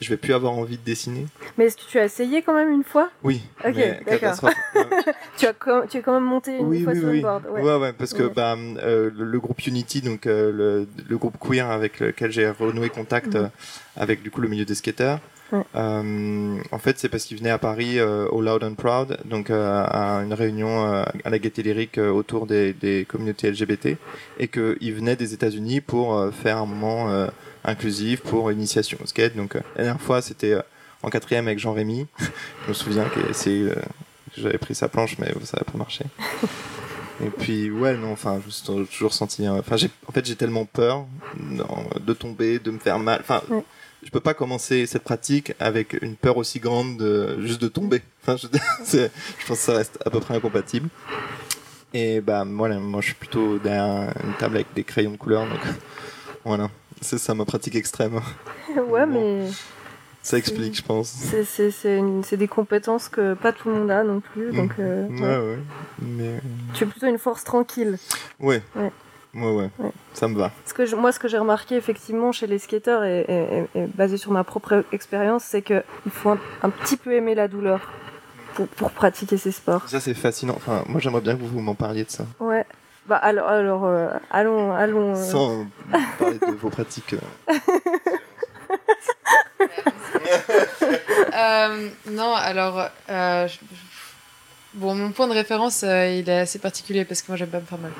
je 0.00 0.08
vais 0.10 0.16
plus 0.16 0.32
avoir 0.34 0.52
envie 0.52 0.76
de 0.78 0.84
dessiner 0.84 1.26
Mais 1.56 1.66
est-ce 1.66 1.76
que 1.76 1.82
tu 1.88 1.98
as 1.98 2.04
essayé 2.04 2.42
quand 2.42 2.54
même 2.54 2.70
une 2.72 2.84
fois? 2.84 3.10
Oui. 3.24 3.42
Ok, 3.66 3.74
d'accord. 4.06 4.50
tu 5.36 5.46
as, 5.46 5.52
quand- 5.52 5.86
tu 5.88 5.96
as 5.98 6.00
quand 6.00 6.14
même 6.14 6.24
monté 6.24 6.56
une 6.56 6.66
oui, 6.66 6.82
fois 6.82 6.92
oui, 6.92 6.98
sur 7.00 7.08
oui. 7.08 7.16
le 7.16 7.22
board. 7.22 7.42
Ouais. 7.52 7.62
Ouais, 7.62 7.76
ouais, 7.76 7.92
parce 7.92 8.14
que 8.14 8.22
bah, 8.24 8.56
euh, 8.58 9.10
le, 9.16 9.24
le 9.24 9.40
groupe 9.40 9.64
Unity, 9.66 10.00
donc 10.02 10.26
euh, 10.26 10.52
le, 10.52 10.88
le 11.08 11.18
groupe 11.18 11.36
queer 11.40 11.70
avec 11.70 12.00
lequel 12.00 12.30
j'ai 12.32 12.48
renoué 12.48 12.88
contact 12.88 13.34
Mhm. 13.34 13.36
euh, 13.44 13.48
avec 13.96 14.22
du 14.22 14.30
coup 14.30 14.40
le 14.40 14.48
milieu 14.48 14.64
des 14.64 14.74
skateurs. 14.74 15.18
Ouais. 15.50 15.62
Euh, 15.76 16.58
en 16.72 16.78
fait, 16.78 16.98
c'est 16.98 17.08
parce 17.08 17.24
qu'il 17.24 17.38
venait 17.38 17.48
à 17.50 17.56
Paris 17.58 17.98
euh, 17.98 18.28
au 18.28 18.42
Loud 18.42 18.62
and 18.62 18.74
Proud, 18.74 19.16
donc 19.24 19.48
euh, 19.48 19.82
à 19.86 20.22
une 20.22 20.34
réunion 20.34 20.84
à 20.84 21.30
la 21.30 21.38
Gaieté 21.38 21.62
Lyrique 21.62 21.96
autour 21.98 22.46
des, 22.46 22.74
des 22.74 23.06
communautés 23.08 23.50
LGBT, 23.50 23.96
et 24.38 24.48
qu'il 24.48 24.92
venait 24.94 25.16
des 25.16 25.32
États-Unis 25.32 25.80
pour 25.80 26.22
faire 26.34 26.58
un 26.58 26.66
moment 26.66 27.26
inclusif 27.68 28.20
pour 28.20 28.50
initiation 28.50 28.98
au 29.02 29.06
skate. 29.06 29.36
Donc 29.36 29.56
euh, 29.56 29.60
la 29.76 29.84
dernière 29.84 30.00
fois, 30.02 30.22
c'était 30.22 30.52
euh, 30.52 30.62
en 31.02 31.10
quatrième 31.10 31.46
avec 31.46 31.58
Jean 31.58 31.72
Rémy. 31.72 32.06
Je 32.64 32.68
me 32.68 32.74
souviens 32.74 33.04
que 33.04 33.32
c'est 33.32 33.50
euh, 33.50 33.74
j'avais 34.36 34.58
pris 34.58 34.74
sa 34.74 34.88
planche, 34.88 35.16
mais 35.18 35.32
ça 35.44 35.58
n'a 35.58 35.64
pas 35.64 35.78
marché. 35.78 36.04
Et 37.24 37.30
puis 37.30 37.68
ouais 37.68 37.96
non 37.96 38.12
enfin 38.12 38.38
je 38.40 38.46
me 38.46 38.50
suis 38.52 38.86
toujours 38.96 39.12
senti 39.12 39.48
enfin 39.48 39.76
j'ai 39.76 39.90
en 40.06 40.12
fait 40.12 40.24
j'ai 40.24 40.36
tellement 40.36 40.66
peur 40.66 41.04
de 41.36 42.12
tomber 42.12 42.60
de 42.60 42.70
me 42.70 42.78
faire 42.78 43.00
mal 43.00 43.18
enfin 43.20 43.42
Ouais. 43.50 43.64
je 44.04 44.10
peux 44.10 44.20
pas 44.20 44.34
commencer 44.34 44.86
cette 44.86 45.02
pratique 45.02 45.52
avec 45.58 46.00
une 46.00 46.14
peur 46.14 46.36
aussi 46.36 46.60
grande 46.60 46.96
de 46.96 47.40
juste 47.44 47.60
de 47.60 47.66
tomber. 47.66 48.02
Enfin, 48.22 48.36
je, 48.36 48.46
je 49.00 49.46
pense 49.48 49.58
que 49.58 49.64
ça 49.64 49.74
reste 49.74 49.98
à 50.06 50.10
peu 50.10 50.20
près 50.20 50.36
incompatible. 50.36 50.88
Et 51.92 52.20
bah 52.20 52.44
voilà, 52.46 52.78
moi 52.78 53.00
je 53.00 53.06
suis 53.06 53.14
plutôt 53.14 53.58
derrière 53.58 54.12
une 54.22 54.34
table 54.34 54.54
avec 54.56 54.68
des 54.76 54.84
crayons 54.84 55.10
de 55.12 55.16
couleur, 55.16 55.42
donc 55.48 55.60
voilà, 56.44 56.70
c'est 57.00 57.18
ça 57.18 57.34
ma 57.34 57.44
pratique 57.44 57.74
extrême. 57.74 58.20
ouais, 58.88 59.06
mais 59.06 59.46
ça 60.22 60.36
explique, 60.36 60.76
je 60.76 60.82
pense. 60.82 61.16
C'est 61.46 62.36
des 62.36 62.48
compétences 62.48 63.08
que 63.08 63.34
pas 63.34 63.52
tout 63.52 63.68
le 63.68 63.76
monde 63.76 63.90
a 63.90 64.04
non 64.04 64.20
plus, 64.20 64.52
donc. 64.52 64.72
Euh, 64.78 65.08
ouais, 65.08 65.54
ouais. 65.54 65.58
Mais... 66.00 66.40
Tu 66.74 66.84
es 66.84 66.86
plutôt 66.86 67.06
une 67.06 67.18
force 67.18 67.44
tranquille. 67.44 67.98
Ouais. 68.40 68.62
Ouais. 68.76 68.92
Ouais, 69.34 69.52
ouais, 69.52 69.70
ça 70.14 70.26
me 70.26 70.36
va. 70.36 70.50
Ce 70.64 70.74
que 70.74 70.94
moi, 70.94 71.12
ce 71.12 71.18
que 71.18 71.28
j'ai 71.28 71.38
remarqué 71.38 71.76
effectivement 71.76 72.32
chez 72.32 72.46
les 72.46 72.58
skateurs 72.58 73.04
et, 73.04 73.68
basé 73.94 74.16
sur 74.16 74.32
ma 74.32 74.42
propre 74.42 74.84
expérience, 74.90 75.44
c'est 75.44 75.62
qu'il 75.62 75.82
faut 76.10 76.30
un, 76.30 76.70
petit 76.70 76.96
peu 76.96 77.12
aimer 77.12 77.34
la 77.34 77.46
douleur 77.46 77.92
pour, 78.76 78.90
pratiquer 78.90 79.36
ces 79.36 79.52
sports. 79.52 79.88
Ça, 79.88 80.00
c'est 80.00 80.14
fascinant. 80.14 80.54
Enfin, 80.56 80.82
moi, 80.88 81.00
j'aimerais 81.00 81.20
bien 81.20 81.36
que 81.36 81.42
vous 81.42 81.60
m'en 81.60 81.74
parliez 81.74 82.04
de 82.04 82.10
ça. 82.10 82.26
Ouais. 82.40 82.64
Bah 83.08 83.16
alors, 83.16 83.48
alors 83.48 83.84
euh, 83.86 84.08
allons, 84.30 84.72
allons. 84.72 85.16
Euh. 85.16 85.30
Sans 85.30 85.66
parler 86.18 86.38
de 86.38 86.52
vos 86.52 86.70
pratiques. 86.70 87.16
non, 92.10 92.34
alors, 92.34 92.90
Bon, 94.74 94.94
mon 94.94 95.10
point 95.10 95.26
de 95.26 95.32
référence, 95.32 95.82
euh, 95.82 96.06
il 96.06 96.28
est 96.28 96.40
assez 96.40 96.58
particulier 96.58 97.04
parce 97.04 97.22
que 97.22 97.28
moi, 97.28 97.36
j'aime 97.36 97.48
pas 97.48 97.58
me 97.58 97.64
faire 97.64 97.78
mal. 97.78 97.90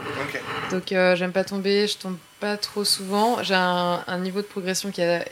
Donc, 0.71 0.93
euh, 0.93 1.17
j'aime 1.17 1.33
pas 1.33 1.43
tomber, 1.43 1.89
je 1.89 1.97
tombe 1.97 2.17
pas 2.41 2.57
trop 2.57 2.85
souvent. 2.85 3.43
J'ai 3.43 3.55
un, 3.55 4.19
niveau 4.21 4.43
de 4.43 4.47
progression 4.47 4.91
qui, 4.91 5.03
a, 5.03 5.25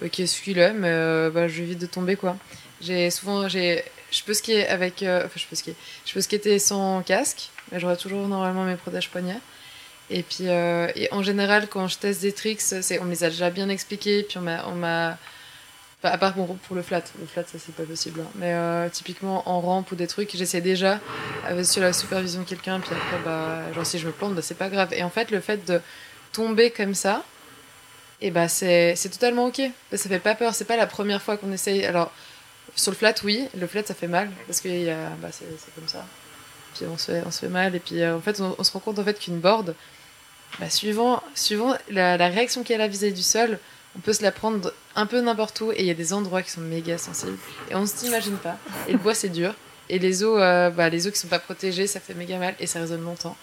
bah, 0.00 0.08
qui 0.08 0.22
est 0.22 0.26
celui-là, 0.26 0.72
mais 0.72 0.88
euh, 0.88 1.30
bah, 1.30 1.46
je 1.46 1.62
vite 1.62 1.80
de 1.80 1.86
tomber, 1.86 2.14
quoi. 2.16 2.36
J'ai 2.80 3.10
souvent, 3.10 3.48
j'ai, 3.48 3.84
je 4.10 4.22
peux 4.22 4.34
skier 4.34 4.66
avec, 4.66 5.02
enfin, 5.02 5.28
je 5.36 5.46
peux 5.46 5.56
skier, 5.56 5.74
je 6.06 6.12
peux 6.12 6.20
skater 6.20 6.58
sans 6.58 7.02
casque, 7.02 7.50
mais 7.70 7.80
j'aurai 7.80 7.96
toujours 7.96 8.26
normalement 8.28 8.64
mes 8.64 8.76
protèges 8.76 9.10
poignets. 9.10 9.40
Et 10.10 10.22
puis, 10.22 10.44
et 10.44 11.08
en 11.12 11.22
général, 11.22 11.68
quand 11.68 11.86
je 11.86 11.98
teste 11.98 12.22
des 12.22 12.32
tricks, 12.32 12.62
on 13.00 13.04
me 13.04 13.10
les 13.10 13.24
a 13.24 13.30
déjà 13.30 13.50
bien 13.50 13.68
expliqués, 13.68 14.22
puis 14.22 14.38
on 14.38 14.74
m'a 14.74 15.18
à 16.02 16.18
part 16.18 16.34
pour, 16.34 16.56
le 16.74 16.82
flat. 16.82 17.02
Le 17.18 17.26
flat, 17.26 17.44
ça, 17.44 17.58
c'est 17.58 17.74
pas 17.74 17.82
possible. 17.82 18.20
Hein. 18.20 18.30
Mais 18.36 18.52
euh, 18.54 18.88
typiquement, 18.88 19.48
en 19.48 19.60
rampe 19.60 19.90
ou 19.90 19.96
des 19.96 20.06
trucs, 20.06 20.34
j'essaie 20.36 20.60
déjà, 20.60 21.00
avec 21.44 21.64
sur 21.64 21.82
la 21.82 21.92
supervision 21.92 22.42
de 22.42 22.46
quelqu'un, 22.46 22.78
puis 22.80 22.90
après, 22.92 23.18
bah, 23.24 23.72
genre, 23.74 23.84
si 23.84 23.98
je 23.98 24.06
me 24.06 24.12
plante, 24.12 24.34
bah, 24.34 24.42
c'est 24.42 24.56
pas 24.56 24.68
grave. 24.68 24.92
Et 24.92 25.02
en 25.02 25.10
fait, 25.10 25.30
le 25.30 25.40
fait 25.40 25.66
de 25.66 25.80
tomber 26.32 26.70
comme 26.70 26.94
ça, 26.94 27.24
et 28.20 28.30
bah, 28.30 28.48
c'est 28.48 28.96
totalement 29.10 29.46
ok. 29.46 29.60
Ça 29.92 30.08
fait 30.08 30.18
pas 30.18 30.34
peur. 30.34 30.54
C'est 30.54 30.64
pas 30.64 30.76
la 30.76 30.86
première 30.86 31.22
fois 31.22 31.36
qu'on 31.36 31.52
essaye. 31.52 31.84
Alors, 31.84 32.12
sur 32.76 32.92
le 32.92 32.96
flat, 32.96 33.14
oui. 33.24 33.48
Le 33.58 33.66
flat, 33.66 33.84
ça 33.84 33.94
fait 33.94 34.08
mal, 34.08 34.30
parce 34.46 34.60
que 34.60 34.68
bah, 35.20 35.28
c'est 35.30 35.74
comme 35.74 35.88
ça. 35.88 36.04
Puis 36.74 36.86
on 36.86 36.98
se 36.98 37.12
fait, 37.12 37.22
on 37.26 37.30
se 37.30 37.40
fait 37.40 37.48
mal. 37.48 37.74
Et 37.74 37.80
puis, 37.80 38.02
euh, 38.02 38.16
en 38.16 38.20
fait, 38.20 38.40
on, 38.40 38.62
se 38.62 38.72
rend 38.72 38.80
compte 38.80 38.98
en 38.98 39.04
fait 39.04 39.18
qu'une 39.18 39.40
board, 39.40 39.74
bah, 40.58 40.70
suivant, 40.70 41.22
suivant 41.34 41.76
la, 41.90 42.16
réaction 42.28 42.62
qu'elle 42.62 42.80
a 42.80 42.88
vis-à-vis 42.88 43.14
du 43.14 43.22
sol, 43.22 43.58
on 43.96 44.00
peut 44.00 44.12
se 44.12 44.22
la 44.22 44.32
prendre 44.32 44.72
un 44.94 45.06
peu 45.06 45.20
n'importe 45.20 45.60
où 45.60 45.72
et 45.72 45.80
il 45.80 45.86
y 45.86 45.90
a 45.90 45.94
des 45.94 46.12
endroits 46.12 46.42
qui 46.42 46.50
sont 46.50 46.60
méga 46.60 46.98
sensibles 46.98 47.38
et 47.70 47.74
on 47.74 47.80
ne 47.80 47.86
s'imagine 47.86 48.36
pas. 48.36 48.58
Et 48.86 48.92
le 48.92 48.98
bois 48.98 49.14
c'est 49.14 49.28
dur 49.30 49.54
et 49.88 49.98
les 49.98 50.22
os, 50.22 50.38
euh, 50.40 50.70
bah, 50.70 50.88
les 50.88 51.06
os 51.06 51.12
qui 51.12 51.18
sont 51.18 51.28
pas 51.28 51.38
protégés, 51.38 51.86
ça 51.86 51.98
fait 51.98 52.14
méga 52.14 52.38
mal 52.38 52.54
et 52.60 52.66
ça 52.66 52.80
résonne 52.80 53.02
longtemps. 53.02 53.36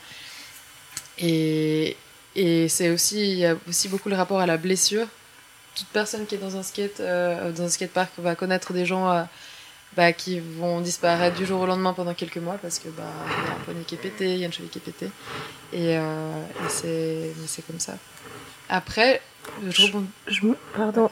Et, 1.17 1.97
et 2.35 2.69
c'est 2.69 2.89
aussi, 2.89 3.31
il 3.31 3.37
y 3.39 3.45
a 3.45 3.55
aussi 3.67 3.89
beaucoup 3.89 4.09
le 4.09 4.15
rapport 4.15 4.39
à 4.39 4.45
la 4.45 4.57
blessure. 4.57 5.07
Toute 5.75 5.87
personne 5.87 6.25
qui 6.25 6.35
est 6.35 6.39
dans 6.39 6.55
un 6.55 6.63
skate, 6.63 6.99
euh, 6.99 7.51
dans 7.51 7.63
un 7.63 7.69
skatepark 7.69 8.11
va 8.17 8.35
connaître 8.35 8.73
des 8.73 8.85
gens 8.85 9.11
euh, 9.11 9.23
bah, 9.95 10.13
qui 10.13 10.39
vont 10.39 10.81
disparaître 10.81 11.35
du 11.37 11.45
jour 11.45 11.61
au 11.61 11.65
lendemain 11.65 11.93
pendant 11.93 12.13
quelques 12.13 12.37
mois 12.37 12.57
parce 12.61 12.79
que 12.79 12.87
bah 12.89 13.03
y 13.03 13.49
a 13.49 13.53
un 13.53 13.59
poignet 13.65 13.83
qui 13.83 13.95
est 13.95 13.99
pété, 13.99 14.33
il 14.33 14.39
y 14.39 14.43
a 14.43 14.45
une 14.45 14.53
cheville 14.53 14.69
qui 14.69 14.79
est 14.79 14.81
pétée 14.81 15.09
et, 15.73 15.93
et 15.93 16.69
c'est 16.69 17.65
comme 17.67 17.79
ça. 17.79 17.95
Après, 18.69 19.21
je, 19.69 19.87
je, 20.27 20.47
pardon. 20.75 21.09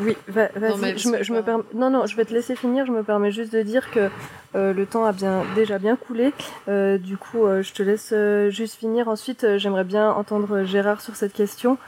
Oui, 0.00 0.16
vas-y. 0.28 0.98
je, 0.98 1.08
me, 1.08 1.22
je 1.22 1.32
me 1.32 1.42
Non, 1.74 1.90
non, 1.90 2.06
je 2.06 2.16
vais 2.16 2.24
te 2.24 2.32
laisser 2.32 2.56
finir. 2.56 2.86
Je 2.86 2.92
me 2.92 3.02
permets 3.02 3.30
juste 3.30 3.52
de 3.52 3.62
dire 3.62 3.90
que 3.90 4.08
euh, 4.54 4.72
le 4.72 4.86
temps 4.86 5.04
a 5.04 5.12
bien, 5.12 5.42
déjà 5.54 5.78
bien 5.78 5.96
coulé. 5.96 6.32
Euh, 6.68 6.98
du 6.98 7.16
coup, 7.16 7.46
euh, 7.46 7.62
je 7.62 7.72
te 7.72 7.82
laisse 7.82 8.14
juste 8.54 8.76
finir. 8.76 9.08
Ensuite, 9.08 9.46
j'aimerais 9.58 9.84
bien 9.84 10.10
entendre 10.10 10.64
Gérard 10.64 11.00
sur 11.00 11.16
cette 11.16 11.32
question. 11.32 11.78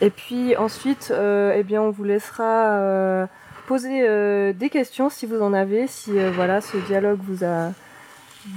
Et 0.00 0.10
puis 0.10 0.56
ensuite, 0.56 1.12
eh 1.12 1.62
bien, 1.62 1.82
on 1.82 1.90
vous 1.90 2.04
laissera 2.04 3.28
poser 3.66 4.52
des 4.52 4.70
questions 4.70 5.10
si 5.10 5.26
vous 5.26 5.40
en 5.40 5.52
avez. 5.52 5.86
Si 5.86 6.12
voilà, 6.34 6.60
ce 6.60 6.76
dialogue 6.76 7.20
vous 7.22 7.44
a, 7.44 7.70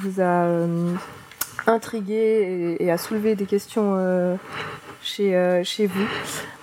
vous 0.02 0.22
a 0.22 0.48
intrigué 1.66 2.78
et, 2.80 2.92
a 2.92 2.98
soulevé 2.98 3.36
des 3.36 3.46
questions 3.46 4.38
chez, 5.08 5.36
euh, 5.36 5.64
chez 5.64 5.88
vous. 5.88 6.08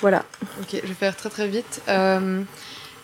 Voilà. 0.01 0.25
Ok, 0.61 0.69
je 0.83 0.87
vais 0.87 0.95
faire 0.95 1.17
très 1.17 1.31
très 1.31 1.49
vite. 1.49 1.83
Euh, 1.89 2.43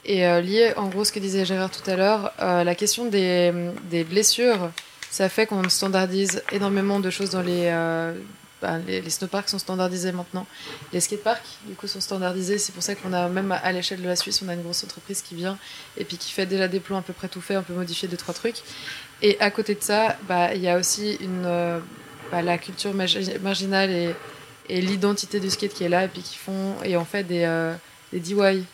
et 0.05 0.27
euh, 0.27 0.41
lié 0.41 0.73
en 0.77 0.89
gros 0.89 1.05
ce 1.05 1.13
que 1.13 1.19
disait 1.19 1.45
Gérard 1.45 1.71
tout 1.71 1.89
à 1.91 1.97
l'heure, 1.97 2.33
la 2.39 2.75
question 2.75 3.07
des, 3.07 3.53
des, 3.91 4.05
blessures, 4.05 4.71
ça 5.11 5.29
fait 5.29 5.47
qu'on 5.47 5.69
standardise 5.69 6.43
énormément 6.53 7.01
de 7.01 7.11
choses 7.11 7.31
dans 7.31 7.43
les, 7.43 7.71
bah, 8.63 8.79
les, 8.87 9.01
les, 9.01 9.11
snowparks 9.11 9.51
sont 9.51 9.59
standardisés 9.59 10.13
maintenant. 10.13 10.47
Les 10.93 11.01
skateparks, 11.01 11.59
du 11.67 11.75
coup, 11.75 11.87
sont 11.87 12.01
standardisés. 12.01 12.59
C'est 12.59 12.73
pour 12.73 12.83
ça 12.83 12.95
qu'on 12.95 13.13
a, 13.13 13.29
même 13.29 13.53
à 13.53 13.73
l'échelle 13.73 14.01
de 14.01 14.09
la 14.09 14.17
Suisse, 14.17 14.43
on 14.45 14.49
a 14.49 14.55
une 14.55 14.63
grosse 14.63 14.85
entreprise 14.85 15.23
qui 15.23 15.35
vient 15.35 15.59
et 15.97 16.05
puis 16.05 16.17
qui 16.17 16.33
fait 16.33 16.47
déjà 16.47 16.67
des 16.67 16.81
plans 16.81 16.99
à 16.99 17.03
peu 17.03 17.13
près 17.13 17.29
tout 17.29 17.43
fait, 17.43 17.57
on 17.57 17.63
peut 17.63 17.75
modifier 17.75 18.09
deux, 18.09 18.17
trois 18.17 18.35
trucs. 18.35 18.63
Et 19.23 19.39
à 19.41 19.51
côté 19.51 19.75
de 19.75 19.83
ça, 19.83 20.17
bah, 20.27 20.55
il 20.55 20.63
y 20.63 20.69
a 20.69 20.79
aussi 20.79 21.19
une, 21.21 21.43
bah, 22.33 22.43
la 22.43 22.57
culture 22.57 22.95
marginale 22.95 23.91
et 23.91 24.15
et 24.71 24.81
l'identité 24.81 25.41
du 25.41 25.51
skate 25.51 25.75
qui 25.75 25.85
est 25.85 25.89
là 25.89 26.05
et 26.05 26.09
puis 26.09 26.23
qui 26.23 26.37
font 26.37 26.77
et 26.85 26.97
en 26.97 27.05
fait 27.05 27.25
des, 27.25 27.43
euh, 27.45 27.75
des 28.13 28.21
DIY 28.21 28.65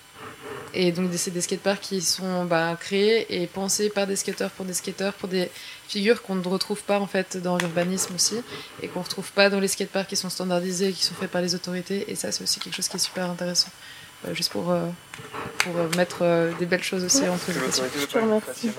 et 0.75 0.93
donc 0.93 1.11
c'est 1.17 1.31
des 1.31 1.41
skateparks 1.41 1.81
qui 1.81 2.03
sont 2.03 2.45
bah, 2.45 2.77
créés 2.79 3.43
et 3.43 3.47
pensés 3.47 3.89
par 3.89 4.07
des 4.07 4.17
skateurs 4.17 4.51
pour 4.51 4.67
des 4.67 4.75
skateurs 4.75 5.15
pour 5.15 5.29
des 5.29 5.51
figures 5.89 6.23
qu'on 6.23 6.35
ne 6.35 6.47
retrouve 6.47 6.83
pas 6.83 7.01
en 7.01 7.07
fait 7.07 7.39
dans 7.39 7.57
l'urbanisme 7.57 8.15
aussi 8.15 8.37
et 8.83 8.89
qu'on 8.89 9.01
ne 9.01 9.05
retrouve 9.05 9.33
pas 9.33 9.49
dans 9.49 9.59
les 9.59 9.69
skateparks 9.69 10.09
qui 10.09 10.17
sont 10.17 10.29
standardisés 10.29 10.89
et 10.89 10.93
qui 10.93 11.03
sont 11.03 11.15
faits 11.15 11.31
par 11.31 11.41
les 11.41 11.55
autorités. 11.55 12.11
Et 12.11 12.15
ça 12.15 12.31
c'est 12.31 12.43
aussi 12.43 12.61
quelque 12.61 12.75
chose 12.75 12.89
qui 12.89 12.97
est 12.97 13.01
super 13.01 13.31
intéressant. 13.31 13.71
Euh, 14.27 14.35
juste 14.35 14.51
pour, 14.51 14.71
euh, 14.71 14.87
pour 15.59 15.75
mettre 15.97 16.53
des 16.59 16.67
belles 16.67 16.83
choses 16.83 17.05
aussi 17.05 17.27
entre 17.29 17.53
les 17.53 18.01
Je 18.01 18.07
te 18.07 18.19
remercie. 18.19 18.71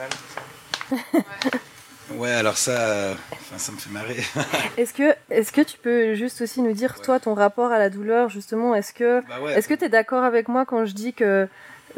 Ouais, 2.11 2.31
alors 2.31 2.57
ça, 2.57 2.71
euh, 2.71 3.13
ça 3.57 3.71
me 3.71 3.77
fait 3.77 3.89
marrer. 3.89 4.23
est-ce 4.77 4.93
que, 4.93 5.13
est-ce 5.29 5.51
que 5.51 5.61
tu 5.61 5.77
peux 5.77 6.15
juste 6.15 6.41
aussi 6.41 6.61
nous 6.61 6.73
dire, 6.73 7.01
toi, 7.01 7.19
ton 7.19 7.33
rapport 7.33 7.71
à 7.71 7.79
la 7.79 7.89
douleur, 7.89 8.29
justement, 8.29 8.75
est-ce 8.75 8.93
que, 8.93 9.21
bah 9.21 9.53
est-ce 9.55 9.67
que 9.67 9.73
tu 9.73 9.85
es 9.85 9.89
d'accord 9.89 10.23
avec 10.23 10.47
moi 10.47 10.65
quand 10.65 10.85
je 10.85 10.93
dis 10.93 11.13
que 11.13 11.47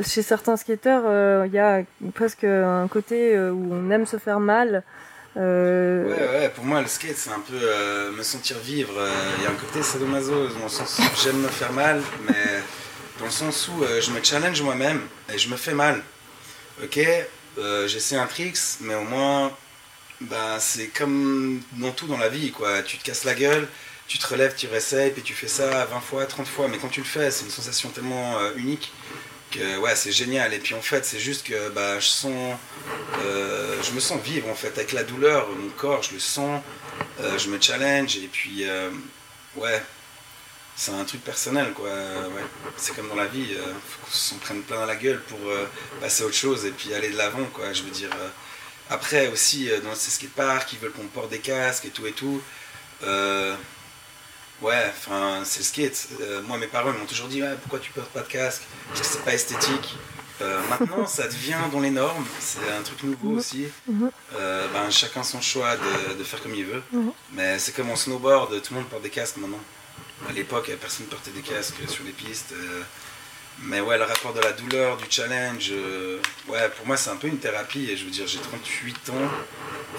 chez 0.03 0.21
certains 0.21 0.57
skateurs, 0.57 1.03
euh, 1.05 1.43
il 1.45 1.53
y 1.53 1.59
a 1.59 1.83
presque 2.15 2.43
un 2.43 2.87
côté 2.87 3.35
euh, 3.35 3.51
où 3.51 3.71
on 3.71 3.91
aime 3.91 4.05
se 4.05 4.17
faire 4.17 4.39
mal 4.39 4.83
Ouais, 5.35 5.43
ouais, 5.43 6.51
pour 6.53 6.65
moi, 6.65 6.81
le 6.81 6.87
skate, 6.87 7.15
c'est 7.15 7.29
un 7.29 7.39
peu 7.39 8.11
me 8.11 8.23
sentir 8.23 8.57
vivre. 8.57 8.91
Il 9.37 9.43
y 9.43 9.47
a 9.47 9.51
un 9.51 9.53
côté 9.53 9.81
sadomaso, 9.83 10.49
dans 10.49 10.63
le 10.63 10.69
sens 10.69 10.99
où 10.99 11.23
j'aime 11.23 11.37
me 11.37 11.47
faire 11.47 11.71
mal, 11.71 12.01
mais 12.27 12.59
dans 13.19 13.25
le 13.25 13.31
sens 13.31 13.69
où 13.69 13.85
je 14.01 14.11
me 14.11 14.21
challenge 14.21 14.61
moi-même 14.63 14.99
et 15.33 15.37
je 15.37 15.49
me 15.49 15.55
fais 15.55 15.73
mal. 15.73 16.01
Ok, 16.83 16.99
j'essaie 17.85 18.17
un 18.17 18.25
tricks, 18.25 18.57
mais 18.81 18.95
au 18.95 19.03
moins 19.03 19.51
bah, 20.21 20.57
c'est 20.59 20.87
comme 20.87 21.61
dans 21.73 21.91
tout 21.91 22.07
dans 22.07 22.17
la 22.17 22.29
vie, 22.29 22.51
quoi. 22.51 22.83
Tu 22.83 22.97
te 22.97 23.03
casses 23.03 23.23
la 23.23 23.35
gueule, 23.35 23.67
tu 24.07 24.17
te 24.17 24.27
relèves, 24.27 24.55
tu 24.55 24.67
réessayes, 24.67 25.11
puis 25.11 25.21
tu 25.21 25.33
fais 25.33 25.47
ça 25.47 25.85
20 25.85 25.99
fois, 26.01 26.25
30 26.25 26.47
fois. 26.47 26.67
Mais 26.67 26.77
quand 26.77 26.89
tu 26.89 26.99
le 26.99 27.05
fais, 27.05 27.31
c'est 27.31 27.45
une 27.45 27.51
sensation 27.51 27.89
tellement 27.89 28.37
euh, 28.39 28.51
unique 28.57 28.91
que 29.51 29.77
ouais, 29.79 29.95
c'est 29.95 30.11
génial. 30.11 30.53
Et 30.53 30.59
puis 30.59 30.75
en 30.75 30.81
fait, 30.81 31.05
c'est 31.05 31.19
juste 31.19 31.47
que 31.47 31.69
bah, 31.69 31.99
je, 31.99 32.07
sens, 32.07 32.57
euh, 33.23 33.81
je 33.81 33.91
me 33.91 33.99
sens 33.99 34.21
vivre 34.21 34.49
en 34.49 34.55
fait 34.55 34.77
avec 34.77 34.91
la 34.91 35.03
douleur, 35.03 35.47
mon 35.49 35.69
corps, 35.69 36.03
je 36.03 36.13
le 36.13 36.19
sens, 36.19 36.61
euh, 37.21 37.37
je 37.37 37.49
me 37.49 37.59
challenge. 37.61 38.17
Et 38.17 38.27
puis, 38.27 38.65
ouais, 39.55 39.81
c'est 40.75 40.91
un 40.91 41.05
truc 41.05 41.23
personnel, 41.23 41.71
quoi. 41.73 41.91
C'est 42.77 42.95
comme 42.95 43.07
dans 43.09 43.15
la 43.15 43.27
vie, 43.27 43.55
faut 43.87 44.05
qu'on 44.05 44.11
s'en 44.11 44.37
prenne 44.37 44.63
plein 44.63 44.85
la 44.85 44.95
gueule 44.95 45.21
pour 45.29 45.39
passer 46.01 46.23
à 46.23 46.25
autre 46.25 46.35
chose 46.35 46.65
et 46.65 46.71
puis 46.71 46.93
aller 46.93 47.09
de 47.09 47.17
l'avant, 47.17 47.45
quoi. 47.53 47.71
Je 47.73 47.83
veux 47.83 47.91
dire. 47.91 48.09
Après 48.89 49.27
aussi 49.27 49.69
euh, 49.69 49.79
dans 49.81 49.93
ces 49.93 50.11
skateparks, 50.11 50.73
ils 50.73 50.79
veulent 50.79 50.91
qu'on 50.91 51.05
porte 51.05 51.29
des 51.29 51.39
casques 51.39 51.85
et 51.85 51.89
tout 51.89 52.07
et 52.07 52.11
tout. 52.11 52.41
Euh, 53.03 53.55
ouais, 54.61 54.85
enfin 54.89 55.41
c'est 55.43 55.59
le 55.59 55.65
skate. 55.65 56.07
Euh, 56.21 56.41
moi 56.41 56.57
mes 56.57 56.67
parents 56.67 56.91
m'ont 56.91 57.05
toujours 57.05 57.27
dit 57.27 57.41
pourquoi 57.61 57.79
tu 57.79 57.91
portes 57.91 58.09
pas 58.09 58.21
de 58.21 58.27
casque? 58.27 58.63
Parce 58.87 59.01
que 59.01 59.05
c'est 59.05 59.23
pas 59.23 59.33
esthétique. 59.33 59.95
maintenant 60.69 61.05
ça 61.05 61.27
devient 61.27 61.69
dans 61.71 61.81
les 61.81 61.91
normes, 61.91 62.25
c'est 62.39 62.71
un 62.71 62.81
truc 62.81 63.03
nouveau 63.03 63.29
mhm. 63.29 63.37
aussi. 63.37 63.67
Mhm. 63.87 64.09
ben, 64.73 64.89
chacun 64.89 65.21
son 65.21 65.41
choix 65.41 65.75
de, 66.17 66.23
faire 66.23 66.41
comme 66.41 66.55
il 66.55 66.65
veut. 66.65 66.81
Mhm. 66.91 67.11
Mais 67.33 67.59
c'est 67.59 67.73
comme 67.73 67.91
en 67.91 67.95
snowboard, 67.95 68.59
tout 68.61 68.73
le 68.73 68.79
monde 68.79 68.89
porte 68.89 69.03
des 69.03 69.11
casques 69.11 69.37
maintenant. 69.37 69.61
À 70.27 70.33
l'époque 70.33 70.69
personne 70.81 71.05
ne 71.05 71.11
portait 71.11 71.31
des 71.31 71.41
casques 71.41 71.87
sur 71.87 72.03
les 72.03 72.11
pistes. 72.11 72.53
Mais 73.63 73.81
ouais, 73.81 73.97
le 73.97 74.03
rapport 74.05 74.33
de 74.33 74.39
la 74.39 74.53
douleur, 74.53 74.95
du 74.97 75.05
challenge, 75.09 75.69
euh, 75.71 76.19
ouais, 76.47 76.69
pour 76.77 76.87
moi 76.87 76.95
c'est 76.97 77.09
un 77.09 77.17
peu 77.17 77.27
une 77.27 77.39
thérapie. 77.39 77.89
Et 77.89 77.97
je 77.97 78.05
veux 78.05 78.11
dire, 78.11 78.25
j'ai 78.27 78.39
38 78.39 79.09
ans 79.09 79.13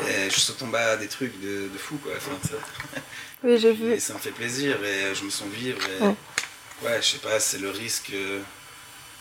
et 0.09 0.31
je 0.31 0.41
saute 0.41 0.63
en 0.63 0.69
bas 0.69 0.97
des 0.97 1.09
trucs 1.09 1.39
de, 1.41 1.69
de 1.69 1.79
fou 1.79 1.97
quoi. 2.03 2.13
Enfin, 2.17 2.33
ça. 2.43 2.55
Oui, 3.43 3.59
j'ai 3.59 3.73
vu. 3.73 3.93
Et 3.93 4.01
ça 4.01 4.13
me 4.15 4.19
fait 4.19 4.33
plaisir 4.33 4.77
et 4.85 5.15
je 5.15 5.25
me 5.25 5.31
sens 5.31 5.49
vivre. 5.49 5.79
Et, 5.99 6.03
Ouais. 6.05 6.15
ouais. 6.83 7.03
je 7.03 7.07
sais 7.07 7.19
pas, 7.19 7.41
c'est 7.41 7.59
le 7.59 7.71
risque. 7.71 8.11
euh, 8.13 8.41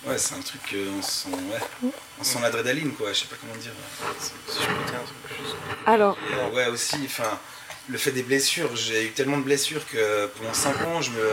ouais, 0.06 0.18
c'est 0.18 0.36
un 0.36 0.42
truc 0.42 0.62
qu'on 0.70 1.02
sent, 1.02 1.30
ouais, 1.30 1.92
on 2.20 2.24
sent 2.24 2.40
l'adrénaline 2.42 2.92
quoi. 2.94 3.14
Je 3.14 3.20
sais 3.20 3.26
pas 3.28 3.36
comment 3.40 3.56
dire. 3.56 3.72
Si 4.20 4.32
je 4.62 4.66
peux 4.68 4.92
dire 4.92 5.00
un 5.00 5.06
truc 5.06 5.40
juste. 5.42 5.56
Alors, 5.86 6.18
Et, 6.32 6.34
euh, 6.36 6.50
ouais, 6.56 6.68
aussi, 6.68 6.98
enfin, 7.06 7.40
le 7.88 7.98
fait 7.98 8.12
des 8.12 8.24
blessures, 8.24 8.76
j'ai 8.76 9.06
eu 9.08 9.12
tellement 9.12 9.38
de 9.38 9.44
blessures 9.44 9.86
que 9.88 10.28
pendant 10.38 10.54
5 10.54 10.82
ans, 10.86 11.02
je 11.02 11.12
me, 11.12 11.30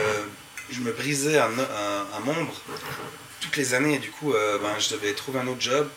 je 0.70 0.80
me 0.80 0.92
brisais 0.92 1.38
un, 1.38 1.46
un- 1.50 2.20
membre 2.20 2.52
toutes 3.40 3.56
les 3.56 3.74
années. 3.74 3.94
Et 3.94 3.98
du 3.98 4.10
coup, 4.10 4.32
euh, 4.34 4.58
ben, 4.58 4.74
je 4.78 4.90
devais 4.94 5.12
trouver 5.14 5.40
un 5.40 5.46
autre 5.46 5.60
job. 5.60 5.88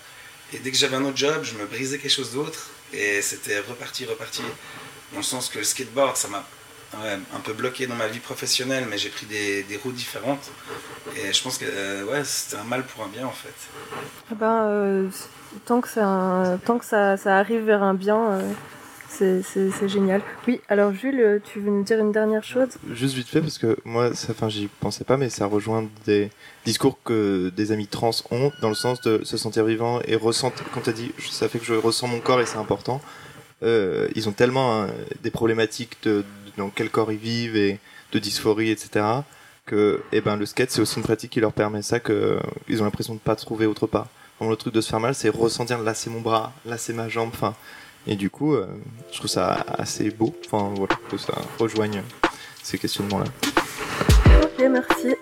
Et 0.54 0.60
dès 0.60 0.72
que 0.72 0.78
j'avais 0.78 0.96
un 0.96 1.06
autre 1.06 1.18
job, 1.18 1.44
je 1.44 1.54
me 1.56 1.66
brisais 1.66 1.98
quelque 2.00 2.12
chose 2.12 2.34
d'autre. 2.34 2.68
Et 2.94 3.22
c'était 3.22 3.60
reparti, 3.60 4.06
reparti. 4.06 4.42
Dans 5.12 5.18
le 5.20 5.24
sens 5.24 5.50
que 5.50 5.58
le 5.60 5.64
skateboard, 5.64 6.16
ça 6.18 6.28
m'a 6.28 6.44
un 6.94 7.40
peu 7.44 7.54
bloqué 7.54 7.86
dans 7.86 7.94
ma 7.96 8.08
vie 8.08 8.20
professionnelle, 8.20 8.86
mais 8.90 8.98
j'ai 8.98 9.10
pris 9.10 9.28
des, 9.28 9.62
des 9.64 9.78
routes 9.78 9.94
différentes. 9.96 10.50
Et 11.16 11.32
je 11.32 11.42
pense 11.44 11.58
que 11.60 11.66
euh, 11.68 12.04
ouais, 12.06 12.24
c'était 12.24 12.56
un 12.58 12.64
mal 12.64 12.84
pour 12.84 13.04
un 13.04 13.08
bien 13.08 13.28
en 13.28 13.32
fait. 13.32 13.54
eh 14.32 14.36
ben, 14.36 14.64
euh, 14.64 15.08
tant 15.66 15.82
que, 15.82 16.00
un- 16.00 16.58
tant 16.66 16.80
que 16.80 16.86
ça, 16.86 17.16
ça 17.18 17.38
arrive 17.38 17.62
vers 17.64 17.84
un 17.84 17.94
bien, 17.94 18.40
c'est 19.10 19.88
génial. 19.88 20.22
Oui, 20.48 20.62
alors 20.70 20.94
Jules, 20.94 21.20
euh, 21.20 21.40
tu 21.44 21.60
veux 21.60 21.72
nous 21.72 21.84
dire 21.84 22.00
une 22.00 22.12
dernière 22.12 22.44
chose? 22.44 22.70
Juste 22.92 23.16
vite 23.16 23.28
fait, 23.28 23.42
parce 23.42 23.58
que 23.58 23.78
moi, 23.84 24.12
enfin, 24.30 24.50
j'y 24.50 24.68
pensais 24.68 25.04
pas, 25.04 25.18
mais 25.18 25.30
ça 25.30 25.46
rejoint 25.46 25.88
des 26.06 26.30
discours 26.66 26.98
que 27.04 27.52
des 27.56 27.72
amis 27.72 27.88
trans 27.88 28.12
ont, 28.32 28.52
dans 28.62 28.70
le 28.70 28.76
sens 28.76 29.02
de 29.02 29.24
se 29.24 29.38
sentir 29.38 29.66
vivant 29.66 30.00
et 30.06 30.16
ressentir, 30.16 30.66
quand 30.74 30.82
tu 30.82 30.90
as 30.90 30.94
dit, 30.94 31.12
ça 31.30 31.50
fait 31.50 31.60
que 31.60 31.66
je 31.66 31.74
ressens 31.74 32.08
mon 32.08 32.20
corps 32.20 32.40
et 32.40 32.46
c'est 32.46 32.58
important, 32.58 33.02
euh, 33.64 34.08
ils 34.16 34.30
ont 34.30 34.32
tellement 34.32 34.84
hein, 34.84 34.88
des 35.22 35.32
problématiques 35.32 35.98
de, 36.04 36.24
dans 36.58 36.70
quel 36.70 36.90
corps 36.90 37.12
ils 37.12 37.18
vivent 37.18 37.58
et 37.58 37.80
de 38.12 38.20
dysphorie, 38.20 38.70
etc., 38.70 39.06
que 39.66 40.02
eh 40.12 40.22
ben, 40.22 40.36
le 40.36 40.48
skate, 40.48 40.72
c'est 40.72 40.82
aussi 40.82 40.98
une 40.98 41.04
pratique 41.04 41.32
qui 41.32 41.40
leur 41.40 41.54
permet 41.54 41.82
ça, 41.84 42.00
que 42.00 42.40
ils 42.68 42.82
ont 42.82 42.86
l'impression 42.86 43.14
de 43.14 43.20
pas 43.20 43.36
trouver 43.36 43.66
autre 43.68 43.86
part. 43.86 44.08
Le 44.42 44.56
truc 44.56 44.74
de 44.74 44.82
se 44.82 44.90
faire 44.90 45.02
mal, 45.02 45.14
c'est 45.14 45.30
ressentir, 45.30 45.80
là 45.80 45.94
c'est 45.94 46.10
mon 46.10 46.22
bras, 46.22 46.54
là 46.66 46.78
c'est 46.78 46.94
ma 46.94 47.10
jambe, 47.10 47.30
enfin. 47.34 47.54
Et 48.08 48.16
du 48.16 48.30
coup, 48.30 48.54
euh, 48.54 48.68
je 49.12 49.18
trouve 49.18 49.30
ça 49.30 49.66
assez 49.68 50.10
beau, 50.10 50.34
enfin 50.46 50.72
voilà, 50.76 50.96
que 51.10 51.18
ça 51.18 51.34
rejoigne 51.60 52.02
ces 52.64 52.78
questionnements-là. 52.78 53.26
Ok, 54.44 54.66
merci. 54.70 55.16